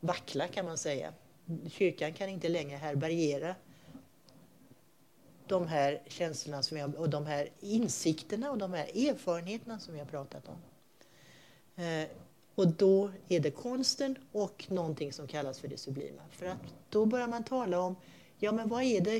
vackla, 0.00 0.48
kan 0.48 0.64
man 0.64 0.78
säga. 0.78 1.12
Kyrkan 1.70 2.12
kan 2.12 2.28
inte 2.28 2.48
längre 2.48 2.76
härbärgera 2.76 3.54
de 5.48 5.66
här 5.66 6.02
känslorna 6.06 6.62
som 6.62 6.76
jag, 6.76 6.94
och 6.94 7.10
de 7.10 7.26
här 7.26 7.48
insikterna 7.60 8.50
och 8.50 8.58
de 8.58 8.72
här 8.72 8.84
erfarenheterna 8.84 9.78
som 9.78 9.94
vi 9.94 10.00
har 10.00 10.06
pratat 10.06 10.48
om. 10.48 10.56
Eh, 11.84 12.08
och 12.54 12.68
då 12.68 13.10
är 13.28 13.40
det 13.40 13.50
konsten 13.50 14.16
och 14.32 14.66
någonting 14.68 15.12
som 15.12 15.26
kallas 15.26 15.58
för 15.58 15.68
det 15.68 15.76
sublima. 15.76 16.22
För 16.30 16.46
att 16.46 16.74
då 16.90 17.06
börjar 17.06 17.28
man 17.28 17.44
tala 17.44 17.80
om, 17.80 17.96
ja 18.38 18.52
men 18.52 18.68
vad 18.68 18.82
är 18.82 19.00
det, 19.00 19.18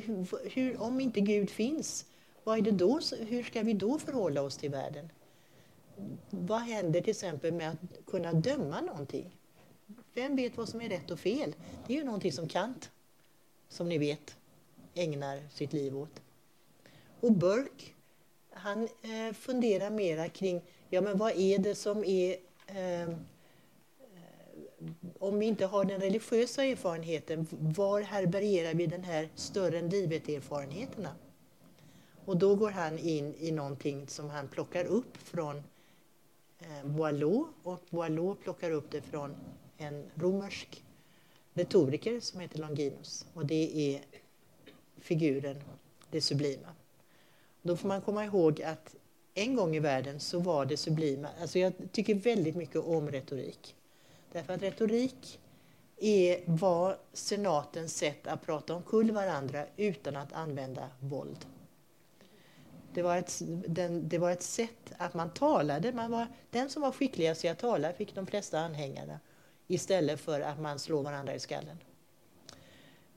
hur, 0.50 0.82
om 0.82 1.00
inte 1.00 1.20
Gud 1.20 1.50
finns, 1.50 2.06
vad 2.44 2.58
är 2.58 2.62
det 2.62 2.70
då, 2.70 3.00
hur 3.18 3.42
ska 3.42 3.62
vi 3.62 3.72
då 3.72 3.98
förhålla 3.98 4.42
oss 4.42 4.56
till 4.56 4.70
världen? 4.70 5.10
Vad 6.30 6.60
händer 6.60 7.00
till 7.00 7.10
exempel 7.10 7.52
med 7.52 7.70
att 7.70 8.06
kunna 8.06 8.32
döma 8.32 8.80
någonting? 8.80 9.36
Vem 10.14 10.36
vet 10.36 10.56
vad 10.56 10.68
som 10.68 10.80
är 10.80 10.88
rätt 10.88 11.10
och 11.10 11.20
fel? 11.20 11.54
Det 11.86 11.92
är 11.94 11.98
ju 11.98 12.04
någonting 12.04 12.32
som 12.32 12.48
Kant, 12.48 12.90
som 13.68 13.88
ni 13.88 13.98
vet, 13.98 14.36
ägnar 14.94 15.42
sitt 15.50 15.72
liv 15.72 15.98
åt. 15.98 16.22
Och 17.20 17.32
Burke, 17.32 17.84
han 18.50 18.82
eh, 18.82 19.34
funderar 19.34 19.90
mera 19.90 20.28
kring, 20.28 20.62
ja 20.88 21.00
men 21.00 21.18
vad 21.18 21.32
är 21.36 21.58
det 21.58 21.74
som 21.74 22.04
är 22.04 22.36
eh, 22.66 23.02
eh, 23.02 23.08
om 25.18 25.38
vi 25.38 25.46
inte 25.46 25.66
har 25.66 25.84
den 25.84 26.00
religiösa 26.00 26.64
erfarenheten, 26.64 27.46
var 27.50 28.00
härbärgerar 28.00 28.74
vi 28.74 28.86
den 28.86 29.04
här 29.04 29.28
större 29.34 29.78
än 29.78 29.88
livet-erfarenheterna? 29.88 31.14
Och 32.24 32.36
då 32.36 32.54
går 32.54 32.70
han 32.70 32.98
in 32.98 33.34
i 33.34 33.52
någonting 33.52 34.08
som 34.08 34.30
han 34.30 34.48
plockar 34.48 34.84
upp 34.84 35.16
från 35.16 35.56
eh, 36.58 36.84
Boileau 36.84 37.48
och 37.62 37.80
Boileau 37.90 38.34
plockar 38.34 38.70
upp 38.70 38.90
det 38.90 39.02
från 39.02 39.36
en 39.76 40.04
romersk 40.14 40.84
retoriker 41.54 42.20
som 42.20 42.40
heter 42.40 42.58
Longinus 42.58 43.26
och 43.34 43.46
det 43.46 43.94
är 43.94 44.00
figuren, 45.04 45.62
det 46.10 46.20
sublima. 46.20 46.68
Då 47.62 47.76
får 47.76 47.88
man 47.88 48.00
komma 48.00 48.24
ihåg 48.24 48.62
att 48.62 48.96
en 49.34 49.56
gång 49.56 49.76
i 49.76 49.80
världen 49.80 50.20
så 50.20 50.38
var 50.38 50.66
det 50.66 50.76
sublima. 50.76 51.28
Alltså 51.40 51.58
jag 51.58 51.72
tycker 51.92 52.14
väldigt 52.14 52.56
mycket 52.56 52.76
om 52.76 53.10
retorik. 53.10 53.74
Därför 54.32 54.52
att 54.52 54.62
retorik 54.62 55.40
är, 55.96 56.40
var 56.46 56.98
senatens 57.12 57.96
sätt 57.96 58.26
att 58.26 58.46
prata 58.46 58.74
omkull 58.74 59.10
varandra 59.10 59.66
utan 59.76 60.16
att 60.16 60.32
använda 60.32 60.90
våld. 61.00 61.46
Det 62.94 63.02
var, 63.02 63.16
ett, 63.16 63.42
den, 63.68 64.08
det 64.08 64.18
var 64.18 64.30
ett 64.30 64.42
sätt 64.42 64.92
att 64.96 65.14
man 65.14 65.30
talade. 65.30 65.92
Man 65.92 66.10
var, 66.10 66.26
den 66.50 66.70
som 66.70 66.82
var 66.82 66.92
skickligast 66.92 67.44
i 67.44 67.48
att 67.48 67.58
tala 67.58 67.92
fick 67.92 68.14
de 68.14 68.26
flesta 68.26 68.60
anhängarna 68.60 69.20
istället 69.66 70.20
för 70.20 70.40
att 70.40 70.60
man 70.60 70.78
slår 70.78 71.02
varandra 71.02 71.34
i 71.34 71.40
skallen. 71.40 71.78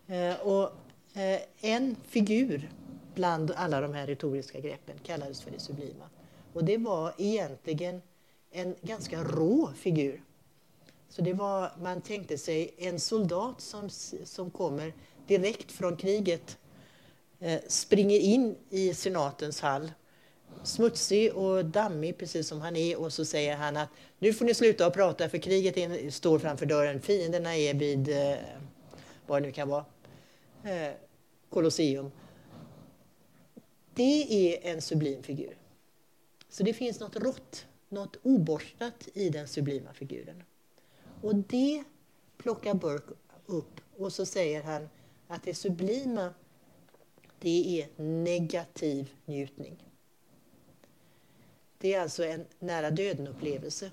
Eh, 0.07 0.35
och, 0.47 0.71
Eh, 1.14 1.39
en 1.62 1.95
figur 2.08 2.70
bland 3.16 3.51
alla 3.51 3.82
de 3.82 3.93
här 3.93 4.08
retoriska 4.08 4.60
greppen 4.60 4.95
kallades 5.03 5.41
för 5.41 5.51
det 5.51 5.60
sublima. 5.60 6.10
Och 6.53 6.64
det 6.64 6.78
var 6.78 7.14
egentligen 7.18 8.01
en 8.51 8.76
ganska 8.82 9.24
rå 9.24 9.72
figur. 9.76 10.22
Så 11.10 11.22
det 11.22 11.34
var, 11.34 11.72
man 11.82 12.01
tänkte 12.01 12.38
sig 12.38 12.74
en 12.78 12.99
soldat 12.99 13.62
som, 13.62 13.89
som 14.24 14.51
kommer 14.51 14.93
direkt 15.28 15.72
från 15.72 15.97
kriget, 15.97 16.58
eh, 17.39 17.60
springer 17.68 18.20
in 18.20 18.55
i 18.70 18.93
senatens 18.93 19.62
hall, 19.62 19.91
smutsig 20.64 21.34
och 21.34 21.66
dammig 21.66 22.18
precis 22.18 22.47
som 22.47 22.62
han 22.62 22.76
är 22.76 22.99
och 22.99 23.14
så 23.14 23.26
säger 23.26 23.55
han 23.55 23.78
att 23.78 23.89
nu 24.20 24.34
får 24.34 24.45
ni 24.45 24.53
sluta 24.53 24.86
att 24.86 24.93
prata 24.93 25.30
för 25.30 25.38
kriget 25.38 26.14
står 26.14 26.39
framför 26.39 26.66
dörren, 26.66 27.01
fienderna 27.01 27.55
är 27.55 27.74
vid, 27.74 28.10
eh, 28.10 28.36
vad 29.28 29.41
det 29.41 29.45
nu 29.45 29.51
kan 29.51 29.70
vara, 29.70 29.86
Eh, 30.64 30.93
Colosseum. 31.49 32.12
Det 33.93 34.53
är 34.53 34.74
en 34.74 34.82
sublim 34.82 35.24
figur. 35.24 35.58
Så 36.49 36.64
det 36.64 36.74
finns 36.74 36.99
något 36.99 37.16
rått, 37.16 37.66
något 37.89 38.16
oborstat 38.24 39.08
i 39.14 39.30
den 39.30 39.47
sublima 39.47 39.93
figuren. 39.93 40.43
Och 41.22 41.36
det 41.36 41.84
plockar 42.38 42.74
Burke 42.74 43.14
upp 43.45 43.82
och 43.97 44.14
så 44.14 44.26
säger 44.26 44.64
han 44.64 44.89
att 45.28 45.43
det 45.43 45.53
sublima 45.53 46.34
det 47.39 47.82
är 47.82 48.03
negativ 48.03 49.14
njutning. 49.26 49.84
Det 51.78 51.93
är 51.93 52.01
alltså 52.01 52.26
en 52.26 52.45
nära 52.60 52.91
döden-upplevelse. 52.91 53.91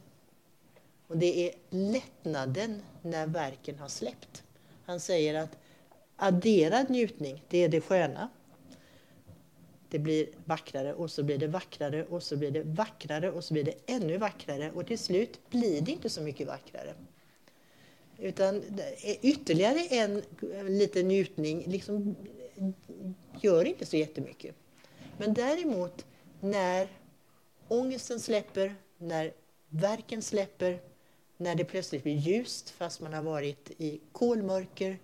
Och 1.07 1.17
det 1.17 1.49
är 1.49 1.55
lättnaden 1.71 2.83
när 3.03 3.27
verken 3.27 3.79
har 3.79 3.89
släppt. 3.89 4.43
Han 4.85 5.01
säger 5.01 5.35
att 5.35 5.59
adderad 6.25 6.91
njutning, 6.91 7.43
det 7.49 7.59
är 7.59 7.69
det 7.69 7.81
sköna. 7.81 8.29
Det 9.89 9.99
blir 9.99 10.27
vackrare 10.45 10.95
och 10.95 11.11
så 11.11 11.23
blir 11.23 11.39
det 11.39 11.47
vackrare 11.47 12.05
och 12.05 12.23
så 12.23 12.37
blir 12.37 12.51
det 12.51 12.63
vackrare 12.63 13.31
och 13.31 13.45
så 13.45 13.55
blir 13.55 13.65
det 13.65 13.75
ännu 13.87 14.19
vackrare 14.19 14.71
och 14.71 14.87
till 14.87 14.99
slut 14.99 15.51
blir 15.51 15.81
det 15.81 15.93
inte 15.93 16.09
så 16.09 16.23
mycket 16.23 16.47
vackrare. 16.47 16.95
Utan 18.19 18.63
ytterligare 19.23 19.81
en 19.81 20.23
liten 20.79 21.09
njutning 21.09 21.65
liksom 21.67 22.17
gör 23.41 23.65
inte 23.65 23.87
så 23.87 23.97
jättemycket. 23.97 24.55
Men 25.19 25.35
däremot 25.35 26.07
när 26.41 26.89
ångesten 27.69 28.21
släpper, 28.21 28.75
när 28.99 29.33
verken 29.69 30.23
släpper, 30.23 30.81
när 31.37 31.55
det 31.55 31.65
plötsligt 31.65 32.03
blir 32.03 32.17
ljust 32.17 32.71
fast 32.71 33.01
man 33.01 33.13
har 33.13 33.23
varit 33.23 33.71
i 33.79 34.01
kolmörker, 34.13 34.99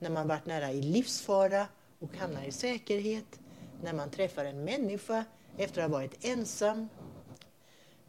när 0.00 0.10
man 0.10 0.28
varit 0.28 0.46
nära 0.46 0.72
i 0.72 0.82
livsfara 0.82 1.66
och 1.98 2.16
hamnar 2.16 2.44
i 2.44 2.52
säkerhet, 2.52 3.40
när 3.82 3.92
man 3.92 4.10
träffar 4.10 4.44
en 4.44 4.64
människa 4.64 5.24
efter 5.56 5.82
att 5.82 5.90
ha 5.90 5.98
varit 5.98 6.24
ensam. 6.24 6.88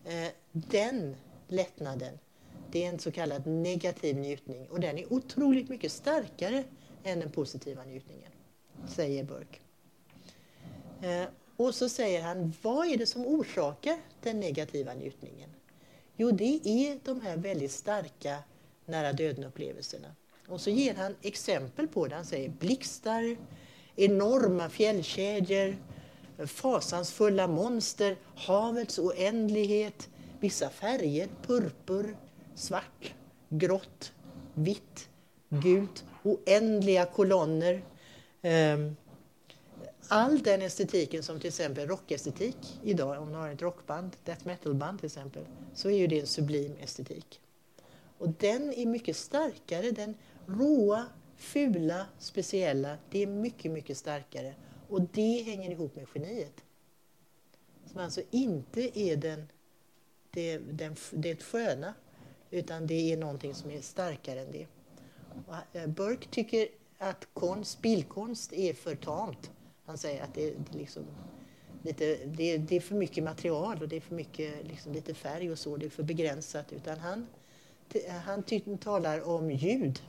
Eh, 0.05 0.31
den 0.51 1.15
lättnaden, 1.47 2.19
det 2.71 2.85
är 2.85 2.89
en 2.89 2.99
så 2.99 3.11
kallad 3.11 3.47
negativ 3.47 4.17
njutning 4.17 4.67
och 4.69 4.79
den 4.79 4.97
är 4.97 5.13
otroligt 5.13 5.69
mycket 5.69 5.91
starkare 5.91 6.63
än 7.03 7.19
den 7.19 7.31
positiva 7.31 7.83
njutningen, 7.83 8.31
säger 8.87 9.23
Burke. 9.23 9.59
Eh, 11.01 11.27
och 11.57 11.75
så 11.75 11.89
säger 11.89 12.21
han, 12.21 12.53
vad 12.61 12.87
är 12.87 12.97
det 12.97 13.05
som 13.05 13.25
orsakar 13.25 13.97
den 14.21 14.39
negativa 14.39 14.93
njutningen? 14.93 15.49
Jo, 16.15 16.31
det 16.31 16.61
är 16.67 16.99
de 17.03 17.21
här 17.21 17.37
väldigt 17.37 17.71
starka 17.71 18.37
nära 18.85 19.13
döden-upplevelserna. 19.13 20.15
Och 20.52 20.62
så 20.62 20.70
ger 20.70 20.93
han 20.95 21.16
exempel 21.22 21.88
på 21.88 22.08
det. 22.08 22.16
Han 22.16 22.26
säger 22.26 22.49
blixtar, 22.49 23.38
enorma 23.95 24.70
fjällkedjor, 24.70 25.78
fasansfulla 26.47 27.47
monster, 27.47 28.18
havets 28.36 28.99
oändlighet, 28.99 30.10
vissa 30.39 30.70
färger, 30.70 31.30
purpur, 31.41 32.18
svart, 32.56 33.14
grått, 33.49 34.14
vitt, 34.54 35.10
gult, 35.49 36.06
oändliga 36.24 37.06
kolonner. 37.06 37.82
Ehm, 38.41 38.95
all 40.08 40.43
den 40.43 40.62
estetiken 40.62 41.24
som 41.24 41.39
till 41.39 41.47
exempel 41.47 41.88
rockestetik 41.88 42.80
idag, 42.84 43.22
om 43.22 43.30
du 43.30 43.36
har 43.36 43.49
ett 43.49 43.62
rockband, 43.62 44.16
death 44.26 44.47
metal-band 44.47 44.99
till 44.99 45.06
exempel, 45.06 45.45
så 45.74 45.89
är 45.89 45.97
ju 45.97 46.08
det 46.08 46.20
en 46.20 46.28
sublim 46.28 46.76
estetik. 46.82 47.41
Och 48.18 48.30
den 48.30 48.74
är 48.74 48.86
mycket 48.86 49.18
starkare, 49.18 49.91
den 49.91 50.16
råa, 50.58 51.06
fula, 51.36 52.06
speciella, 52.20 52.97
det 53.10 53.24
är 53.24 53.28
mycket, 53.28 53.72
mycket 53.72 53.97
starkare. 53.97 54.56
Och 54.89 55.02
det 55.02 55.41
hänger 55.41 55.72
ihop 55.72 55.95
med 55.95 56.06
geniet. 56.16 56.64
Som 57.86 57.99
alltså 57.99 58.22
inte 58.32 58.99
är 58.99 59.16
den, 59.16 59.47
det, 60.32 60.58
den, 60.58 60.95
det 61.12 61.43
sköna, 61.43 61.93
utan 62.49 62.88
det 62.88 63.14
är 63.14 63.18
någonting 63.18 63.56
som 63.56 63.72
är 63.72 63.82
starkare 63.82 64.39
än 64.39 64.52
det. 64.52 64.68
Och 65.47 65.76
eh, 65.76 65.88
Burke 65.88 66.28
tycker 66.30 66.68
att 66.97 67.28
konst, 67.34 67.82
bildkonst 67.82 68.54
är 68.54 68.74
för 68.74 68.95
tamt. 68.95 69.52
Han 69.86 69.97
säger 69.97 70.24
att 70.24 70.34
det 70.34 70.47
är, 70.47 70.54
liksom 70.72 71.04
lite, 71.84 72.18
det, 72.26 72.58
det 72.58 72.76
är 72.76 72.82
för 72.82 72.95
mycket 72.95 73.24
material 73.24 73.82
och 73.82 73.88
det 73.88 73.95
är 73.95 74.02
för 74.02 74.16
mycket 74.16 74.68
liksom, 74.68 74.93
lite 74.93 75.14
färg 75.14 75.52
och 75.52 75.60
så, 75.60 75.78
det 75.78 75.86
är 75.86 75.89
för 75.89 76.04
begränsat. 76.04 76.74
Utan 76.74 76.99
han, 76.99 77.28
han 78.26 78.43
talar 78.78 79.30
om 79.30 79.52
ljud 79.52 79.99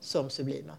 som 0.00 0.30
sublima. 0.30 0.76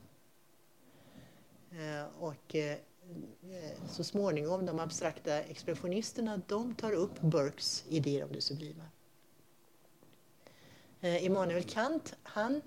Eh, 1.72 2.06
och 2.20 2.56
eh, 2.56 2.72
eh, 2.72 3.88
så 3.90 4.04
småningom, 4.04 4.66
de 4.66 4.80
abstrakta 4.80 5.42
expressionisterna, 5.42 6.42
de 6.48 6.76
tar 6.76 6.94
upp 6.94 7.22
Burkes 7.22 7.86
idéer 7.90 8.24
om 8.24 8.32
det 8.32 8.42
sublima. 8.42 8.84
Immanuel 11.02 11.64
Kant, 11.64 12.14
han 12.24 12.62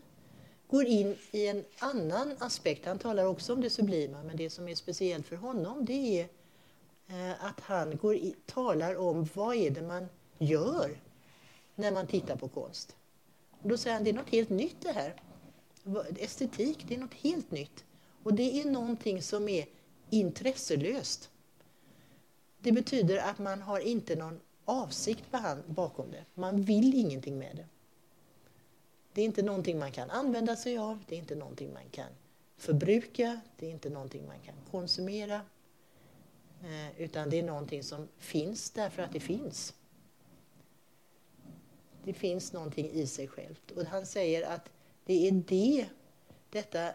går 0.69 0.85
in 0.85 1.17
i 1.31 1.47
en 1.47 1.65
annan 1.79 2.35
aspekt. 2.39 2.87
Han 2.87 2.99
talar 2.99 3.25
också 3.25 3.53
om 3.53 3.61
det 3.61 3.71
sublima, 3.71 4.23
men 4.23 4.37
det 4.37 4.51
som 4.51 4.69
är 4.69 4.75
speciellt 4.75 5.27
för 5.27 5.37
honom 5.37 5.85
det 5.85 6.21
är 6.21 6.29
att 7.41 7.61
han 7.61 7.97
går 7.97 8.15
i, 8.15 8.35
talar 8.47 8.97
om 8.97 9.29
vad 9.35 9.57
är 9.57 9.71
det 9.71 9.83
man 9.83 10.09
gör 10.39 11.01
när 11.75 11.93
man 11.93 12.07
tittar 12.07 12.37
på 12.37 12.49
konst. 12.49 12.97
Och 13.63 13.69
då 13.69 13.77
säger 13.77 13.95
han 13.95 14.05
det 14.05 14.11
är 14.11 14.15
något 14.15 14.31
helt 14.31 14.51
nytt 14.51 14.81
det 14.81 14.93
här. 14.93 15.23
Estetik, 16.19 16.85
det 16.89 16.95
är 16.95 16.99
något 16.99 17.15
helt 17.15 17.51
nytt. 17.51 17.85
Och 18.23 18.35
det 18.35 18.61
är 18.61 18.65
någonting 18.65 19.23
som 19.23 19.49
är 19.49 19.67
intresselöst. 20.11 21.31
Det 22.59 22.73
betyder 22.73 23.19
att 23.19 23.39
man 23.39 23.63
har 23.63 23.81
inte 23.81 24.17
någon 24.17 24.41
avsikt 24.65 25.25
bakom 25.67 26.11
det. 26.11 26.25
Man 26.35 26.63
vill 26.63 26.95
ingenting 26.95 27.39
med 27.39 27.57
det. 27.57 27.67
Det 29.13 29.21
är 29.21 29.25
inte 29.25 29.43
någonting 29.43 29.79
man 29.79 29.93
kan 29.93 30.11
använda 30.11 30.57
sig 30.57 30.79
av, 30.79 31.05
det 31.09 31.15
är 31.15 31.19
inte 31.19 31.35
någonting 31.35 31.73
man 31.73 31.89
kan 31.91 32.09
förbruka, 32.57 33.41
det 33.59 33.67
är 33.67 33.71
inte 33.71 33.91
någonting 33.91 34.27
man 34.27 34.39
kan 34.45 34.55
konsumera. 34.71 35.41
Eh, 36.63 37.01
utan 37.01 37.31
det 37.31 37.39
är 37.39 37.43
någonting 37.43 37.83
som 37.83 38.09
finns 38.19 38.71
därför 38.71 39.03
att 39.03 39.13
det 39.13 39.21
finns. 39.21 39.75
Det 42.05 42.13
finns 42.13 42.53
någonting 42.53 42.91
i 42.91 43.07
sig 43.07 43.29
självt. 43.29 43.71
Och 43.71 43.85
han 43.85 44.07
säger 44.07 44.51
att 44.55 44.71
det 45.05 45.29
är 45.29 45.33
det, 45.33 45.89
detta 46.51 46.89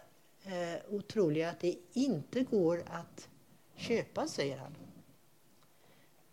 eh, 0.44 0.78
otroliga 0.88 1.50
att 1.50 1.60
det 1.60 1.76
inte 1.92 2.42
går 2.42 2.82
att 2.86 3.28
köpa, 3.76 4.26
säger 4.26 4.58
han. 4.58 4.76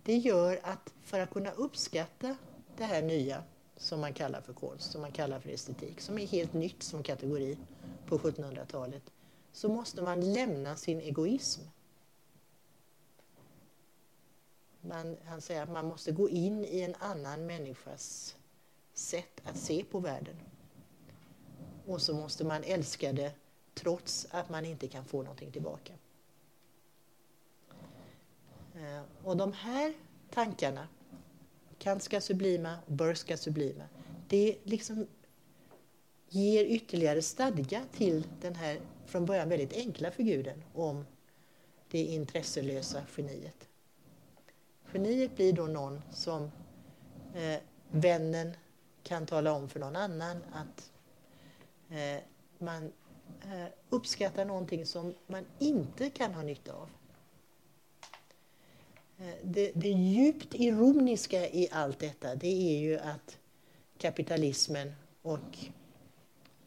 Det 0.04 0.18
gör 0.18 0.60
att 0.64 0.94
för 1.04 1.20
att 1.20 1.30
kunna 1.30 1.52
uppskatta 1.52 2.36
det 2.78 2.84
här 2.84 3.02
nya 3.02 3.44
som 3.78 4.00
man 4.00 4.14
kallar 4.14 4.42
för 4.42 4.54
konst, 4.54 4.92
som 4.92 5.02
man 5.02 5.12
kallar 5.12 5.40
för 5.40 5.50
estetik, 5.50 6.02
som 6.02 6.20
är 6.20 6.28
helt 6.28 6.54
nytt 6.54 6.84
som 6.84 7.04
kategori 7.04 7.58
på 8.06 8.18
1700-talet, 8.18 9.04
så 9.52 9.70
måste 9.70 10.02
man 10.02 10.34
lämna 10.34 10.76
sin 10.76 11.02
egoism. 11.02 11.62
Man, 14.82 15.18
han 15.26 15.42
säger 15.42 15.64
att 15.64 15.72
man 15.72 15.86
måste 15.86 16.12
gå 16.12 16.30
in 16.30 16.66
i 16.66 16.82
en 16.82 16.96
annan 16.96 17.46
människas 17.46 18.36
sätt 18.94 19.42
att 19.44 19.58
se 19.58 19.84
på 19.84 20.00
världen. 20.00 20.36
Och 21.88 22.02
så 22.02 22.14
måste 22.14 22.44
man 22.44 22.64
älska 22.64 23.14
det 23.14 23.32
trots 23.74 24.28
att 24.32 24.50
man 24.50 24.66
inte 24.66 24.88
kan 24.88 25.06
få 25.06 25.22
någonting 25.22 25.52
tillbaka. 25.52 25.94
Eh, 28.76 29.02
och 29.24 29.38
de 29.38 29.54
här 29.54 29.94
tankarna 30.30 30.88
Kantska 31.80 32.22
sublima, 32.22 32.78
Burska 32.88 33.38
sublima. 33.38 33.84
Det 34.28 34.58
liksom 34.64 35.08
ger 36.30 36.66
ytterligare 36.66 37.22
stadga 37.22 37.84
till 37.94 38.28
den 38.42 38.56
här 38.56 38.80
från 39.06 39.26
början 39.26 39.50
väldigt 39.50 39.74
enkla 39.74 40.12
figuren 40.12 40.64
om 40.74 41.06
det 41.92 42.00
intresselösa 42.00 43.04
geniet. 43.18 43.68
Geniet 44.94 45.36
blir 45.36 45.54
då 45.54 45.66
någon 45.66 46.02
som 46.12 46.52
eh, 47.36 47.60
vännen 47.92 48.52
kan 49.04 49.26
tala 49.26 49.52
om 49.52 49.70
för 49.70 49.80
någon 49.80 49.96
annan 49.96 50.44
att 50.54 50.92
eh, 51.90 52.24
man 52.60 52.92
eh, 53.42 53.66
uppskattar 53.90 54.46
någonting 54.46 54.86
som 54.86 55.14
man 55.28 55.46
inte 55.60 56.10
kan 56.10 56.34
ha 56.34 56.44
nytta 56.44 56.74
av. 56.74 56.90
Eh, 59.18 59.36
det, 59.44 59.72
det 59.76 59.90
djupt 59.90 60.54
ironiska 60.54 61.50
i 61.50 61.68
allt 61.72 62.00
detta 62.00 62.36
det 62.36 62.48
är 62.48 62.80
ju 62.80 63.00
att 63.00 63.38
kapitalismen 63.98 64.94
och 65.22 65.58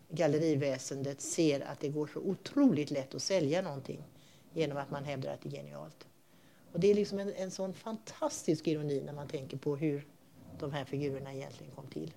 galleriväsendet 0.09 1.21
ser 1.21 1.61
att 1.61 1.81
det 1.81 1.89
går 1.89 2.07
så 2.07 2.21
otroligt 2.21 2.91
lätt 2.91 3.15
att 3.15 3.23
sälja 3.23 3.63
någonting 3.63 4.05
genom 4.53 4.79
att 4.79 4.91
man 4.91 5.05
hävdar 5.05 5.35
att 5.35 5.43
det 5.43 5.49
är 5.49 5.53
genialt. 5.53 6.07
Och 6.73 6.81
det 6.81 6.91
är 6.91 6.95
liksom 6.95 7.19
en, 7.19 7.35
en 7.35 7.51
sån 7.51 7.75
fantastisk 7.75 8.67
ironi 8.67 9.01
när 9.01 9.13
man 9.13 9.29
tänker 9.29 9.57
på 9.57 9.77
hur 9.77 10.07
de 10.59 10.73
här 10.73 10.85
figurerna 10.85 11.35
egentligen 11.35 11.73
kom 11.73 11.87
till. 11.87 12.15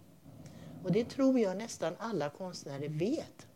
Och 0.84 0.92
det 0.92 1.10
tror 1.10 1.40
jag 1.40 1.58
nästan 1.58 1.94
alla 1.98 2.30
konstnärer 2.30 2.90
vet. 2.90 3.48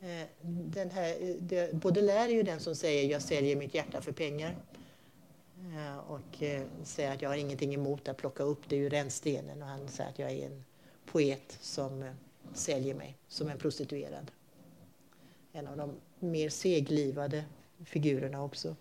Eh, 0.00 0.26
den 0.42 0.90
här, 0.90 1.16
eh, 1.52 1.76
Baudelaire 1.76 2.30
är 2.32 2.34
ju 2.34 2.42
den 2.42 2.60
som 2.60 2.74
säger 2.74 3.10
jag 3.10 3.22
säljer 3.22 3.56
mitt 3.56 3.74
hjärta 3.74 4.00
för 4.00 4.12
pengar. 4.12 4.56
Eh, 5.58 5.98
och 5.98 6.42
säger 6.84 7.14
att 7.14 7.22
jag 7.22 7.30
har 7.30 7.36
ingenting 7.36 7.74
emot 7.74 8.08
att 8.08 8.16
plocka 8.16 8.42
upp 8.42 8.68
det 8.68 8.76
ur 8.76 8.90
rännstenen 8.90 9.62
och 9.62 9.68
han 9.68 9.88
säger 9.88 10.10
att 10.10 10.18
jag 10.18 10.30
är 10.30 10.46
en 10.46 10.64
poet 11.06 11.58
som 11.60 12.14
säljer 12.54 12.94
mig 12.94 13.16
som 13.28 13.48
en 13.48 13.58
prostituerad. 13.58 14.30
En 15.52 15.66
av 15.66 15.76
de 15.76 15.94
mer 16.18 16.48
seglivade 16.48 17.44
figurerna 17.84 18.44
också. 18.44 18.76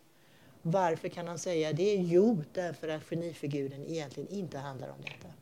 Varför 0.61 1.09
kan 1.09 1.27
han 1.27 1.39
säga 1.39 1.73
det? 1.73 1.95
Jo, 1.95 2.43
därför 2.53 2.87
att 2.87 3.03
genifiguren 3.03 3.85
egentligen 3.85 4.29
inte 4.29 4.57
handlar 4.57 4.89
om 4.89 5.01
detta. 5.01 5.27
Um, 5.27 5.41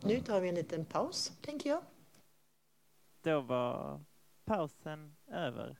nu 0.00 0.20
tar 0.20 0.40
vi 0.40 0.48
en 0.48 0.54
liten 0.54 0.84
paus, 0.84 1.32
tänker 1.42 1.70
jag. 1.70 1.82
Då 3.22 3.40
var 3.40 4.00
pausen 4.44 5.16
över. 5.32 5.76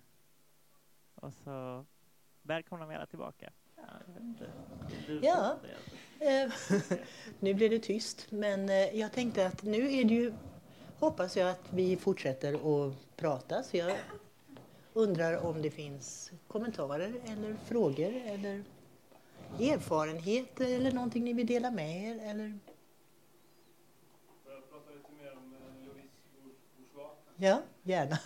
Och 1.15 1.33
så 1.45 1.85
välkomnar 2.43 2.87
vi 2.87 2.95
alla 2.95 3.07
tillbaka. 3.07 3.53
Ja, 3.77 3.83
jag 4.07 4.15
vet 4.15 4.23
inte. 4.23 4.51
Du- 5.07 5.21
Ja. 5.23 5.57
Eh, 6.19 6.53
nu 7.39 7.55
blev 7.55 7.71
det 7.71 7.79
tyst, 7.79 8.27
men 8.31 8.69
eh, 8.69 8.75
jag 8.99 9.13
tänkte 9.13 9.47
att 9.47 9.63
nu 9.63 9.93
är 9.93 10.05
det 10.05 10.15
ju, 10.15 10.33
hoppas 10.99 11.37
jag 11.37 11.51
att 11.51 11.73
vi 11.73 11.97
fortsätter 11.97 12.55
att 12.89 12.95
prata. 13.17 13.63
Så 13.63 13.77
jag 13.77 13.97
undrar 14.93 15.47
om 15.47 15.63
det 15.63 15.71
finns 15.71 16.33
kommentarer 16.49 17.13
eller 17.25 17.55
frågor 17.67 18.13
eller 18.17 18.65
erfarenheter 19.59 20.75
eller 20.75 20.93
någonting 20.93 21.25
ni 21.25 21.33
vill 21.33 21.47
dela 21.47 21.71
med 21.71 22.05
er. 22.05 22.31
Eller... 22.31 22.59
Jag 24.47 24.71
prata 24.71 24.91
lite 24.91 25.13
mer 25.23 25.37
om 25.37 25.55
eh, 25.55 25.87
Louise 25.87 26.09
Bourgeois? 26.95 27.13
Ja, 27.37 27.63
gärna. 27.83 28.19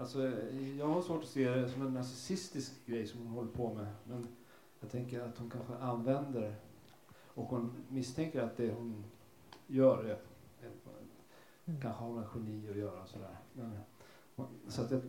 Alltså, 0.00 0.32
jag 0.78 0.86
har 0.86 1.02
svårt 1.02 1.22
att 1.22 1.28
se 1.28 1.50
det 1.50 1.68
som 1.68 1.86
en 1.86 1.94
narcissistisk 1.94 2.86
grej 2.86 3.06
som 3.06 3.20
hon 3.20 3.28
håller 3.28 3.50
på 3.50 3.74
med. 3.74 3.86
Men 4.04 4.28
jag 4.80 4.90
tänker 4.90 5.20
att 5.20 5.38
hon 5.38 5.50
kanske 5.50 5.74
använder 5.74 6.54
och 7.34 7.44
hon 7.44 7.84
misstänker 7.88 8.40
att 8.40 8.56
det 8.56 8.72
hon 8.72 9.04
gör 9.66 10.04
är, 10.04 10.18
är, 10.66 11.80
kanske 11.80 11.88
har 11.88 12.10
med 12.10 12.28
geni 12.34 12.70
att 12.70 12.76
göra. 12.76 13.02
och 13.02 13.08
Sådär. 13.08 13.36
Men, 13.52 13.78
så 14.68 14.82
att 14.82 14.90
jag, 14.90 15.00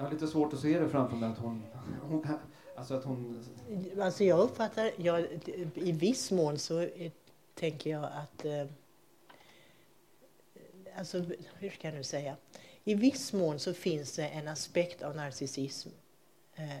jag 0.00 0.06
har 0.06 0.12
lite 0.12 0.28
svårt 0.28 0.52
att 0.52 0.60
se 0.60 0.78
det 0.78 0.88
framför 0.88 1.16
mig 1.16 1.28
att 1.28 1.38
hon, 1.38 1.62
hon 2.02 2.22
kan, 2.22 2.38
alltså 2.76 2.94
att 2.94 3.04
hon 3.04 3.44
Alltså 4.00 4.24
jag 4.24 4.40
uppfattar, 4.40 4.90
jag, 4.96 5.26
i 5.74 5.92
viss 5.92 6.30
mån 6.30 6.58
så 6.58 6.88
tänker 7.54 7.90
jag 7.90 8.04
att, 8.04 8.44
eh, 8.44 8.66
alltså 10.96 11.24
hur 11.58 11.70
ska 11.70 11.88
jag 11.88 11.94
nu 11.94 12.04
säga? 12.04 12.36
I 12.84 12.94
viss 12.94 13.32
mån 13.32 13.58
så 13.58 13.74
finns 13.74 14.16
det 14.16 14.28
en 14.28 14.48
aspekt 14.48 15.02
av 15.02 15.16
narcissism, 15.16 15.88
eh, 16.54 16.76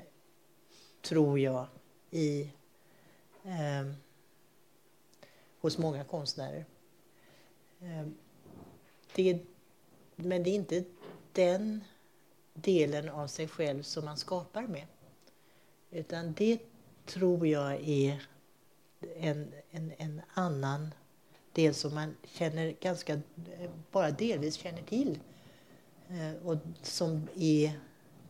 tror 1.02 1.38
jag, 1.38 1.66
i, 2.10 2.50
eh, 3.44 3.92
hos 5.60 5.78
många 5.78 6.04
konstnärer. 6.04 6.64
Eh, 7.80 8.06
det, 9.14 9.38
men 10.16 10.42
det 10.42 10.50
är 10.50 10.54
inte 10.54 10.84
den 11.32 11.84
delen 12.54 13.08
av 13.08 13.26
sig 13.26 13.48
själv 13.48 13.82
som 13.82 14.04
man 14.04 14.16
skapar 14.16 14.62
med. 14.62 14.86
Utan 15.90 16.32
det 16.32 16.58
tror 17.06 17.46
jag 17.46 17.88
är 17.88 18.22
en, 19.16 19.52
en, 19.70 19.92
en 19.98 20.22
annan 20.34 20.94
del 21.52 21.74
som 21.74 21.94
man 21.94 22.16
känner 22.24 22.74
ganska, 22.80 23.20
bara 23.90 24.10
delvis 24.10 24.54
känner 24.54 24.82
till. 24.82 25.18
Eh, 26.08 26.46
och 26.46 26.56
som 26.82 27.28
är 27.36 27.72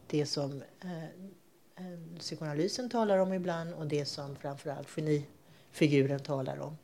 det 0.07 0.27
som 0.27 0.63
eh, 0.81 1.05
eh, 1.05 2.19
psykoanalysen 2.19 2.91
talar 2.91 3.19
om 3.19 3.33
ibland 3.33 3.75
och 3.75 3.87
det 3.87 4.05
som 4.05 4.37
framförallt 4.37 4.89
genifiguren 4.89 6.21
talar 6.21 6.61
om. 6.61 6.77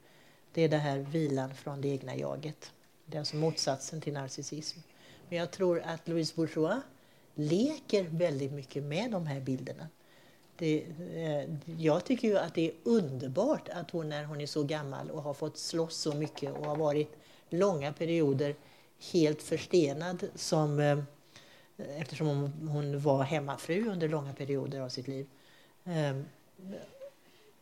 Det 0.52 0.62
är 0.62 0.68
det 0.68 0.76
här 0.76 0.98
vilan 0.98 1.54
från 1.54 1.80
det 1.80 1.88
egna 1.88 2.16
jaget. 2.16 2.72
Det 3.06 3.16
är 3.16 3.20
alltså 3.20 3.36
motsatsen 3.36 4.00
till 4.00 4.12
narcissism. 4.12 4.78
Men 5.28 5.38
jag 5.38 5.50
tror 5.50 5.80
att 5.80 6.08
Louise 6.08 6.32
Bourgeois 6.36 6.82
leker 7.36 8.06
väldigt 8.10 8.52
mycket 8.52 8.82
med 8.82 9.10
de 9.10 9.26
här 9.26 9.40
bilderna. 9.40 9.88
Det, 10.58 10.86
eh, 11.14 11.50
jag 11.78 12.04
tycker 12.04 12.28
ju 12.28 12.38
att 12.38 12.54
det 12.54 12.68
är 12.68 12.74
underbart 12.84 13.68
att 13.68 13.90
hon 13.90 14.08
när 14.08 14.24
hon 14.24 14.40
är 14.40 14.46
så 14.46 14.62
gammal 14.62 15.10
och 15.10 15.22
har 15.22 15.34
fått 15.34 15.58
slåss 15.58 15.96
så 15.96 16.14
mycket 16.14 16.56
och 16.56 16.64
har 16.64 16.76
varit 16.76 17.16
långa 17.50 17.92
perioder 17.92 18.54
helt 19.12 19.42
förstenad 19.42 20.26
som, 20.34 20.80
eh, 20.80 20.98
eftersom 21.76 22.26
hon, 22.26 22.68
hon 22.68 23.00
var 23.00 23.22
hemmafru 23.22 23.88
under 23.88 24.08
långa 24.08 24.32
perioder 24.32 24.80
av 24.80 24.88
sitt 24.88 25.08
liv. 25.08 25.26
Eh, 25.84 26.16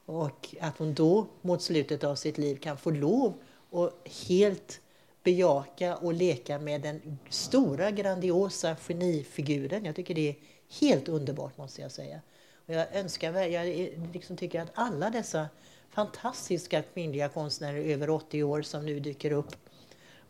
och 0.07 0.55
att 0.61 0.79
hon 0.79 0.95
då 0.95 1.27
mot 1.43 1.62
slutet 1.62 2.05
av 2.05 2.14
sitt 2.14 2.39
liv 2.39 2.57
kan 2.57 2.77
få 2.77 2.91
lov 2.91 3.35
att 3.70 4.09
helt 4.29 4.81
bejaka 5.25 5.97
och 5.97 6.12
leka 6.12 6.59
med 6.59 6.81
den 6.81 7.18
stora 7.29 7.91
grandiosa 7.91 8.77
genifiguren. 8.77 9.85
Jag 9.85 9.97
tycker 9.97 10.14
det 10.14 10.29
är 10.29 10.37
helt 10.81 11.09
underbart 11.09 11.59
måste 11.59 11.83
jag 11.83 11.93
säga. 11.93 12.20
Och 12.66 12.75
jag 12.75 12.97
önskar, 12.97 13.33
jag 13.33 13.66
liksom 14.12 14.37
tycker 14.37 14.61
att 14.61 14.70
alla 14.75 15.11
dessa 15.11 15.49
fantastiska 15.91 16.83
kvinnliga 16.83 17.29
konstnärer 17.29 17.79
över 17.79 18.11
80 18.11 18.43
år 18.43 18.62
som 18.62 18.87
nu 18.87 19.01
dyker 19.01 19.33
upp 19.33 19.57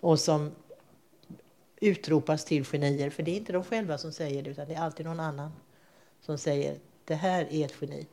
och 0.01 0.21
som 0.21 0.53
utropas 1.81 2.45
till 2.45 2.65
genier, 2.65 3.11
för 3.11 3.23
det 3.23 3.31
är 3.31 3.37
inte 3.37 3.53
de 3.53 3.65
själva 3.65 3.99
som 3.99 4.13
säger 4.13 4.43
det 4.43 4.51
utan 4.51 4.69
det 4.69 4.75
är 4.75 4.81
alltid 4.81 5.07
någon 5.07 5.21
annan 5.21 5.53
som 6.21 6.39
säger 6.39 6.79
det 7.05 7.15
här 7.15 7.49
är 7.51 7.65
ett 7.65 7.75
geni. 7.81 8.07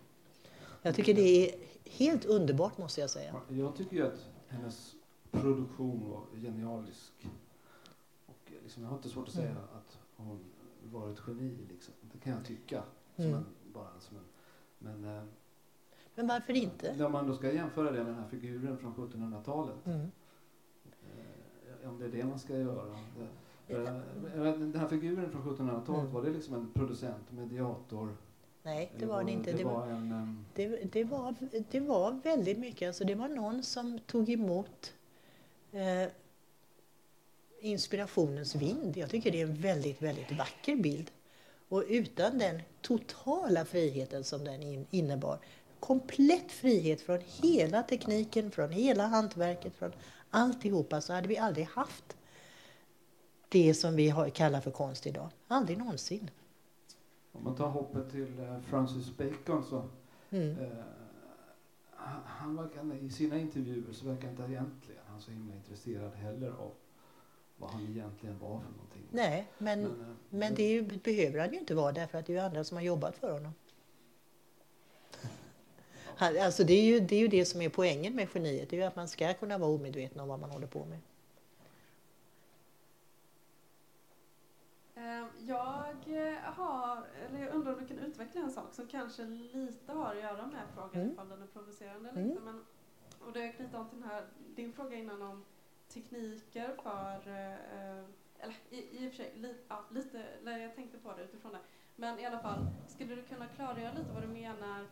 Jag 0.82 0.95
tycker 0.95 1.13
det 1.13 1.21
är 1.47 1.55
helt 1.86 2.25
underbart 2.25 2.77
måste 2.77 3.01
jag 3.01 3.09
säga. 3.09 3.36
Jag 3.49 3.75
tycker 3.77 4.03
att 4.03 4.25
hennes 4.47 4.95
produktion 5.32 6.09
var 6.09 6.39
genialisk. 6.41 7.27
Och 8.25 8.51
liksom, 8.63 8.84
jag 8.84 8.89
har 8.89 8.97
inte 8.97 9.09
svårt 9.09 9.27
att 9.27 9.34
säga 9.34 9.49
Mm. 9.51 9.63
att 9.63 9.99
hon 10.15 10.39
var 10.84 11.09
ett 11.11 11.21
geni. 11.27 11.57
Liksom. 11.69 11.93
Det 12.13 12.17
kan 12.17 12.34
jag 12.34 12.45
tycka. 12.45 12.84
Som 13.15 13.25
Mm. 13.25 13.38
en, 13.38 13.45
bara 13.73 13.99
som 13.99 14.17
en, 14.17 14.23
men 14.79 15.17
eh, 15.17 15.23
Men 16.15 16.27
varför 16.27 16.53
inte? 16.53 16.95
när 16.97 17.09
man 17.09 17.27
då 17.27 17.34
ska 17.36 17.51
jämföra 17.53 17.91
det 17.91 17.97
med 17.97 18.05
den 18.07 18.15
här 18.15 18.27
figuren 18.29 18.77
från 18.77 18.93
1700-talet. 18.95 19.86
Mm. 19.86 20.11
Eh, 21.82 21.89
om 21.89 21.99
det 21.99 22.05
är 22.05 22.09
det 22.09 22.25
man 22.25 22.39
ska 22.39 22.57
göra. 22.57 22.95
Det, 23.67 23.75
eh, 23.75 24.53
den 24.59 24.75
här 24.75 24.88
figuren 24.88 25.32
från 25.32 25.41
1700-talet, 25.43 26.01
Mm. 26.01 26.13
var 26.13 26.23
det 26.23 26.29
liksom 26.29 26.53
en 26.55 26.71
producent, 26.73 27.32
mediator? 27.32 28.17
Nej, 28.63 28.91
det 28.99 29.05
var 29.05 29.23
det 29.23 29.32
inte. 29.32 29.51
Det, 29.51 29.57
Det 29.57 29.63
var, 29.63 29.88
en... 29.88 30.11
ehm, 30.11 30.45
det, 30.55 30.93
det, 30.93 31.03
var, 31.03 31.36
det 31.71 31.79
var 31.79 32.11
väldigt 32.23 32.59
mycket. 32.59 32.88
Alltså 32.88 33.03
det 33.03 33.15
var 33.15 33.27
någon 33.27 33.63
som 33.63 33.99
tog 33.99 34.29
emot 34.29 34.93
eh, 35.72 36.07
inspirationens 37.59 38.55
vind. 38.55 38.97
Jag 38.97 39.09
tycker 39.09 39.32
det 39.32 39.41
är 39.41 39.45
en 39.45 39.55
väldigt, 39.61 40.01
väldigt 40.01 40.32
vacker 40.32 40.76
bild. 40.76 41.11
Och 41.69 41.84
utan 41.88 42.38
den 42.38 42.61
totala 42.82 43.65
friheten 43.65 44.24
som 44.24 44.43
den 44.43 44.63
in, 44.63 44.86
innebar, 44.89 45.39
komplett 45.80 46.51
frihet 46.51 47.01
från 47.01 47.19
hela 47.26 47.84
tekniken, 47.84 48.51
från 48.51 48.72
hela 48.72 49.07
hantverket, 49.07 49.76
från 49.76 49.91
alltihopa, 50.30 51.01
så 51.01 51.13
hade 51.13 51.28
vi 51.28 51.38
aldrig 51.38 51.65
haft 51.65 52.17
det 53.49 53.74
som 53.74 53.95
vi 53.95 54.13
kallar 54.34 54.61
för 54.61 54.72
konst 54.72 55.07
idag. 55.07 55.30
Aldrig 55.47 55.78
någonsin. 55.78 56.30
Om 57.32 57.43
man 57.43 57.55
tar 57.55 57.67
hoppet 57.69 58.11
till 58.11 58.39
eh, 58.39 58.59
Francis 58.69 59.17
Bacon 59.17 59.63
så 59.69 59.89
Mm. 60.34 60.57
Eh, 60.59 60.67
han- 61.91 62.22
han 62.26 62.55
verkar, 62.55 62.95
I 63.03 63.09
sina 63.09 63.38
intervjuer 63.39 63.93
så 63.93 64.05
verkar 64.05 64.30
inte 64.30 64.43
egentligen 64.43 65.00
han 65.12 65.22
så 65.22 65.32
himla 65.32 65.55
intresserad 65.55 66.14
heller 66.14 66.49
av 66.51 66.72
vad 67.57 67.70
han 67.70 67.82
egentligen 67.88 68.39
var 68.39 68.59
för 68.59 68.70
någonting. 68.72 69.03
Nej, 69.12 69.47
men, 69.57 69.86
eh, 69.86 69.91
men 70.30 70.55
det 70.55 70.64
är 70.64 70.70
ju, 70.70 70.82
behöver 70.99 71.39
han 71.39 71.51
ju 71.53 71.59
inte 71.59 71.76
vara 71.76 71.91
därför 71.91 72.18
att 72.18 72.26
det 72.26 72.34
är 72.34 72.38
ju 72.38 72.43
andra 72.45 72.64
som 72.64 72.78
har 72.78 72.84
jobbat 72.84 73.16
för 73.18 73.34
honom. 73.34 73.53
Han, 76.16 76.38
alltså 76.38 76.64
det, 76.64 76.74
är 76.74 76.84
ju, 76.84 76.99
det 76.99 77.16
är 77.16 77.20
ju 77.20 77.28
det 77.28 77.45
som 77.45 77.62
är 77.62 77.70
poängen 77.70 78.16
med 78.16 78.28
geniet, 78.34 78.70
det 78.70 78.76
är 78.76 78.82
ju 78.82 78.88
att 78.88 78.95
man 78.95 79.07
ska 79.07 79.34
kunna 79.34 79.57
vara 79.57 79.72
omedveten 79.72 80.20
om 80.20 80.28
vad 80.28 80.39
man 80.39 80.49
håller 80.51 80.68
på 80.68 80.86
med. 80.86 80.99
Eh, 84.95 85.28
Jag 85.47 85.88
eh, 86.07 86.39
har, 86.39 87.05
eller 87.28 87.39
jag 87.39 87.53
undrar 87.55 87.74
om 87.74 87.80
du 87.82 87.88
kan 87.88 87.99
utveckla 87.99 88.41
en 88.41 88.51
sak 88.51 88.74
som 88.74 88.88
kanske 88.88 89.24
lite 89.26 89.91
har 89.91 90.16
att 90.16 90.22
göra 90.22 90.47
med 90.47 90.62
frågan 90.76 90.95
Mm. 91.01 91.12
ifall 91.12 91.30
den 91.30 91.41
är 91.41 91.47
provocerande 91.47 92.09
Mm. 92.09 92.28
lite. 92.30 92.41
Men, 92.41 92.66
och 93.26 93.34
det 93.34 93.49
knyter 93.49 93.78
an 93.78 93.89
till 93.89 93.99
den 93.99 94.09
här, 94.09 94.26
din 94.55 94.74
fråga 94.74 94.97
innan 94.97 95.22
om 95.22 95.45
tekniker 95.88 96.76
för, 96.84 97.28
eh, 97.32 97.53
eh, 97.53 98.03
eller 98.39 98.55
i, 98.69 99.03
i 99.05 99.07
och 99.07 99.11
för 99.11 99.17
sig, 99.17 99.32
li, 99.36 99.55
ja, 99.67 99.84
lite, 99.91 100.26
jag 100.45 100.76
tänkte 100.76 100.97
på 100.97 101.13
det 101.17 101.24
utifrån 101.24 101.51
det. 101.51 101.59
Men 101.95 102.19
i 102.19 102.26
alla 102.26 102.39
fall, 102.39 102.65
skulle 102.88 103.15
du 103.15 103.22
kunna 103.24 103.47
klargöra 103.47 103.91
lite 103.93 104.11
vad 104.13 104.24
du 104.24 104.28
menar 104.28 104.86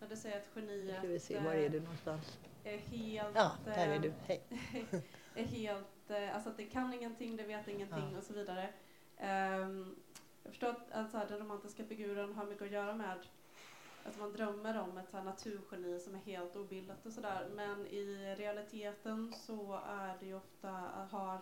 när 0.00 0.08
du 0.08 0.16
säger 0.16 0.36
att 0.40 0.48
geniet 0.54 0.98
Ska 0.98 1.08
vi 1.08 1.20
se, 1.20 1.40
var 1.40 1.52
är 1.54 1.68
du 1.68 1.80
någonstans? 1.80 2.38
är 2.64 2.78
helt, 2.78 3.36
Ja, 3.36 3.52
där 3.64 3.88
är 3.88 3.94
eh, 3.94 4.00
du. 4.00 4.12
Hej. 4.26 4.42
är 5.34 5.44
helt, 5.44 6.10
eh, 6.10 6.34
alltså 6.34 6.50
att 6.50 6.56
det 6.56 6.66
kan 6.66 6.94
ingenting, 6.94 7.36
det 7.36 7.42
vet 7.42 7.68
ingenting 7.68 8.10
Ja. 8.12 8.18
och 8.18 8.24
så 8.24 8.32
vidare. 8.32 8.68
Ehm, 9.18 9.96
jag 10.42 10.52
förstår 10.52 10.68
att 10.68 10.92
alltså, 10.92 11.22
den 11.28 11.38
romantiska 11.38 11.84
figuren 11.84 12.34
har 12.34 12.46
mycket 12.46 12.62
att 12.62 12.70
göra 12.70 12.94
med 12.94 13.18
att 14.04 14.18
man 14.18 14.32
drömmer 14.32 14.80
om 14.80 14.98
ett 14.98 15.10
så 15.10 15.16
här 15.16 15.24
naturgeni 15.24 16.00
som 16.00 16.14
är 16.14 16.18
helt 16.18 16.56
obildat 16.56 17.06
och 17.06 17.12
sådär. 17.12 17.48
Men 17.54 17.86
i 17.86 18.34
realiteten 18.38 19.32
så 19.32 19.80
är 19.86 20.16
det 20.20 20.26
ju 20.26 20.34
ofta, 20.36 20.68
har 21.10 21.40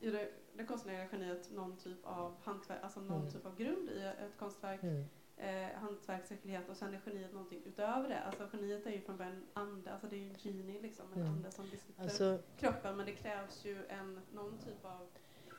i 0.00 0.10
det, 0.10 0.30
det 0.56 0.64
konstnärliga 0.64 1.08
geniet 1.12 1.50
någon 1.52 1.76
typ 1.76 1.98
av 2.06 2.36
hantverk, 2.44 2.78
alltså 2.82 3.00
någon 3.00 3.20
Mm. 3.20 3.30
typ 3.32 3.46
av 3.46 3.56
grund 3.56 3.90
i 3.90 4.00
ett 4.02 4.38
konstverk. 4.38 4.82
Mm. 4.82 5.04
eh, 5.36 5.78
hantverksskicklighet 5.78 6.68
och 6.68 6.76
sen 6.76 6.94
är 6.94 7.00
geniet 7.06 7.32
någonting 7.32 7.62
utöver 7.64 8.08
det. 8.08 8.20
Alltså 8.20 8.48
geniet 8.52 8.86
är 8.86 8.90
ju 8.90 9.00
från 9.00 9.16
början 9.16 9.32
en 9.34 9.46
ande, 9.62 9.92
alltså 9.92 10.06
det 10.06 10.16
är 10.16 10.20
ju 10.20 10.28
en 10.28 10.34
genie 10.34 10.82
liksom, 10.82 11.06
en 11.12 11.20
Mm. 11.20 11.32
ande 11.32 11.50
som 11.50 11.70
besitter 11.70 12.02
Alltså, 12.02 12.38
kroppen 12.58 12.96
men 12.96 13.06
det 13.06 13.12
krävs 13.12 13.64
ju 13.64 13.86
en, 13.86 14.20
någon 14.32 14.58
typ 14.58 14.84
av 14.84 15.08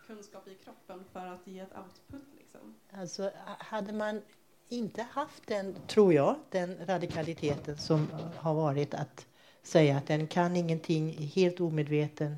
kunskap 0.07 0.47
i 0.47 0.55
kroppen 0.55 1.03
för 1.11 1.25
att 1.25 1.47
ge 1.47 1.59
ett 1.59 1.77
output 1.77 2.27
liksom. 2.37 2.75
Alltså, 2.91 3.31
hade 3.59 3.93
man 3.93 4.21
inte 4.69 5.05
haft 5.11 5.47
den, 5.47 5.75
tror 5.87 6.13
jag, 6.13 6.35
den 6.49 6.77
radikaliteten 6.85 7.77
som 7.77 8.07
har 8.35 8.53
varit 8.53 8.93
att 8.93 9.25
säga 9.63 9.97
att 9.97 10.07
den 10.07 10.27
kan 10.27 10.55
ingenting, 10.55 11.09
är 11.09 11.25
helt 11.25 11.59
omedveten 11.59 12.37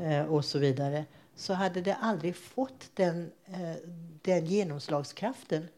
eh, 0.00 0.22
och 0.22 0.44
så 0.44 0.58
vidare, 0.58 1.04
så 1.34 1.54
hade 1.54 1.80
det 1.80 1.94
aldrig 1.94 2.36
fått 2.36 2.90
den, 2.94 3.30
eh, 3.44 3.74
den 4.22 4.46
genomslagskraften. 4.46 5.68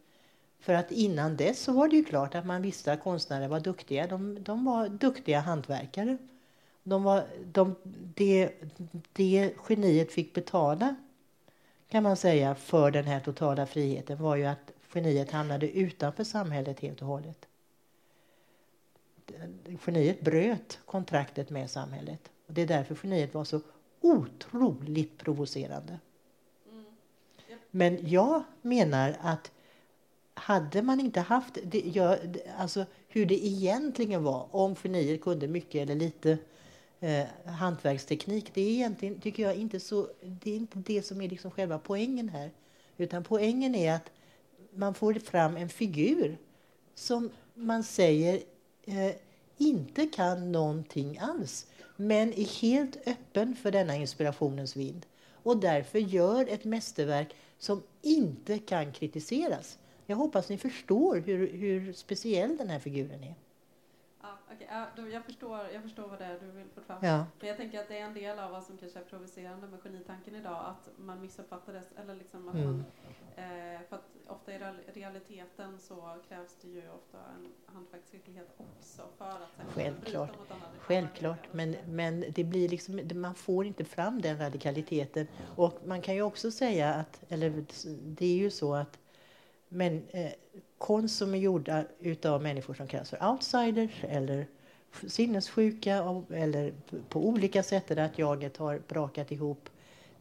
För 0.61 0.74
att 0.74 0.93
innan 0.93 1.36
dess 1.36 1.61
så 1.61 1.72
var 1.72 1.89
det 1.89 1.97
ju 1.97 2.05
klart 2.05 2.34
att 2.34 2.47
man 2.47 2.62
visste 2.62 2.93
att 2.93 3.03
konstnärer 3.03 3.49
var 3.49 3.61
duktiga. 3.61 4.07
De, 4.07 4.43
de 4.43 4.64
var 4.64 4.89
duktiga 4.89 5.41
hantverkare. 5.41 6.18
De 6.82 7.03
var, 7.03 7.26
de, 7.45 7.74
det, 8.14 8.53
det 9.12 9.55
geniet 9.68 10.12
fick 10.12 10.34
betala 10.34 10.95
kan 11.89 12.03
man 12.03 12.16
säga 12.16 12.55
för 12.55 12.91
den 12.91 13.05
här 13.05 13.20
totala 13.20 13.66
friheten 13.66 14.22
var 14.22 14.36
ju 14.36 14.45
att 14.45 14.72
geniet 14.95 15.30
hamnade 15.30 15.70
utanför 15.70 16.24
samhället 16.24 16.80
helt 16.80 17.03
och 17.03 17.09
hållet. 17.09 17.47
Geniet 19.86 20.20
bröt 20.20 20.78
kontraktet 20.84 21.51
med 21.51 21.70
samhället. 21.70 22.30
Och 22.47 22.55
det 22.55 22.62
är 22.62 22.66
därför 22.66 22.95
geniet 23.03 23.34
var 23.34 23.45
så 23.45 23.61
otroligt 24.01 25.18
provocerande. 25.18 25.99
Mm. 26.70 26.84
Men 27.70 28.09
jag 28.09 28.43
menar 28.62 29.16
att 29.20 29.51
hade 30.34 30.82
man 30.82 31.01
inte 31.01 31.20
haft 31.20 31.59
det, 31.64 31.80
jag, 31.80 32.18
alltså 32.59 32.86
hur 33.09 33.26
det 33.26 33.47
egentligen 33.47 34.22
var, 34.22 34.49
om 34.51 34.76
geniet 34.84 35.20
kunde 35.20 35.49
mycket 35.49 35.82
eller 35.82 35.95
lite 35.95 36.39
eh, 37.01 37.26
hantverksteknik, 37.45 38.55
det 38.55 38.61
är 38.61 38.70
egentligen, 38.70 39.20
tycker 39.20 39.43
jag, 39.43 39.55
inte 39.55 39.80
så, 39.80 40.09
det 40.22 40.51
är 40.51 40.57
inte 40.57 40.78
det 40.78 41.03
som 41.03 41.20
är 41.20 41.28
liksom 41.28 41.51
själva 41.51 41.78
poängen 41.78 42.28
här. 42.28 42.51
Utan 42.97 43.24
poängen 43.24 43.74
är 43.74 43.95
att 43.95 44.11
man 44.79 44.95
får 44.95 45.14
fram 45.14 45.57
en 45.57 45.68
figur 45.68 46.39
som 46.95 47.31
man 47.55 47.85
säger 47.85 48.43
eh, 48.85 49.12
inte 49.57 50.07
kan 50.07 50.53
någonting 50.53 51.18
alls, 51.18 51.66
men 51.97 52.33
är 52.33 52.61
helt 52.61 53.09
öppen 53.09 53.57
för 53.57 53.70
denna 53.70 53.97
inspirationens 53.97 54.76
vind 54.76 55.07
och 55.31 55.57
därför 55.57 55.99
gör 55.99 56.47
ett 56.49 56.64
mästerverk 56.64 57.35
som 57.59 57.83
inte 58.03 58.59
kan 58.59 58.93
kritiseras. 58.93 59.79
Jag 60.07 60.16
hoppas 60.16 60.49
ni 60.49 60.59
förstår 60.59 61.16
hur, 61.16 61.53
hur 61.53 61.93
speciell 61.93 62.57
den 62.57 62.68
här 62.68 62.79
figuren 62.79 63.24
är. 63.24 63.35
Ja, 64.70 64.86
då- 64.96 65.09
jag, 65.09 65.24
förstår, 65.24 65.59
jag 65.72 65.82
förstår 65.82 66.09
vad 66.09 66.18
det 66.18 66.24
är 66.24 66.38
du 66.40 66.51
vill 66.51 66.68
få 66.74 66.80
fram. 66.80 66.99
Ja. 67.03 67.26
Men 67.40 67.49
jag 67.49 67.57
tänker 67.57 67.80
att 67.80 67.88
det 67.88 67.99
är 67.99 68.05
en 68.05 68.14
del 68.14 68.38
av 68.38 68.51
vad 68.51 68.64
som 68.64 68.78
kanske 68.78 68.99
är 68.99 69.05
provocerande 69.05 69.66
med 69.66 69.80
genitanken 69.82 70.34
idag, 70.34 70.64
att 70.66 70.88
man 70.99 71.20
missuppfattades, 71.20 71.86
eller 71.96 72.14
liksom 72.14 72.49
att 72.49 72.55
Mm. 72.55 72.66
man, 72.66 72.84
eh, 73.36 73.80
för 73.88 73.96
att 73.96 74.05
ofta 74.26 74.53
i 74.55 74.59
real- 74.59 74.92
realiteten 74.94 75.78
så 75.78 76.16
krävs 76.28 76.57
det 76.62 76.68
ju 76.68 76.78
ofta 76.90 77.18
en 77.36 77.74
hantverksskicklighet 77.74 78.49
också 78.57 79.03
för 79.18 79.24
att 79.30 79.74
Självklart. 79.74 80.30
Självklart, 80.78 81.49
men, 81.53 81.76
men 81.86 82.24
det 82.34 82.44
blir 82.44 82.68
liksom, 82.68 83.01
man 83.14 83.34
får 83.34 83.66
inte 83.66 83.84
fram 83.84 84.20
den 84.22 84.38
radikaliteten. 84.38 85.26
Och 85.57 85.78
man 85.84 86.01
kan 86.03 86.14
ju 86.14 86.22
också 86.22 86.51
säga 86.51 86.94
att, 86.94 87.20
eller 87.28 87.64
det 88.05 88.26
är 88.26 88.36
ju 88.36 88.51
så 88.51 88.74
att 88.74 88.99
men, 89.69 90.03
eh, 90.11 90.33
konst 90.79 91.19
som 91.19 91.35
är 91.35 91.39
gjorda 91.39 91.85
utav 92.01 92.43
människor 92.43 92.75
som 92.75 92.87
kallas 92.87 93.11
för 93.11 93.31
outsiders 93.31 94.05
eller 94.05 94.47
sinnessjuka 95.07 96.23
eller 96.31 96.73
på 97.09 97.29
olika 97.29 97.62
sätt 97.62 97.87
där 97.87 97.97
att 97.97 98.19
jaget 98.19 98.57
har 98.57 98.83
brakat 98.89 99.33
ihop. 99.33 99.69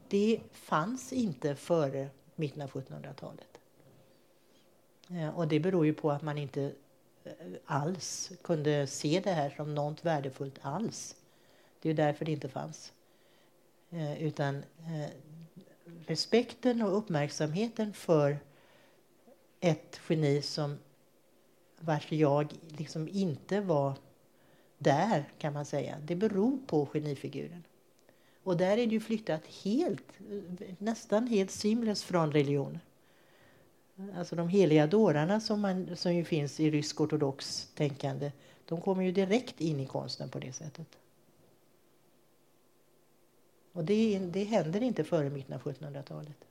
Det 0.08 0.40
fanns 0.52 1.14
inte 1.14 1.56
före 1.56 2.10
mitten 2.36 2.62
av 2.62 2.70
1700-talet. 2.70 3.60
Eh, 5.10 5.38
och 5.38 5.48
det 5.48 5.60
beror 5.60 5.86
ju 5.86 5.94
på 5.94 6.12
att 6.12 6.22
man 6.22 6.38
inte 6.38 6.72
eh, 7.24 7.32
alls 7.66 8.32
kunde 8.42 8.88
se 8.88 9.22
det 9.24 9.32
här 9.32 9.50
som 9.50 9.76
något 9.76 10.06
värdefullt 10.06 10.60
alls. 10.62 11.16
Det 11.82 11.90
är 11.90 11.94
därför 11.94 12.26
det 12.26 12.32
inte 12.32 12.50
fanns. 12.50 12.94
Eh, 13.90 14.24
utan 14.24 14.56
eh, 14.58 15.10
respekten 16.08 16.82
och 16.82 16.98
uppmärksamheten 16.98 17.94
för 17.94 18.40
ett 19.60 20.00
geni 20.10 20.42
som 20.42 20.78
vars 21.80 22.12
jag 22.12 22.54
liksom 22.68 23.08
inte 23.08 23.62
var 23.62 23.94
där, 24.78 25.30
kan 25.38 25.54
man 25.54 25.66
säga. 25.66 25.98
Det 26.06 26.16
beror 26.16 26.58
på 26.68 26.86
genifiguren. 26.86 27.64
Och 28.44 28.58
där 28.58 28.78
är 28.78 28.88
det 28.88 28.94
ju 28.94 29.00
flyttat 29.00 29.48
helt, 29.64 30.14
nästan 30.78 31.28
helt 31.28 31.52
seamless 31.52 32.04
från 32.04 32.32
religion. 32.32 32.80
Alltså 34.16 34.36
de 34.36 34.50
heliga 34.50 34.88
dårarna 34.88 35.40
som, 35.40 35.62
man, 35.62 35.96
som 35.96 36.16
ju 36.16 36.24
finns 36.24 36.60
i 36.60 36.72
rysk 36.72 37.02
ortodox 37.02 37.70
tänkande, 37.76 38.32
de 38.66 38.82
kommer 38.82 39.04
ju 39.04 39.12
direkt 39.12 39.62
in 39.62 39.80
i 39.80 39.86
konsten 39.86 40.30
på 40.30 40.40
det 40.40 40.54
sättet. 40.54 40.88
Och 43.72 43.86
det, 43.86 44.20
det 44.20 44.44
händer 44.44 44.84
inte 44.84 45.04
före 45.04 45.30
mitten 45.30 45.54
av 45.54 45.62
1700-talet. 45.62 46.47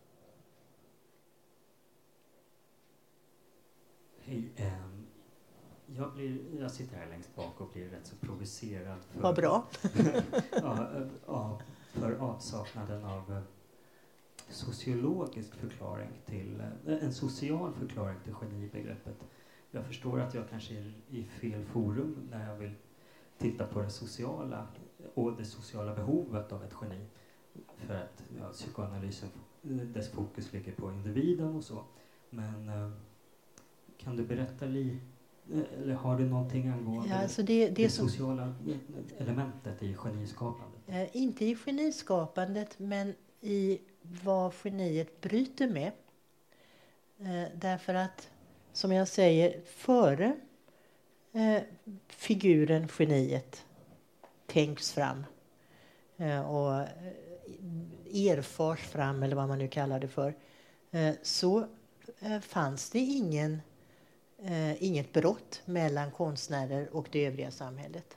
Hej. 4.26 4.52
ehm, 4.56 5.06
Jag, 5.96 6.12
blir, 6.14 6.60
jag 6.60 6.70
sitter 6.70 6.96
här 6.96 7.06
längst 7.06 7.36
bak 7.36 7.60
och 7.60 7.68
blir 7.72 7.88
rätt 7.88 8.06
så 8.06 8.16
provocerad 8.16 8.98
för, 9.04 9.20
Vad 9.20 9.34
bra. 9.34 9.66
ja, 10.52 10.90
eh, 10.96 11.06
ja, 11.26 11.60
för 11.92 12.12
avsaknaden 12.12 13.04
av 13.04 13.32
eh, 13.32 13.42
sociologisk 14.48 15.54
förklaring 15.54 16.10
till, 16.26 16.60
eh, 16.86 17.04
en 17.04 17.12
social 17.12 17.72
förklaring 17.72 18.16
till 18.24 18.32
genibegreppet. 18.34 19.16
Jag 19.70 19.86
förstår 19.86 20.20
att 20.20 20.34
jag 20.34 20.50
kanske 20.50 20.74
är 20.74 20.92
i 21.10 21.24
fel 21.24 21.64
forum 21.64 22.28
när 22.30 22.50
jag 22.50 22.56
vill 22.56 22.74
titta 23.38 23.66
på 23.66 23.80
det 23.82 23.90
sociala 23.90 24.66
och 25.14 25.36
det 25.36 25.44
sociala 25.44 25.94
behovet 25.94 26.52
av 26.52 26.64
ett 26.64 26.74
geni. 26.82 27.06
För 27.76 27.94
att 27.94 28.22
ja, 28.38 28.48
psykoanalysen, 28.52 29.28
dess 29.62 30.10
fokus 30.10 30.52
ligger 30.52 30.72
på 30.72 30.92
individen 30.92 31.54
och 31.54 31.64
så. 31.64 31.84
Men 32.30 32.70
kan 33.98 34.16
du 34.16 34.24
berätta 34.24 34.64
lite, 34.66 34.96
eller 35.82 35.94
har 35.94 36.18
du 36.18 36.24
någonting 36.28 36.68
angående 36.68 37.08
Ja, 37.08 37.16
alltså 37.22 37.42
det, 37.42 37.68
det, 37.68 37.74
det 37.82 37.90
sociala 37.90 38.54
elementet 39.18 39.82
i 39.82 39.94
geniskapandet? 39.94 40.80
eh, 40.86 41.16
inte 41.16 41.44
i 41.44 41.54
geniskapandet, 41.56 42.78
men 42.78 43.14
i 43.40 43.78
vad 44.24 44.52
geniet 44.64 45.20
bryter 45.20 45.68
med. 45.68 45.92
Eh, 47.18 47.44
därför 47.54 47.94
att, 47.94 48.30
som 48.72 48.92
jag 48.92 49.08
säger, 49.08 49.60
före 49.66 50.36
eh, 51.32 51.62
figuren 52.08 52.88
geniet 52.98 53.64
tänks 54.46 54.92
fram 54.92 55.24
eh, 56.16 56.40
och 56.50 56.74
eh, 56.80 56.88
erfars 58.28 58.80
fram, 58.80 59.22
eller 59.22 59.36
vad 59.36 59.48
man 59.48 59.58
nu 59.58 59.68
kallar 59.68 60.00
det 60.00 60.08
för, 60.08 60.34
eh, 60.90 61.14
så 61.22 61.66
eh, 62.20 62.40
fanns 62.40 62.90
det 62.90 62.98
ingen, 62.98 63.60
eh, 64.46 64.82
inget 64.82 65.12
brott 65.12 65.62
mellan 65.64 66.10
konstnärer 66.10 66.96
och 66.96 67.08
det 67.12 67.26
övriga 67.26 67.50
samhället. 67.50 68.16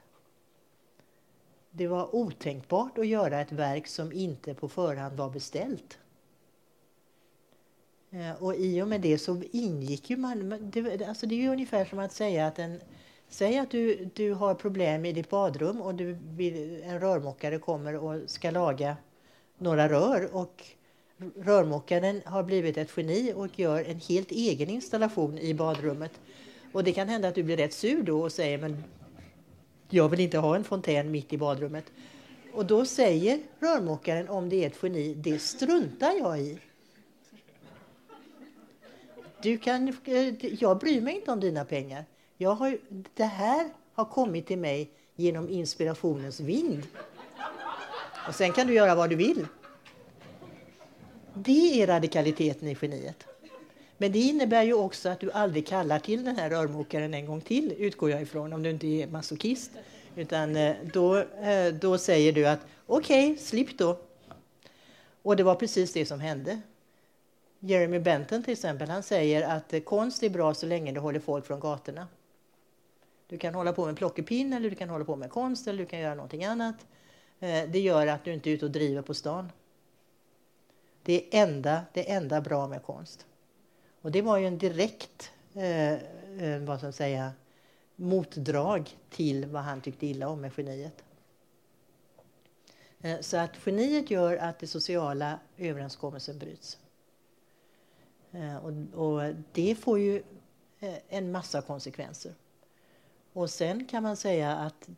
Det 1.71 1.87
var 1.87 2.15
otänkbart 2.15 2.97
att 2.97 3.07
göra 3.07 3.41
ett 3.41 3.51
verk 3.51 3.87
som 3.87 4.11
inte 4.11 4.53
på 4.53 4.69
förhand 4.69 5.17
var 5.17 5.29
beställt. 5.29 5.97
Eh, 8.11 8.43
Och 8.43 8.55
i 8.55 8.81
och 8.81 8.87
med 8.87 9.01
det 9.01 9.17
så 9.17 9.41
ingick 9.51 10.09
ju 10.09 10.17
man... 10.17 10.71
Det, 10.71 11.05
alltså 11.05 11.25
det 11.25 11.35
är 11.35 11.39
ju 11.39 11.49
ungefär 11.49 11.85
som 11.85 11.99
att 11.99 12.13
säga 12.13 12.47
att 12.47 12.59
en... 12.59 12.81
Säg 13.31 13.57
att 13.57 13.71
du, 13.71 14.09
du 14.15 14.33
har 14.33 14.55
problem 14.55 15.05
i 15.05 15.13
ditt 15.13 15.29
badrum 15.29 15.81
och 15.81 15.95
du 15.95 16.13
vill, 16.13 16.83
en 16.83 16.99
rörmokare 16.99 17.59
kommer 17.59 17.95
och 17.95 18.29
ska 18.29 18.51
laga 18.51 18.97
några 19.57 19.89
rör 19.89 20.35
och 20.35 20.65
rörmokaren 21.35 22.21
har 22.25 22.43
blivit 22.43 22.77
ett 22.77 22.97
geni 22.97 23.33
och 23.35 23.59
gör 23.59 23.83
en 23.83 23.99
helt 23.99 24.31
egen 24.31 24.69
installation 24.69 25.37
i 25.37 25.53
badrummet. 25.53 26.11
Och 26.71 26.83
det 26.83 26.91
kan 26.91 27.09
hända 27.09 27.27
att 27.27 27.35
du 27.35 27.43
blir 27.43 27.57
rätt 27.57 27.73
sur 27.73 28.03
då 28.03 28.21
och 28.21 28.31
säger 28.31 28.57
men 28.57 28.83
jag 29.89 30.09
vill 30.09 30.19
inte 30.19 30.37
ha 30.37 30.55
en 30.55 30.63
fontän 30.63 31.11
mitt 31.11 31.33
i 31.33 31.37
badrummet. 31.37 31.85
Och 32.53 32.65
då 32.65 32.85
säger 32.85 33.39
rörmokaren 33.59 34.29
om 34.29 34.49
det 34.49 34.63
är 34.63 34.67
ett 34.67 34.83
geni, 34.83 35.13
det 35.13 35.39
struntar 35.39 36.11
jag 36.11 36.39
i. 36.39 36.59
Du 39.41 39.57
kan, 39.57 39.87
eh, 39.87 40.45
jag 40.61 40.79
bryr 40.79 41.01
mig 41.01 41.15
inte 41.15 41.31
om 41.31 41.39
dina 41.39 41.65
pengar. 41.65 42.05
Jag 42.37 42.55
har, 42.55 42.77
det 43.13 43.23
här 43.23 43.69
har 43.93 44.05
kommit 44.05 44.47
till 44.47 44.57
mig 44.59 44.89
genom 45.15 45.49
inspirationens 45.49 46.39
vind. 46.39 46.83
Och 48.27 48.35
sen 48.35 48.51
kan 48.51 48.67
du 48.67 48.73
göra 48.73 48.95
vad 48.95 49.09
du 49.09 49.15
vill. 49.15 49.45
Det 51.41 51.81
är 51.81 51.87
radikaliteten 51.87 52.67
i 52.67 52.77
geniet. 52.81 53.27
Men 53.97 54.11
det 54.11 54.19
innebär 54.19 54.63
ju 54.63 54.73
också 54.73 55.09
att 55.09 55.19
du 55.19 55.31
aldrig 55.31 55.67
kallar 55.67 55.99
till 55.99 56.23
den 56.23 56.35
här 56.35 56.49
rörmokaren 56.49 57.13
en 57.13 57.25
gång 57.25 57.41
till, 57.41 57.73
utgår 57.77 58.11
jag 58.11 58.21
ifrån, 58.21 58.53
om 58.53 58.63
du 58.63 58.69
inte 58.69 58.87
är 58.87 59.07
masochist. 59.07 59.71
Utan 60.15 60.55
eh, 60.55 60.75
då, 60.93 61.17
eh, 61.17 61.73
då 61.73 61.97
säger 61.97 62.33
du 62.33 62.47
att 62.47 62.59
okej, 62.85 63.31
okay, 63.31 63.45
slipp 63.45 63.77
då. 63.77 63.99
Och 65.21 65.35
det 65.35 65.43
var 65.43 65.55
precis 65.55 65.93
det 65.93 66.05
som 66.05 66.19
hände. 66.19 66.61
Jeremy 67.59 67.99
Benton 67.99 68.43
till 68.43 68.53
exempel, 68.53 68.89
han 68.89 69.03
säger 69.03 69.55
att 69.55 69.73
eh, 69.73 69.79
konst 69.79 70.23
är 70.23 70.29
bra 70.29 70.53
så 70.53 70.65
länge 70.65 70.91
det 70.91 70.99
håller 70.99 71.19
folk 71.19 71.45
från 71.45 71.59
gatorna. 71.59 72.07
Du 73.27 73.37
kan 73.37 73.55
hålla 73.55 73.73
på 73.73 73.85
med 73.85 73.97
plockepinn 73.97 74.53
eller 74.53 74.69
du 74.69 74.75
kan 74.75 74.89
hålla 74.89 75.05
på 75.05 75.15
med 75.15 75.29
konst 75.29 75.67
eller 75.67 75.79
du 75.79 75.85
kan 75.85 75.99
göra 75.99 76.15
någonting 76.15 76.45
annat. 76.45 76.75
Det 77.39 77.79
gör 77.79 78.07
att 78.07 78.23
du 78.23 78.33
inte 78.33 78.49
är 78.49 78.51
ute 78.51 78.65
och 78.65 78.71
driver 78.71 79.01
på 79.01 79.13
stan. 79.13 79.51
Det 81.09 81.35
är 81.37 81.43
enda, 81.43 81.85
det 81.93 82.11
enda 82.11 82.41
bra 82.41 82.67
med 82.67 82.83
konst. 82.83 83.25
Och 84.01 84.11
det 84.11 84.21
var 84.21 84.37
ju 84.37 84.47
en 84.47 84.57
direkt 84.57 85.31
eh, 85.53 85.93
eh 85.93 86.59
vad 86.59 86.77
ska 86.77 86.87
jag 86.87 86.93
säga, 86.93 87.31
motdrag 87.95 88.97
till 89.09 89.45
vad 89.45 89.61
han 89.61 89.81
tyckte 89.81 90.05
illa 90.05 90.27
om 90.27 90.41
med 90.41 90.51
geniet. 90.57 91.03
Eh, 93.01 93.19
så 93.19 93.37
att 93.37 93.51
geniet 93.65 94.11
gör 94.11 94.37
att 94.37 94.59
den 94.59 94.69
sociala 94.69 95.39
överenskommelsen 95.57 96.39
bryts. 96.39 96.77
Eh, 98.31 98.57
och, 98.57 98.71
och, 99.05 99.35
det 99.51 99.75
får 99.75 99.99
ju 99.99 100.23
eh, 100.79 100.97
en 101.09 101.31
massa 101.31 101.61
konsekvenser. 101.61 102.33
Och 103.33 103.49
sen 103.49 103.85
kan 103.85 104.03
man 104.03 104.17
säga 104.17 104.55
att 104.55 104.89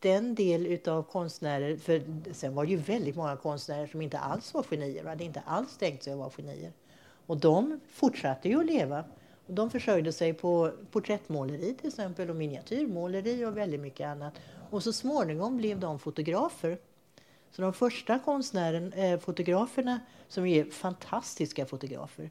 den 0.00 0.34
del 0.34 0.66
utav 0.66 1.02
konstnärer, 1.02 1.76
för 1.76 2.02
sen 2.32 2.54
var 2.54 2.64
det 2.64 2.70
ju 2.70 2.76
väldigt 2.76 3.16
många 3.16 3.36
konstnärer 3.36 3.86
som 3.86 4.02
inte 4.02 4.18
alls 4.18 4.54
var 4.54 4.62
genier 4.62 5.04
hade 5.04 5.24
inte 5.24 5.40
alls 5.40 5.76
tänkt 5.76 6.02
sig 6.02 6.12
att 6.12 6.18
vara 6.18 6.30
genier. 6.30 6.72
Och 7.26 7.36
de 7.36 7.80
fortsatte 7.88 8.48
ju 8.48 8.60
att 8.60 8.66
leva. 8.66 9.04
Och 9.46 9.54
de 9.54 9.70
försörjde 9.70 10.12
sig 10.12 10.32
på 10.32 10.72
porträttmåleri 10.90 11.74
till 11.74 11.88
exempel 11.88 12.30
och 12.30 12.36
miniatyrmåleri 12.36 13.44
och 13.44 13.56
väldigt 13.56 13.80
mycket 13.80 14.06
annat. 14.06 14.34
Och 14.70 14.82
så 14.82 14.92
småningom 14.92 15.56
blev 15.56 15.80
de 15.80 15.98
fotografer. 15.98 16.78
Så 17.50 17.62
de 17.62 17.72
första 17.72 18.18
konstnären, 18.18 18.92
eh, 18.92 19.18
fotograferna, 19.18 20.00
som 20.28 20.46
är 20.46 20.64
fantastiska 20.64 21.66
fotografer, 21.66 22.30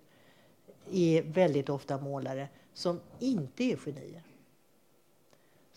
är 0.92 1.22
väldigt 1.22 1.70
ofta 1.70 1.98
målare 1.98 2.48
som 2.74 3.00
inte 3.20 3.64
är 3.64 3.78
genier. 3.78 4.24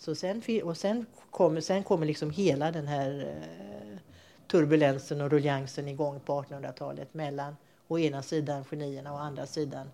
Så 0.01 0.14
sen, 0.14 0.42
och 0.64 0.76
sen 0.76 1.07
kommer, 1.30 1.61
sen 1.61 1.84
kommer 1.84 2.07
liksom 2.07 2.30
hela 2.30 2.72
den 2.72 2.86
här 2.86 3.20
eh, 3.20 3.98
turbulensen 4.46 5.20
och 5.20 5.30
ruljansen 5.30 5.88
igång 5.88 6.20
på 6.20 6.42
1800-talet 6.42 7.14
mellan 7.14 7.57
å 7.88 7.98
ena 7.98 8.22
sidan 8.22 8.64
genierna 8.64 9.12
och 9.12 9.18
å 9.18 9.20
andra 9.20 9.46
sidan 9.46 9.90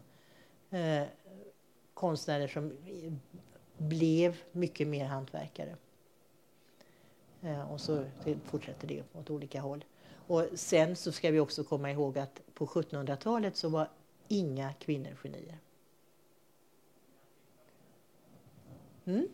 eh, 0.70 1.02
konstnärer 1.94 2.48
som 2.48 2.72
blev 3.78 4.36
mycket 4.52 4.88
mer 4.88 5.04
hantverkare. 5.04 5.76
Eh, 7.42 7.72
och 7.72 7.80
så 7.80 8.04
fortsätter 8.44 8.88
det 8.88 9.02
åt 9.12 9.30
olika 9.30 9.60
håll. 9.60 9.84
Och 10.26 10.46
sen 10.54 10.96
så 10.96 11.12
ska 11.12 11.30
vi 11.30 11.40
också 11.40 11.64
komma 11.64 11.90
ihåg 11.90 12.18
att 12.18 12.40
på 12.54 12.66
1700-talet 12.66 13.56
så 13.56 13.68
var 13.68 13.90
inga 14.28 14.72
kvinnor 14.72 15.16
genier. 15.22 15.58
Mm? 19.04 19.28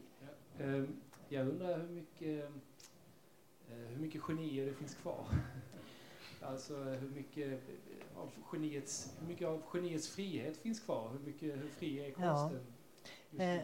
Eh, 0.63 0.85
jag 1.29 1.49
undrar 1.49 1.79
hur 1.79 1.89
mycket, 1.89 2.45
eh, 3.71 3.77
hur 3.77 4.01
mycket 4.01 4.23
genier 4.23 4.67
det 4.67 4.75
finns 4.75 4.95
kvar. 4.95 5.27
Alltså 6.45 6.77
hur 6.77 7.09
mycket 7.09 7.61
av 8.17 8.31
geniets, 8.53 9.13
hur 9.21 9.29
mycket 9.29 9.49
av 9.49 9.63
geniets 9.73 10.09
frihet 10.09 10.57
finns 10.57 10.81
kvar? 10.81 11.11
Hur, 11.13 11.19
mycket, 11.19 11.55
hur 11.63 11.69
fri 11.69 11.99
är 11.99 12.11
konsten? 12.11 12.61
Ja. 13.31 13.43
Eh, 13.43 13.61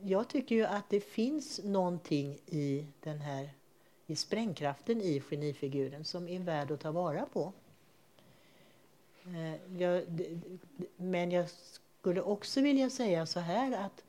jag 0.00 0.28
tycker 0.28 0.54
ju 0.54 0.64
att 0.64 0.90
det 0.90 1.00
finns 1.00 1.60
någonting 1.64 2.38
i 2.46 2.86
den 3.00 3.18
här 3.18 3.50
i 4.06 4.16
sprängkraften 4.16 5.00
i 5.00 5.20
genifiguren 5.20 6.04
som 6.04 6.28
är 6.28 6.40
värd 6.40 6.70
att 6.70 6.80
ta 6.80 6.92
vara 6.92 7.26
på. 7.26 7.52
Eh, 9.24 9.80
jag, 9.82 10.04
men 10.96 11.30
jag 11.30 11.50
skulle 11.50 12.22
också 12.22 12.60
vilja 12.60 12.90
säga 12.90 13.26
så 13.26 13.40
här 13.40 13.84
att 13.84 14.04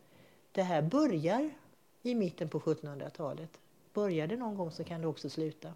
det 0.59 0.63
här 0.63 0.81
börjar 0.81 1.49
i 2.01 2.15
mitten 2.15 2.49
på 2.49 2.59
1700-talet. 2.59 3.49
Börjar 3.93 4.27
det 4.27 4.37
någon 4.37 4.55
gång 4.55 4.71
så 4.71 4.83
kan 4.83 5.01
det 5.01 5.07
också 5.07 5.29
sluta. 5.29 5.73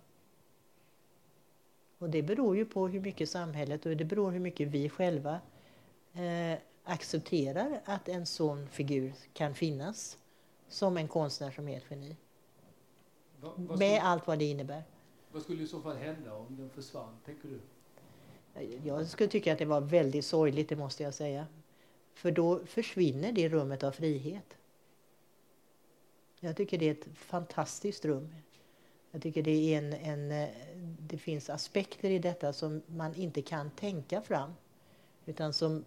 Och 1.97 2.09
det 2.09 2.21
beror 2.21 2.55
ju 2.55 2.65
på 2.65 2.88
hur 2.88 2.99
mycket 2.99 3.29
samhället 3.29 3.86
och 3.86 3.97
det 3.97 4.05
beror 4.05 4.31
hur 4.31 4.39
mycket 4.39 4.67
vi 4.67 4.89
själva 4.89 5.39
eh, 6.13 6.59
accepterar 6.84 7.81
att 7.86 8.09
en 8.09 8.25
sån 8.25 8.67
figur 8.67 9.13
kan 9.34 9.55
finnas 9.55 10.17
som 10.67 10.97
en 10.97 11.07
konstnär 11.07 11.51
som 11.51 11.67
är 11.67 11.77
ett 11.77 11.86
geni. 11.89 12.15
Va, 13.41 13.53
vad 13.57 13.79
Med 13.79 14.01
allt 14.03 14.27
vad 14.27 14.39
det 14.39 14.45
innebär. 14.45 14.84
Vad 15.31 15.43
skulle 15.43 15.63
i 15.63 15.67
så 15.67 15.81
fall 15.81 15.97
hända 15.97 16.34
om 16.34 16.57
den 16.57 16.69
försvann, 16.69 17.17
tänker 17.25 17.49
du? 17.49 17.59
Jag 18.89 19.07
skulle 19.07 19.29
tycka 19.29 19.53
att 19.53 19.59
det 19.59 19.65
var 19.65 19.81
väldigt 19.81 20.25
sorgligt, 20.25 20.69
det 20.69 20.75
måste 20.75 21.03
jag 21.03 21.13
säga. 21.13 21.47
För 22.13 22.31
då 22.31 22.65
försvinner 22.65 23.31
det 23.31 23.49
rummet 23.49 23.84
av 23.84 23.91
frihet. 23.91 24.57
Jag 26.44 26.56
tycker 26.56 26.78
det 26.78 26.86
är 26.86 26.91
ett 26.91 27.08
fantastiskt 27.16 28.06
rum. 28.06 28.36
Jag 29.12 29.22
tycker 29.22 29.44
det, 29.44 29.74
är 29.74 29.78
en, 29.78 29.94
en, 29.94 30.32
eh, 30.32 30.50
det 31.00 31.18
finns 31.18 31.50
aspekter 31.50 32.10
i 32.10 32.20
detta 32.20 32.54
som 32.54 32.82
man 32.88 33.16
inte 33.16 33.41
kan 33.41 33.70
tänka 33.70 34.22
fram 34.22 34.54
utan 35.26 35.54
som 35.54 35.84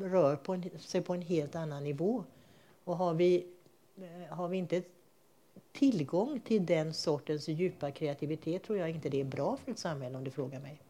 rör 0.00 0.36
på 0.36 0.54
en, 0.54 0.70
sig 0.78 1.02
på 1.02 1.14
en 1.14 1.22
helt 1.22 1.54
annan 1.54 1.84
nivå. 1.84 2.24
Och 2.84 2.96
har 2.96 3.14
vi, 3.14 3.46
eh, 3.96 4.34
har 4.34 4.48
vi 4.48 4.56
inte 4.56 4.82
tillgång 5.72 6.40
till 6.40 6.66
den 6.66 6.94
sortens 6.94 7.48
djupa 7.48 7.90
kreativitet 7.90 8.62
tror 8.62 8.78
jag 8.78 8.90
inte 8.90 9.08
det 9.08 9.20
är 9.20 9.24
bra 9.24 9.56
för 9.56 9.72
ett 9.72 9.78
samhälle 9.78 10.18
om 10.18 10.24
du 10.24 10.30
frågar 10.30 10.60
mig. 10.60 10.80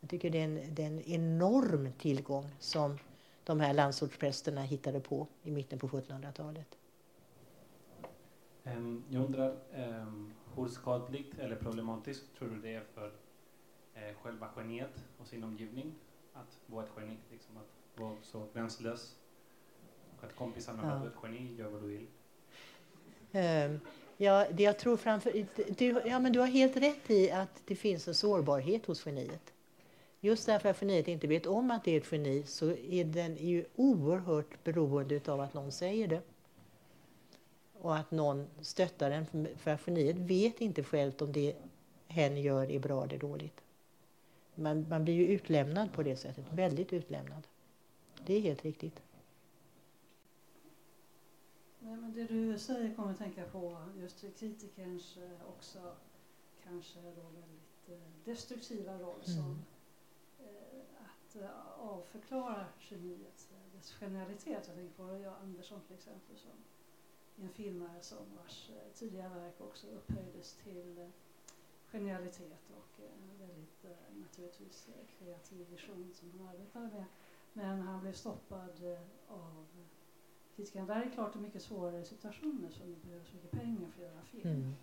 Jag 0.00 0.10
tycker 0.10 0.30
det 0.30 0.38
är 0.38 0.44
en, 0.44 0.74
det 0.74 0.82
är 0.82 0.86
en 0.86 1.00
enorm 1.00 1.92
tillgång 1.98 2.50
som 2.58 2.98
de 3.44 3.60
här 3.60 3.74
landsortsprästerna 3.74 4.62
hittade 4.62 5.00
på 5.00 5.26
i 5.42 5.50
mitten 5.50 5.78
på 5.78 5.88
1700-talet. 5.88 6.78
Um, 8.66 9.04
jag 9.08 9.24
undrar, 9.24 9.56
um, 9.76 10.32
hur 10.56 10.68
skadligt 10.68 11.38
eller 11.38 11.56
problematiskt 11.56 12.24
tror 12.38 12.48
du 12.48 12.60
det 12.60 12.74
är 12.74 12.84
för 12.94 13.12
eh, 13.94 14.14
själva 14.22 14.48
geniet 14.56 15.04
och 15.18 15.26
sin 15.26 15.44
omgivning 15.44 15.94
att 16.32 16.60
vara 16.66 16.84
ett 16.84 16.90
geni, 16.96 17.16
liksom 17.30 17.56
att 17.56 18.00
vara 18.00 18.16
så 18.22 18.46
gränslös? 18.54 19.16
Och 20.18 20.24
att 20.24 20.36
kompisarna 20.36 20.82
ja. 20.82 21.04
är 21.04 21.06
ett 21.06 21.14
geni, 21.22 21.54
gör 21.54 21.68
vad 21.70 21.82
du 21.82 21.88
vill. 21.88 22.06
Um, 23.32 23.80
ja, 24.16 24.46
det 24.52 24.62
jag 24.62 24.78
tror 24.78 24.96
framför, 24.96 25.46
du, 25.78 26.02
ja, 26.04 26.18
men 26.18 26.32
du 26.32 26.40
har 26.40 26.46
helt 26.46 26.76
rätt 26.76 27.10
i 27.10 27.30
att 27.30 27.62
det 27.66 27.76
finns 27.76 28.08
en 28.08 28.14
sårbarhet 28.14 28.86
hos 28.86 29.06
geniet. 29.06 29.52
Just 30.20 30.46
därför 30.46 30.68
att 30.68 30.80
geniet 30.80 31.08
inte 31.08 31.26
vet 31.26 31.46
om 31.46 31.70
att 31.70 31.84
det 31.84 31.90
är 31.90 32.00
ett 32.00 32.12
geni 32.12 32.42
så 32.46 32.70
är 32.70 33.04
den 33.04 33.36
ju 33.36 33.64
oerhört 33.74 34.64
beroende 34.64 35.20
av 35.26 35.40
att 35.40 35.54
någon 35.54 35.72
säger 35.72 36.08
det 36.08 36.22
och 37.84 37.96
att 37.96 38.10
någon 38.10 38.46
stöttar 38.60 39.10
den. 39.10 39.48
För 39.56 39.78
geniet 39.86 40.16
vet 40.16 40.60
inte 40.60 40.84
självt 40.84 41.22
om 41.22 41.32
det 41.32 41.56
hen 42.06 42.42
gör 42.42 42.70
är 42.70 42.78
bra 42.78 43.04
eller 43.04 43.18
dåligt. 43.18 43.60
Man, 44.54 44.88
man 44.88 45.04
blir 45.04 45.14
ju 45.14 45.26
utlämnad 45.26 45.92
på 45.92 46.02
det 46.02 46.16
sättet, 46.16 46.44
väldigt 46.52 46.92
utlämnad. 46.92 47.46
Det 48.26 48.34
är 48.34 48.40
helt 48.40 48.64
riktigt. 48.64 49.02
Nej, 51.78 51.96
men 51.96 52.12
det 52.12 52.24
du 52.24 52.58
säger 52.58 52.94
kommer 52.94 53.10
att 53.10 53.18
tänka 53.18 53.44
på 53.44 53.76
just 53.96 54.24
kritikerns 54.38 55.16
eh, 55.16 55.48
också 55.48 55.78
kanske 56.64 57.00
då 57.00 57.22
väldigt 57.22 57.88
eh, 57.88 58.24
destruktiva 58.24 58.98
roll 58.98 59.22
mm. 59.26 59.36
som 59.36 59.64
eh, 60.38 61.04
att 61.04 61.52
avförklara 61.78 62.66
geniet, 62.90 63.48
dess 63.74 63.92
genialitet. 63.92 64.62
Jag 64.66 64.76
tänker 64.76 64.96
på 64.96 65.18
ja, 65.18 65.36
Andersson 65.42 65.80
till 65.80 65.96
exempel 65.96 66.36
som 66.36 66.50
en 67.36 67.48
filmare 67.48 68.00
som 68.00 68.18
vars 68.36 68.70
eh, 68.70 68.92
tidiga 68.94 69.28
verk 69.28 69.60
också 69.60 69.86
upphöjdes 69.86 70.54
till 70.54 70.98
eh, 70.98 71.08
genialitet 71.86 72.70
och 72.70 73.00
en 73.00 73.38
väldigt 73.38 73.84
eh, 73.84 74.16
naturligtvis 74.16 74.88
kreativ 75.18 75.66
vision 75.70 76.10
som 76.14 76.30
han 76.30 76.48
arbetade 76.48 76.88
med. 76.88 77.04
Men 77.52 77.80
han 77.82 78.00
blev 78.00 78.12
stoppad 78.12 78.96
av 79.28 79.66
kritikerna. 80.56 80.86
Där 80.86 81.02
är 81.02 81.10
klart 81.10 81.34
en 81.34 81.42
mycket 81.42 81.62
svårare 81.62 82.04
situationer 82.04 82.70
som 82.70 82.90
det 82.90 83.08
behövs 83.08 83.32
mycket 83.32 83.50
pengar 83.50 83.90
för 83.90 84.04
att 84.04 84.10
göra 84.10 84.22
film. 84.22 84.52
Mm. 84.52 84.74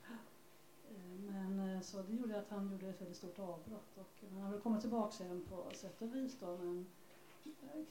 Men 1.25 1.83
så 1.83 2.01
det 2.01 2.13
gjorde 2.13 2.39
att 2.39 2.49
han 2.49 2.71
gjorde 2.71 2.89
ett 2.89 3.01
väldigt 3.01 3.17
stort 3.17 3.39
avbrott 3.39 3.97
och 3.97 4.23
han 4.31 4.41
har 4.41 4.51
väl 4.51 4.61
kommit 4.61 4.81
tillbaka 4.81 5.11
sen 5.11 5.45
på 5.49 5.71
sätt 5.73 6.01
och 6.01 6.15
vis 6.15 6.39
då 6.39 6.57
men 6.57 6.85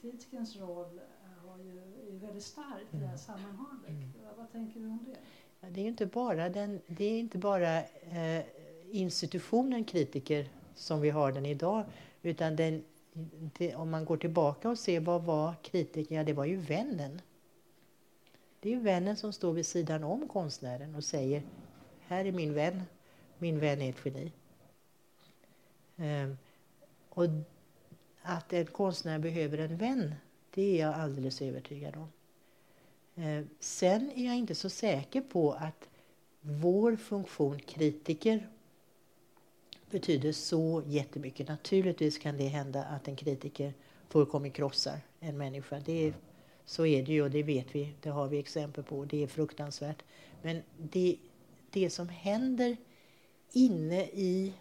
kritikerns 0.01 0.57
roll 0.57 1.01
har 1.47 1.59
ju, 1.59 1.79
är 2.15 2.19
väldigt 2.19 2.45
stark 2.45 2.87
i 2.91 2.97
det 2.97 2.99
här 2.99 3.05
mm. 3.07 3.19
sammanhanget. 3.19 3.89
Mm. 3.89 4.11
Vad 4.37 4.53
tänker 4.53 4.81
du 4.81 4.87
om 4.87 5.05
det? 5.07 5.19
Ja, 5.61 5.69
det 5.71 5.81
är 5.81 5.85
inte 5.85 6.07
bara, 6.07 6.49
den, 6.49 6.81
det 6.87 7.05
är 7.05 7.19
inte 7.19 7.39
bara 7.39 7.83
eh, 7.83 8.45
institutionen 8.91 9.85
kritiker 9.85 10.49
som 10.75 11.01
vi 11.01 11.11
har 11.11 11.33
den 11.33 11.47
idag 11.47 11.85
utan 12.23 12.57
den 12.57 12.85
det, 13.59 13.75
om 13.75 13.91
man 13.91 14.05
går 14.05 14.17
tillbaka 14.17 14.71
och 14.71 14.79
ser 14.79 15.01
vad 15.01 15.23
var 15.23 15.55
kritiken, 15.63 16.17
ja 16.17 16.25
det 16.25 16.33
var 16.33 16.45
ju 16.45 16.57
vännen. 16.57 17.21
Det 18.61 18.69
är 18.69 18.73
ju 18.73 18.81
vännen 18.81 19.17
som 19.17 19.33
står 19.33 19.53
vid 19.53 19.67
sidan 19.67 20.05
om 20.05 20.29
konstnären 20.29 20.95
och 20.95 21.05
säger 21.05 21.43
här 22.01 22.25
är 22.25 22.33
min 22.33 22.55
vän, 22.55 22.83
min 23.39 23.59
vän 23.59 23.83
är 23.83 23.91
ett 23.91 24.05
geni. 24.05 24.33
Um, 25.97 26.39
och 27.09 27.25
att 28.23 28.53
en 28.53 28.67
konstnär 28.67 29.19
behöver 29.19 29.59
en 29.59 29.77
vän, 29.77 30.15
det 30.55 30.63
är 30.63 30.81
jag 30.81 30.95
alldeles 30.95 31.43
övertygad 31.43 31.97
om. 31.97 32.09
Eh, 33.25 33.45
sen 33.61 34.11
är 34.15 34.27
jag 34.27 34.37
inte 34.37 34.55
så 34.55 34.71
säker 34.71 35.21
på 35.21 35.53
att 35.53 35.89
vår 36.41 36.97
funktion 36.97 37.59
kritiker 37.59 38.49
betyder 39.91 40.33
så 40.33 40.83
jättemycket. 40.87 41.49
Naturligtvis 41.49 42.19
kan 42.19 42.37
det 42.37 42.47
hända 42.47 42.85
att 42.85 43.09
en 43.09 43.17
kritiker 43.17 43.75
fullkomligt 44.09 44.55
krossar 44.55 45.01
en 45.21 45.39
människa. 45.39 45.81
Det 45.85 46.07
är, 46.07 46.15
så 46.65 46.87
är 46.87 47.03
det 47.03 47.13
ju 47.13 47.23
och 47.23 47.31
det 47.31 47.43
vet 47.43 47.75
vi, 47.75 47.95
det 48.01 48.11
har 48.11 48.29
vi 48.29 48.39
exempel 48.39 48.85
på. 48.85 49.05
Det 49.05 49.23
är 49.23 49.27
fruktansvärt. 49.27 50.03
Men 50.43 50.63
det, 50.77 51.17
det 51.71 51.91
som 51.91 52.09
händer 52.09 52.77
inne 53.53 54.05
i 54.05 54.53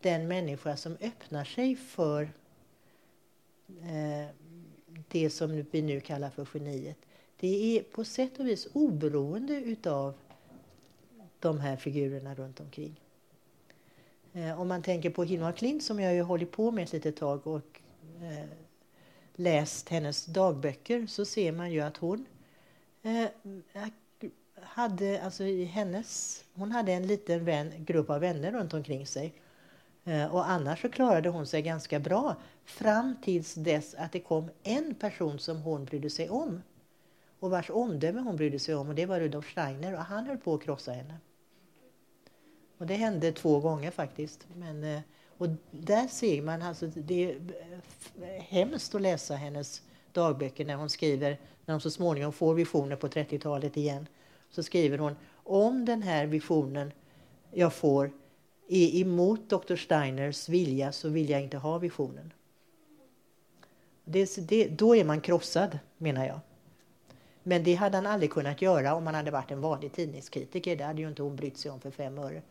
den 0.00 0.28
människa 0.28 0.76
som 0.76 0.96
öppnar 1.00 1.44
sig 1.44 1.76
för 1.76 2.30
det 5.12 5.30
som 5.30 5.64
vi 5.70 5.82
nu 5.82 6.00
kallar 6.00 6.30
för 6.30 6.46
geniet. 6.54 6.96
Det 7.40 7.78
är 7.78 7.82
på 7.82 8.04
sätt 8.04 8.40
och 8.40 8.46
vis 8.46 8.68
oberoende 8.72 9.54
utav 9.54 10.14
de 11.38 11.60
här 11.60 11.76
figurerna 11.76 12.34
runt 12.34 12.60
omkring. 12.60 13.00
Eh, 14.32 14.60
om 14.60 14.68
man 14.68 14.82
tänker 14.82 15.10
på 15.10 15.24
Hilma 15.24 15.52
Klint 15.52 15.82
som 15.82 16.00
jag 16.00 16.14
ju 16.14 16.22
hållit 16.22 16.50
på 16.50 16.70
med 16.70 16.84
ett 16.84 16.92
litet 16.92 17.16
tag 17.16 17.46
och 17.46 17.80
eh, 18.22 18.48
läst 19.34 19.88
hennes 19.88 20.26
dagböcker 20.26 21.06
så 21.06 21.24
ser 21.24 21.52
man 21.52 21.72
ju 21.72 21.80
att 21.80 21.96
hon 21.96 22.26
eh, 23.02 23.26
hade, 24.54 25.22
alltså 25.22 25.44
i 25.44 25.64
hennes, 25.64 26.44
hon 26.54 26.72
hade 26.72 26.92
en 26.92 27.06
liten 27.06 27.44
vän, 27.44 27.72
grupp 27.78 28.10
av 28.10 28.20
vänner 28.20 28.52
runt 28.52 28.74
omkring 28.74 29.06
sig. 29.06 29.32
Eh, 30.04 30.34
och 30.34 30.50
annars 30.50 30.82
så 30.82 30.88
klarade 30.88 31.28
hon 31.28 31.46
sig 31.46 31.62
ganska 31.62 31.98
bra 32.00 32.36
fram 32.64 33.16
tills 33.22 33.54
dess 33.54 33.94
att 33.94 34.12
det 34.12 34.20
kom 34.20 34.50
en 34.62 34.94
person 34.94 35.38
som 35.38 35.62
hon 35.62 35.84
brydde 35.84 36.10
sig 36.10 36.30
om 36.30 36.62
och 37.40 37.50
vars 37.50 37.70
omdöme 37.70 38.20
hon 38.20 38.36
brydde 38.36 38.58
sig 38.58 38.74
om 38.74 38.88
och 38.88 38.94
det 38.94 39.06
var 39.06 39.20
Rudolf 39.20 39.50
Steiner 39.50 39.94
och 39.94 39.98
han 39.98 40.26
höll 40.26 40.38
på 40.38 40.54
att 40.54 40.62
krossa 40.62 40.92
henne. 40.92 41.18
Och 42.78 42.86
det 42.86 42.94
hände 42.94 43.32
två 43.32 43.60
gånger 43.60 43.90
faktiskt. 43.90 44.46
Men, 44.56 44.84
eh, 44.84 45.00
och 45.38 45.48
där 45.70 46.06
ser 46.06 46.42
man, 46.42 46.62
alltså, 46.62 46.86
det 46.86 47.30
är 47.30 47.36
eh, 48.22 48.42
hemskt 48.42 48.94
att 48.94 49.02
läsa 49.02 49.34
hennes 49.34 49.82
dagböcker 50.12 50.64
när 50.64 50.74
hon 50.74 50.90
skriver, 50.90 51.38
när 51.64 51.74
hon 51.74 51.80
så 51.80 51.90
småningom 51.90 52.32
får 52.32 52.54
visioner 52.54 52.96
på 52.96 53.08
30-talet 53.08 53.76
igen. 53.76 54.06
Så 54.50 54.62
skriver 54.62 54.98
hon, 54.98 55.16
om 55.34 55.84
den 55.84 56.02
här 56.02 56.26
visionen 56.26 56.92
jag 57.50 57.72
får 57.72 58.10
är 58.68 59.00
emot 59.00 59.48
Dr. 59.48 59.76
Steiners 59.76 60.48
vilja 60.48 60.92
så 60.92 61.08
vill 61.08 61.30
jag 61.30 61.42
inte 61.42 61.56
ha 61.56 61.78
visionen. 61.78 62.32
Det, 64.04 64.48
det, 64.48 64.68
då 64.68 64.96
är 64.96 65.04
man 65.04 65.20
krossad, 65.20 65.78
menar 65.98 66.26
jag. 66.26 66.40
Men 67.42 67.64
det 67.64 67.74
hade 67.74 67.96
han 67.96 68.06
aldrig 68.06 68.30
kunnat 68.30 68.62
göra 68.62 68.94
om 68.94 69.06
han 69.06 69.14
hade 69.14 69.30
varit 69.30 69.50
en 69.50 69.60
vanlig 69.60 69.92
tidningskritiker. 69.92 70.76
Det 70.76 70.84
hade 70.84 71.00
ju 71.00 71.08
inte 71.08 71.22
hon 71.22 71.36
brytt 71.36 71.58
sig 71.58 71.70
om 71.70 71.80
för 71.80 71.90
fem 71.90 72.18
öre. 72.18 72.42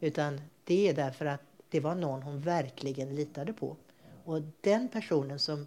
Utan 0.00 0.40
det 0.64 0.88
är 0.88 0.94
därför 0.94 1.26
att 1.26 1.40
det 1.70 1.80
var 1.80 1.94
någon 1.94 2.22
hon 2.22 2.40
verkligen 2.40 3.14
litade 3.14 3.52
på. 3.52 3.76
Och 4.24 4.42
den 4.60 4.88
personen 4.88 5.38
som 5.38 5.66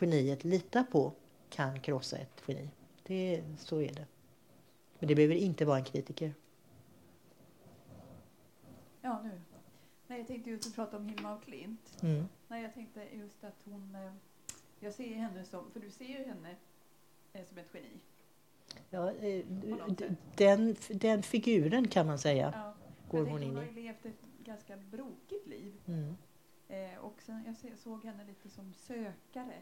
geniet 0.00 0.44
litar 0.44 0.82
på 0.82 1.12
kan 1.50 1.80
krossa 1.80 2.16
ett 2.16 2.42
geni. 2.46 2.68
Det, 3.06 3.42
så 3.58 3.80
är 3.80 3.92
det. 3.92 4.06
Men 4.98 5.08
det 5.08 5.14
behöver 5.14 5.34
inte 5.34 5.64
vara 5.64 5.78
en 5.78 5.84
kritiker. 5.84 6.34
Ja, 9.02 9.22
nu. 9.22 9.40
Nej, 10.06 10.18
jag 10.18 10.26
tänkte 10.26 10.50
just 10.50 10.74
prata 10.74 10.96
om 10.96 11.06
Hilma 11.06 11.32
af 11.32 11.44
Klint. 11.44 12.02
Mm. 12.02 12.28
Nej, 12.48 12.62
jag 12.62 12.74
tänkte 12.74 13.08
just 13.16 13.44
att 13.44 13.62
hon... 13.64 13.94
Eh, 13.94 14.12
jag 14.80 14.94
ser 14.94 15.14
henne 15.14 15.44
som... 15.44 15.70
För 15.70 15.80
du 15.80 15.90
ser 15.90 16.04
ju 16.04 16.24
henne 16.24 16.56
eh, 17.32 17.44
som 17.48 17.58
ett 17.58 17.74
geni. 17.74 18.00
Ja, 18.90 19.12
eh, 19.12 19.46
den, 20.36 20.76
den 20.90 21.22
figuren 21.22 21.88
kan 21.88 22.06
man 22.06 22.18
säga. 22.18 22.52
Ja 22.56 22.74
går 23.12 23.26
hon 23.26 23.42
in 23.42 23.52
i. 23.52 23.54
Hon 23.54 23.64
har 23.66 23.72
levt 23.72 24.06
ett 24.06 24.24
ganska 24.44 24.76
brokigt 24.76 25.46
liv. 25.46 25.80
Mm. 25.86 26.16
Eh, 26.68 26.98
och 26.98 27.22
sen, 27.22 27.56
jag 27.62 27.78
såg 27.78 28.04
henne 28.04 28.24
lite 28.24 28.50
som 28.50 28.74
sökare. 28.74 29.60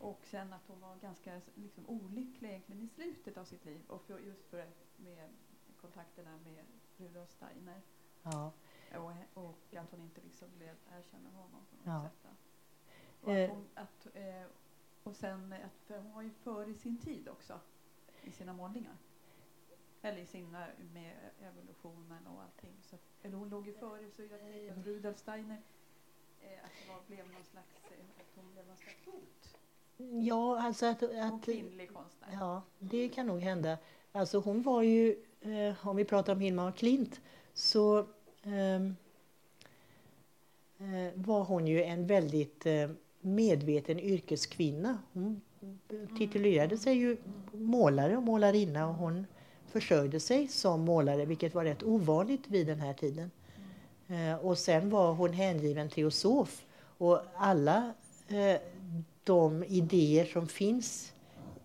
Och 0.00 0.20
sen 0.24 0.52
att 0.52 0.66
hon 0.66 0.80
var 0.80 0.96
ganska 0.96 1.40
liksom, 1.54 1.88
olycklig 1.88 2.48
egentligen 2.48 2.82
i 2.82 2.88
slutet 2.88 3.38
av 3.38 3.44
sitt 3.44 3.64
liv. 3.64 3.80
Och 3.86 4.02
för, 4.02 4.18
just 4.18 4.46
för 4.50 4.66
med 4.96 5.28
kontakterna 5.80 6.38
med 6.44 6.64
Rudolf 6.96 7.30
Steiner. 7.30 7.80
Ja. 8.32 8.52
Och, 8.98 9.44
och, 9.44 9.74
att 9.76 9.90
hon 9.90 10.00
inte 10.00 10.20
liksom 10.20 10.48
blev 10.56 10.76
erkänna 10.98 11.28
honom 11.28 11.66
på 11.70 11.76
något 11.76 11.86
ja. 11.86 12.02
sätt. 12.02 12.30
Och, 13.20 13.32
att 13.32 13.50
hon, 13.50 13.68
att, 13.74 14.06
eh, 14.14 14.46
och 15.02 15.16
sen 15.16 15.52
att 15.52 15.86
för 15.86 15.98
hon 15.98 16.14
var 16.14 16.22
ju 16.22 16.30
före 16.30 16.74
sin 16.74 16.98
tid 16.98 17.28
också 17.28 17.60
i 18.22 18.32
sina 18.32 18.52
målningar. 18.52 18.96
Eller 20.02 20.18
i 20.18 20.26
sina 20.26 20.66
med 20.92 21.16
evolutionen 21.40 22.26
och 22.26 22.42
allting. 22.42 22.76
Så, 22.82 22.96
eller 23.22 23.36
hon 23.36 23.48
låg 23.48 23.66
ju 23.66 23.72
före 23.72 24.10
så 24.10 24.22
jag 24.22 24.86
Rudolf 24.86 25.18
Steiner 25.18 25.62
eh, 26.40 26.64
att 26.64 26.70
det 26.82 26.92
var, 26.92 27.00
blev 27.06 27.32
någon 27.32 27.44
slags, 27.44 27.84
eh, 27.84 28.20
att 28.20 28.36
hon 28.36 28.52
blev 28.52 28.66
någon 28.66 28.76
slags 28.76 29.06
hot. 29.06 29.58
Ja, 30.26 30.62
alltså 30.62 30.86
att... 30.86 31.02
att 31.02 31.44
kvinnlig 31.44 31.92
konstnär. 31.92 32.28
Ja, 32.32 32.62
det 32.78 33.08
kan 33.08 33.26
nog 33.26 33.40
hända. 33.40 33.78
Alltså 34.12 34.38
hon 34.38 34.62
var 34.62 34.82
ju, 34.82 35.24
eh, 35.40 35.88
om 35.88 35.96
vi 35.96 36.04
pratar 36.04 36.32
om 36.32 36.40
Hilma 36.40 36.72
Klint, 36.72 37.20
så 37.52 37.98
eh, 37.98 38.06
Ehm, 38.42 38.96
eh, 40.78 41.12
var 41.14 41.44
hon 41.44 41.66
ju 41.66 41.82
en 41.82 42.06
väldigt 42.06 42.66
eh, 42.66 42.90
medveten 43.20 44.00
yrkeskvinna. 44.00 44.98
Hon 45.12 45.40
titulerade 46.18 46.78
sig 46.78 46.94
ju 46.94 47.16
målare 47.52 48.16
och 48.16 48.22
målarinna 48.22 48.88
och 48.88 48.94
hon 48.94 49.26
försörjde 49.66 50.20
sig 50.20 50.48
som 50.48 50.80
målare, 50.80 51.24
vilket 51.24 51.54
var 51.54 51.64
rätt 51.64 51.82
ovanligt 51.82 52.42
vid 52.46 52.66
den 52.66 52.80
här 52.80 52.94
tiden. 52.94 53.30
Eh, 54.08 54.34
och 54.34 54.58
sen 54.58 54.90
var 54.90 55.12
hon 55.12 55.32
hängiven 55.32 55.88
teosof. 55.88 56.64
Och 56.98 57.20
alla 57.34 57.92
eh, 58.28 58.60
de 59.24 59.64
idéer 59.64 60.24
som 60.24 60.48
finns, 60.48 61.12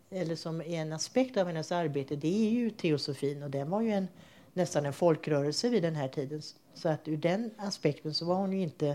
eller 0.09 0.35
som 0.35 0.61
är 0.61 0.81
en 0.81 0.93
aspekt 0.93 1.37
av 1.37 1.47
hennes 1.47 1.71
arbete, 1.71 2.15
det 2.15 2.47
är 2.47 2.49
ju 2.49 2.69
teosofin. 2.69 3.43
Och 3.43 3.49
den 3.49 3.69
var 3.69 3.81
ju 3.81 3.91
en, 3.91 4.07
nästan 4.53 4.85
en 4.85 4.93
folkrörelse 4.93 5.69
vid 5.69 5.83
den 5.83 5.95
här 5.95 6.07
tiden. 6.07 6.41
Så 6.73 6.89
att 6.89 7.07
ur 7.07 7.17
den 7.17 7.51
aspekten 7.57 8.13
så 8.13 8.25
var 8.25 8.35
hon 8.35 8.53
ju 8.53 8.61
inte 8.61 8.87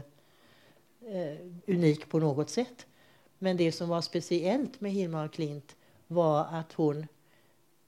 eh, 1.01 1.37
unik 1.67 2.09
på 2.09 2.19
något 2.19 2.51
sätt. 2.51 2.87
Men 3.39 3.57
det 3.57 3.73
som 3.73 3.89
var 3.89 4.01
speciellt 4.01 4.81
med 4.81 4.93
Hilma 4.93 5.25
af 5.25 5.33
Klint 5.33 5.77
var 6.07 6.45
att 6.45 6.73
hon 6.73 7.07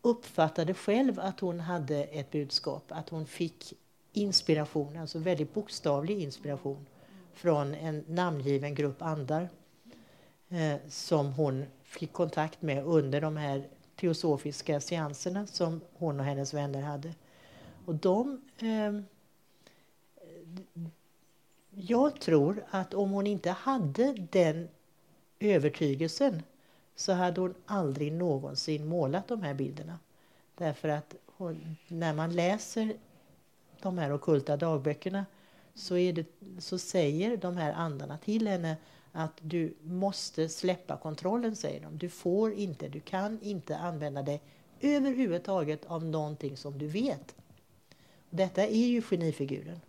uppfattade 0.03 0.75
själv 0.75 1.21
att 1.21 1.41
hon 1.41 1.61
hade 1.61 2.05
ett 2.05 2.31
budskap, 2.31 2.85
att 2.89 3.09
hon 3.09 3.27
fick 3.27 3.75
inspiration, 4.13 4.97
alltså 4.97 5.19
väldigt 5.19 5.55
bokstavlig 5.55 6.23
inspiration 6.23 6.87
från 7.33 7.75
en 7.75 8.05
namngiven 8.09 8.75
grupp 8.75 9.03
andar 9.03 9.49
eh, 10.49 10.77
som 10.89 11.33
hon 11.33 11.65
fick 11.83 12.13
kontakt 12.13 12.63
med 12.63 12.85
under 12.85 13.21
de 13.21 13.37
här 13.37 13.69
teosofiska 13.97 14.81
seanserna 14.81 15.47
som 15.47 15.81
hon 15.95 16.21
och 16.21 16.27
hennes 16.27 16.55
vänner 16.55 16.83
hade. 16.83 17.15
Och 17.91 17.97
de... 17.97 18.41
Eh, 18.59 19.01
jag 21.71 22.21
tror 22.21 22.65
att 22.71 22.95
om 22.95 23.11
hon 23.11 23.27
inte 23.27 23.51
hade 23.51 24.13
den 24.13 24.69
övertygelsen 25.39 26.43
så 26.95 27.13
hade 27.13 27.41
hon 27.41 27.55
aldrig 27.67 28.13
någonsin 28.13 28.87
målat 28.87 29.29
de 29.29 29.43
här 29.43 29.55
bilderna. 29.55 29.99
Därför 30.55 30.89
att 30.89 31.15
hon, 31.27 31.77
när 31.89 32.15
man 32.15 32.33
läser 32.33 32.97
de 33.81 33.99
här 33.99 34.13
okulta 34.13 34.57
dagböckerna 34.57 35.27
så, 35.75 35.95
det, 35.95 36.27
så 36.59 36.79
säger 36.79 37.37
de 37.37 37.57
här 37.57 37.73
andarna 37.73 38.19
till 38.19 38.49
henne 38.49 38.77
att 39.13 39.39
du 39.41 39.75
måste 39.83 40.49
släppa 40.49 40.97
kontrollen, 40.97 41.57
säger 41.57 41.81
de. 41.81 41.99
Du 41.99 42.09
får 42.09 42.53
inte, 42.53 42.89
du 42.89 43.01
kan 43.01 43.41
inte 43.43 43.77
använda 43.77 44.23
dig 44.23 44.43
överhuvudtaget 44.81 45.87
av 45.87 46.05
någonting 46.05 46.57
som 46.57 46.79
du 46.79 46.87
vet. 46.87 47.35
Detta 48.31 48.67
är 48.67 48.87
ju 48.87 49.03
genifiguren. 49.03 49.81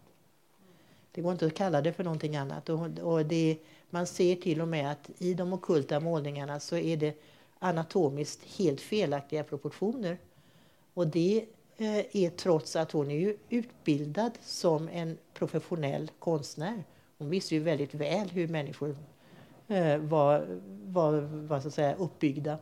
Det 1.11 1.21
går 1.21 1.31
inte 1.31 1.45
att 1.45 1.55
kalla 1.55 1.81
det 1.81 1.93
för 1.93 2.03
någonting 2.03 2.35
annat. 2.35 2.69
Och, 2.69 2.99
och 2.99 3.25
det, 3.25 3.57
man 3.89 4.07
ser 4.07 4.35
till 4.35 4.61
och 4.61 4.67
med 4.67 4.91
att 4.91 5.09
i 5.17 5.33
de 5.33 5.53
okulta 5.53 5.99
målningarna 5.99 6.59
så 6.59 6.77
är 6.77 6.97
det 6.97 7.15
anatomiskt 7.59 8.43
helt 8.57 8.81
felaktiga 8.81 9.43
proportioner. 9.43 10.17
Och 10.93 11.07
det 11.07 11.45
eh, 11.77 12.15
är 12.15 12.29
trots 12.29 12.75
att 12.75 12.91
hon 12.91 13.11
är 13.11 13.15
ju 13.15 13.37
utbildad 13.49 14.31
som 14.41 14.89
en 14.89 15.17
professionell 15.33 16.11
konstnär. 16.19 16.83
Hon 17.17 17.29
visste 17.29 17.55
ju 17.55 17.61
väldigt 17.61 17.93
väl 17.93 18.29
hur 18.29 18.47
människor 18.47 18.97
eh, 19.67 19.97
var, 19.97 20.59
var, 20.85 21.19
var 21.21 21.59
så 21.59 21.67
att 21.67 21.73
säga 21.73 21.95
uppbyggda. 21.95 22.57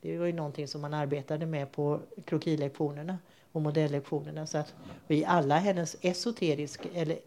Det 0.00 0.18
var 0.18 0.26
ju 0.26 0.32
någonting 0.32 0.68
som 0.68 0.80
man 0.80 0.94
arbetade 0.94 1.46
med 1.46 1.72
på 1.72 2.00
krokilektionerna 2.24 3.18
och 3.54 3.62
modellektionerna. 3.62 4.46
Så 4.46 4.58
att 4.58 4.74
i 5.08 5.24
alla 5.24 5.58
hennes 5.58 5.96
esoteriska, 6.00 6.88
eller 6.94 7.18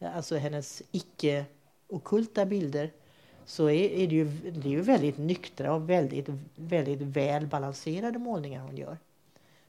alltså 0.00 0.36
hennes 0.36 0.82
icke 0.92 1.44
okulta 1.88 2.46
bilder 2.46 2.90
så 3.44 3.70
är, 3.70 3.90
är, 3.90 4.06
det, 4.06 4.14
ju, 4.14 4.24
det 4.50 4.68
är 4.68 4.72
ju 4.72 4.80
väldigt 4.80 5.18
nyktra 5.18 5.74
och 5.74 5.90
väldigt, 5.90 6.28
väldigt 6.54 7.00
välbalanserade 7.00 8.18
målningar 8.18 8.62
hon 8.62 8.76
gör. 8.76 8.98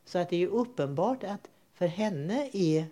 Så 0.06 0.18
att 0.18 0.30
det 0.30 0.36
är 0.36 0.40
ju 0.40 0.48
uppenbart 0.48 1.24
att 1.24 1.50
för 1.74 1.88
henne 1.88 2.50
är 2.54 2.86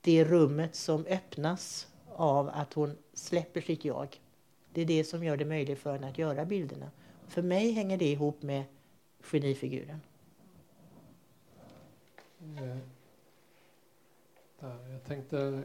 det 0.00 0.24
rummet 0.24 0.74
som 0.74 1.06
öppnas 1.06 1.88
av 2.14 2.48
att 2.48 2.72
hon 2.72 2.96
släpper 3.14 3.60
sitt 3.60 3.84
jag. 3.84 4.20
Det 4.72 4.80
är 4.80 4.86
det 4.86 5.04
som 5.04 5.24
gör 5.24 5.36
det 5.36 5.44
möjligt 5.44 5.78
för 5.78 5.92
henne 5.92 6.08
att 6.08 6.18
göra 6.18 6.44
bilderna. 6.44 6.90
För 7.28 7.42
mig 7.42 7.70
hänger 7.70 7.98
det 7.98 8.10
ihop 8.10 8.42
med 8.42 8.64
genifiguren. 9.22 10.00
Eh, 12.58 12.76
jag 14.60 14.95
tänkte 15.06 15.62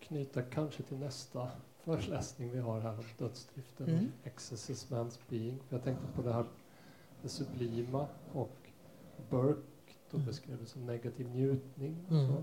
knyta 0.00 0.42
kanske 0.42 0.82
till 0.82 0.98
nästa 0.98 1.50
föreläsning 1.84 2.50
vi 2.50 2.58
har 2.58 2.80
här 2.80 2.98
om 2.98 3.04
dödsdriften, 3.18 3.88
mm. 3.88 4.12
excesses 4.24 4.90
man's 4.90 5.18
being. 5.28 5.60
För 5.68 5.76
jag 5.76 5.84
tänkte 5.84 6.06
på 6.14 6.22
det 6.22 6.32
här 6.32 6.44
det 7.22 7.28
sublima 7.28 8.06
och 8.32 8.56
Burke 9.30 9.62
då 10.10 10.16
mm. 10.16 10.26
beskrev 10.26 10.58
det 10.58 10.66
som 10.66 10.86
negativ 10.86 11.28
njutning. 11.28 12.06
Mm. 12.10 12.26
Så. 12.26 12.42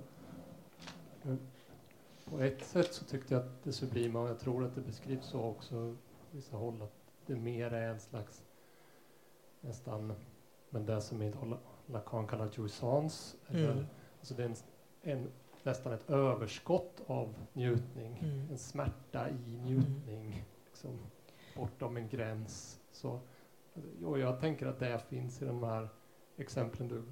På 2.25 2.39
ett 2.39 2.65
sätt 2.65 2.93
så 2.93 3.05
tyckte 3.05 3.33
jag 3.33 3.43
att 3.43 3.63
det 3.63 3.71
sublima, 3.71 4.21
och 4.21 4.29
jag 4.29 4.39
tror 4.39 4.65
att 4.65 4.75
det 4.75 4.81
beskrivs 4.81 5.25
så 5.25 5.41
också 5.41 5.75
på 5.75 6.37
vissa 6.37 6.57
håll, 6.57 6.81
att 6.81 6.93
det 7.25 7.35
mer 7.35 7.73
är 7.73 7.89
en 7.89 7.99
slags 7.99 8.43
nästan, 9.61 10.13
men 10.69 10.85
det 10.85 11.01
som 11.01 11.21
idag 11.21 11.57
Lacan 11.85 12.27
kallar 12.27 12.49
jouissance, 12.57 13.37
mm. 13.47 13.85
alltså 14.19 14.33
det 14.33 14.43
är 14.43 14.47
en, 14.47 14.55
en, 15.01 15.31
nästan 15.63 15.93
ett 15.93 16.09
överskott 16.09 17.01
av 17.07 17.33
njutning, 17.53 18.19
mm. 18.19 18.49
en 18.51 18.57
smärta 18.57 19.29
i 19.29 19.57
njutning, 19.57 20.25
mm. 20.25 20.39
liksom, 20.65 20.99
bortom 21.55 21.97
en 21.97 22.09
gräns. 22.09 22.79
Så, 22.91 23.19
och 24.05 24.19
jag 24.19 24.39
tänker 24.39 24.67
att 24.67 24.79
det 24.79 24.99
finns 24.99 25.41
i 25.41 25.45
de 25.45 25.63
här 25.63 25.89
exemplen 26.37 26.87
du 26.87 27.03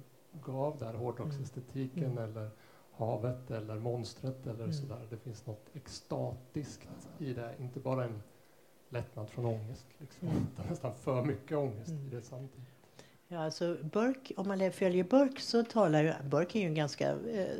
gav 0.44 0.78
där, 0.78 0.94
hårdrocksestetiken 0.94 2.04
mm. 2.04 2.24
eller 2.24 2.50
havet 2.92 3.50
eller 3.50 3.78
monstret 3.78 4.46
eller 4.46 4.64
mm. 4.64 4.72
sådär. 4.72 5.06
Det 5.10 5.16
finns 5.16 5.46
något 5.46 5.66
extatiskt 5.72 7.08
i 7.18 7.34
det, 7.34 7.54
inte 7.58 7.80
bara 7.80 8.04
en 8.04 8.22
lättnad 8.88 9.30
från 9.30 9.44
ångest, 9.44 9.86
liksom, 9.98 10.28
mm. 10.28 10.46
utan 10.52 10.66
nästan 10.66 10.94
för 10.94 11.24
mycket 11.24 11.58
ångest 11.58 11.90
mm. 11.90 12.06
i 12.06 12.10
det 12.10 12.22
samtidigt. 12.22 12.77
Ja, 13.30 13.44
alltså 13.44 13.76
Burke, 13.82 14.34
om 14.36 14.48
man 14.48 14.72
följer 14.72 15.04
Burke 15.04 15.40
så 15.40 15.62
talar 15.64 16.02
ju, 16.02 16.12
Burke 16.28 16.58
är 16.58 16.60
ju 16.60 16.66
en 16.66 16.74
ganska 16.74 17.10
eh, 17.10 17.56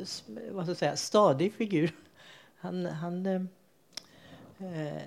vad 0.51 0.65
ska 0.65 0.69
jag 0.71 0.77
säga, 0.77 0.95
stadig 0.97 1.53
figur. 1.53 1.95
Han, 2.55 2.85
han, 2.85 3.25
eh, 3.25 3.41
eh 4.59 5.01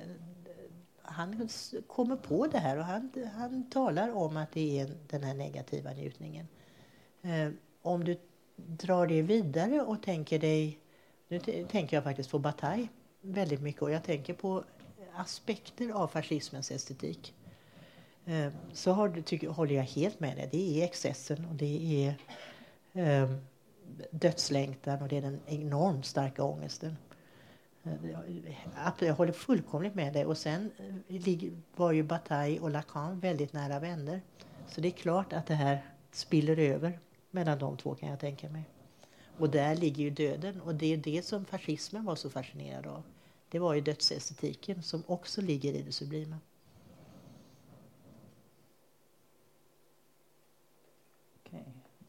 han 1.03 1.49
kommer 1.87 2.17
på 2.17 2.47
det 2.47 2.59
här 2.59 2.79
och 2.79 2.85
han, 2.85 3.11
han 3.35 3.71
talar 3.71 4.17
om 4.17 4.37
att 4.37 4.53
det 4.53 4.81
är 4.81 4.91
den 5.09 5.23
här 5.23 5.35
negativa 5.35 5.93
njutningen. 5.93 6.49
Eh, 7.23 7.51
om 7.83 8.05
du 8.05 8.19
drar 8.57 9.07
det 9.07 9.23
vidare 9.23 9.81
och 9.81 10.03
tänker 10.03 10.39
dig... 10.39 10.79
Nu 11.29 11.39
tänker 11.71 11.97
jag 11.97 12.05
faktiskt 12.05 12.31
på 12.31 12.39
Bataille 12.39 12.89
väldigt 13.21 13.61
mycket 13.61 13.83
och 13.83 13.91
jag 13.91 14.05
tänker 14.05 14.35
på 14.35 14.65
aspekter 15.15 15.91
av 15.91 16.09
fascismens 16.09 16.71
estetik. 16.71 17.35
Ehm, 18.27 18.53
så 18.73 18.93
har 18.93 19.21
tycker, 19.21 19.49
håller 19.49 19.75
jag 19.75 19.83
helt 19.83 20.21
med 20.21 20.37
dig. 20.37 20.49
Det 20.53 20.81
är 20.81 20.85
excessen 20.85 21.45
och 21.45 21.55
det 21.55 22.07
är 22.07 22.15
eh, 22.93 23.31
dödslängtan 24.11 25.03
och 25.03 25.09
det 25.09 25.17
är 25.17 25.23
den 25.23 25.41
enormt 25.47 26.07
starka 26.07 26.45
ångesten. 26.45 26.97
Ehm, 27.85 27.99
jag 28.99 29.15
håller 29.15 29.33
fullkomligt 29.33 29.95
med 29.95 30.13
dig. 30.13 30.27
Och 30.27 30.39
sen 30.39 30.71
eh, 31.09 31.53
var 31.77 31.93
ju 31.93 32.03
Bataille 32.03 32.61
och 32.61 32.71
Lacan 32.71 33.21
väldigt 33.21 33.53
nära 33.53 33.79
vänner. 33.79 34.21
Så 34.69 34.81
det 34.81 34.89
är 34.89 34.93
klart 34.93 35.33
att 35.33 35.47
det 35.47 35.55
här 35.55 35.85
spiller 36.11 36.59
över 36.59 36.99
mellan 37.31 37.59
de 37.59 37.77
två 37.77 37.95
kan 37.95 38.09
jag 38.09 38.21
tänka 38.21 38.49
mig. 38.49 38.65
Och 39.39 39.51
där 39.51 39.77
ligger 39.77 40.03
ju 40.05 40.11
döden 40.11 40.61
och 40.61 40.75
det 40.75 40.93
är 40.93 40.97
det 40.97 41.25
som 41.25 41.45
fascismen 41.45 42.05
var 42.05 42.17
så 42.17 42.31
fascinerad 42.31 42.87
av. 42.87 43.03
Det 43.49 43.59
var 43.59 43.75
ju 43.75 43.81
dödsestetiken 43.81 44.83
som 44.83 45.03
också 45.07 45.41
ligger 45.41 45.73
i 45.73 45.83
det 45.83 45.93
sublima. 45.93 46.39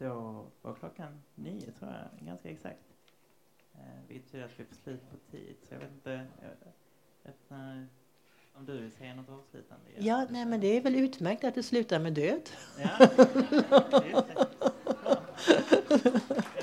då 0.04 0.46
var 0.62 0.74
klockan 0.74 1.24
nio, 1.36 1.72
tror 1.72 1.92
jag, 1.92 2.28
ganska 2.28 2.50
exakt. 2.50 2.80
Eh, 3.74 3.80
vilket 4.08 4.26
betyder 4.26 4.46
att 4.46 4.60
vi 4.60 4.66
får 4.66 4.76
slut 4.76 5.02
på 5.12 5.18
tid. 5.32 5.56
Så 5.68 5.74
jag 5.74 5.80
vet 5.80 5.92
inte, 5.92 6.28
öppnar, 7.26 7.88
om 8.54 8.66
du 8.66 8.82
vill 8.82 8.92
säga 8.92 9.16
något 9.16 9.30
avslutande? 9.30 9.86
Ja, 9.96 10.02
ja 10.02 10.28
nej, 10.30 10.46
men 10.46 10.62
det 10.62 10.78
är 10.78 10.82
väl 10.82 10.96
utmärkt 10.96 11.44
att 11.44 11.56
det 11.56 11.64
slutar 11.64 12.00
med 12.00 12.14
död. 12.14 12.50
Ja, 12.78 13.08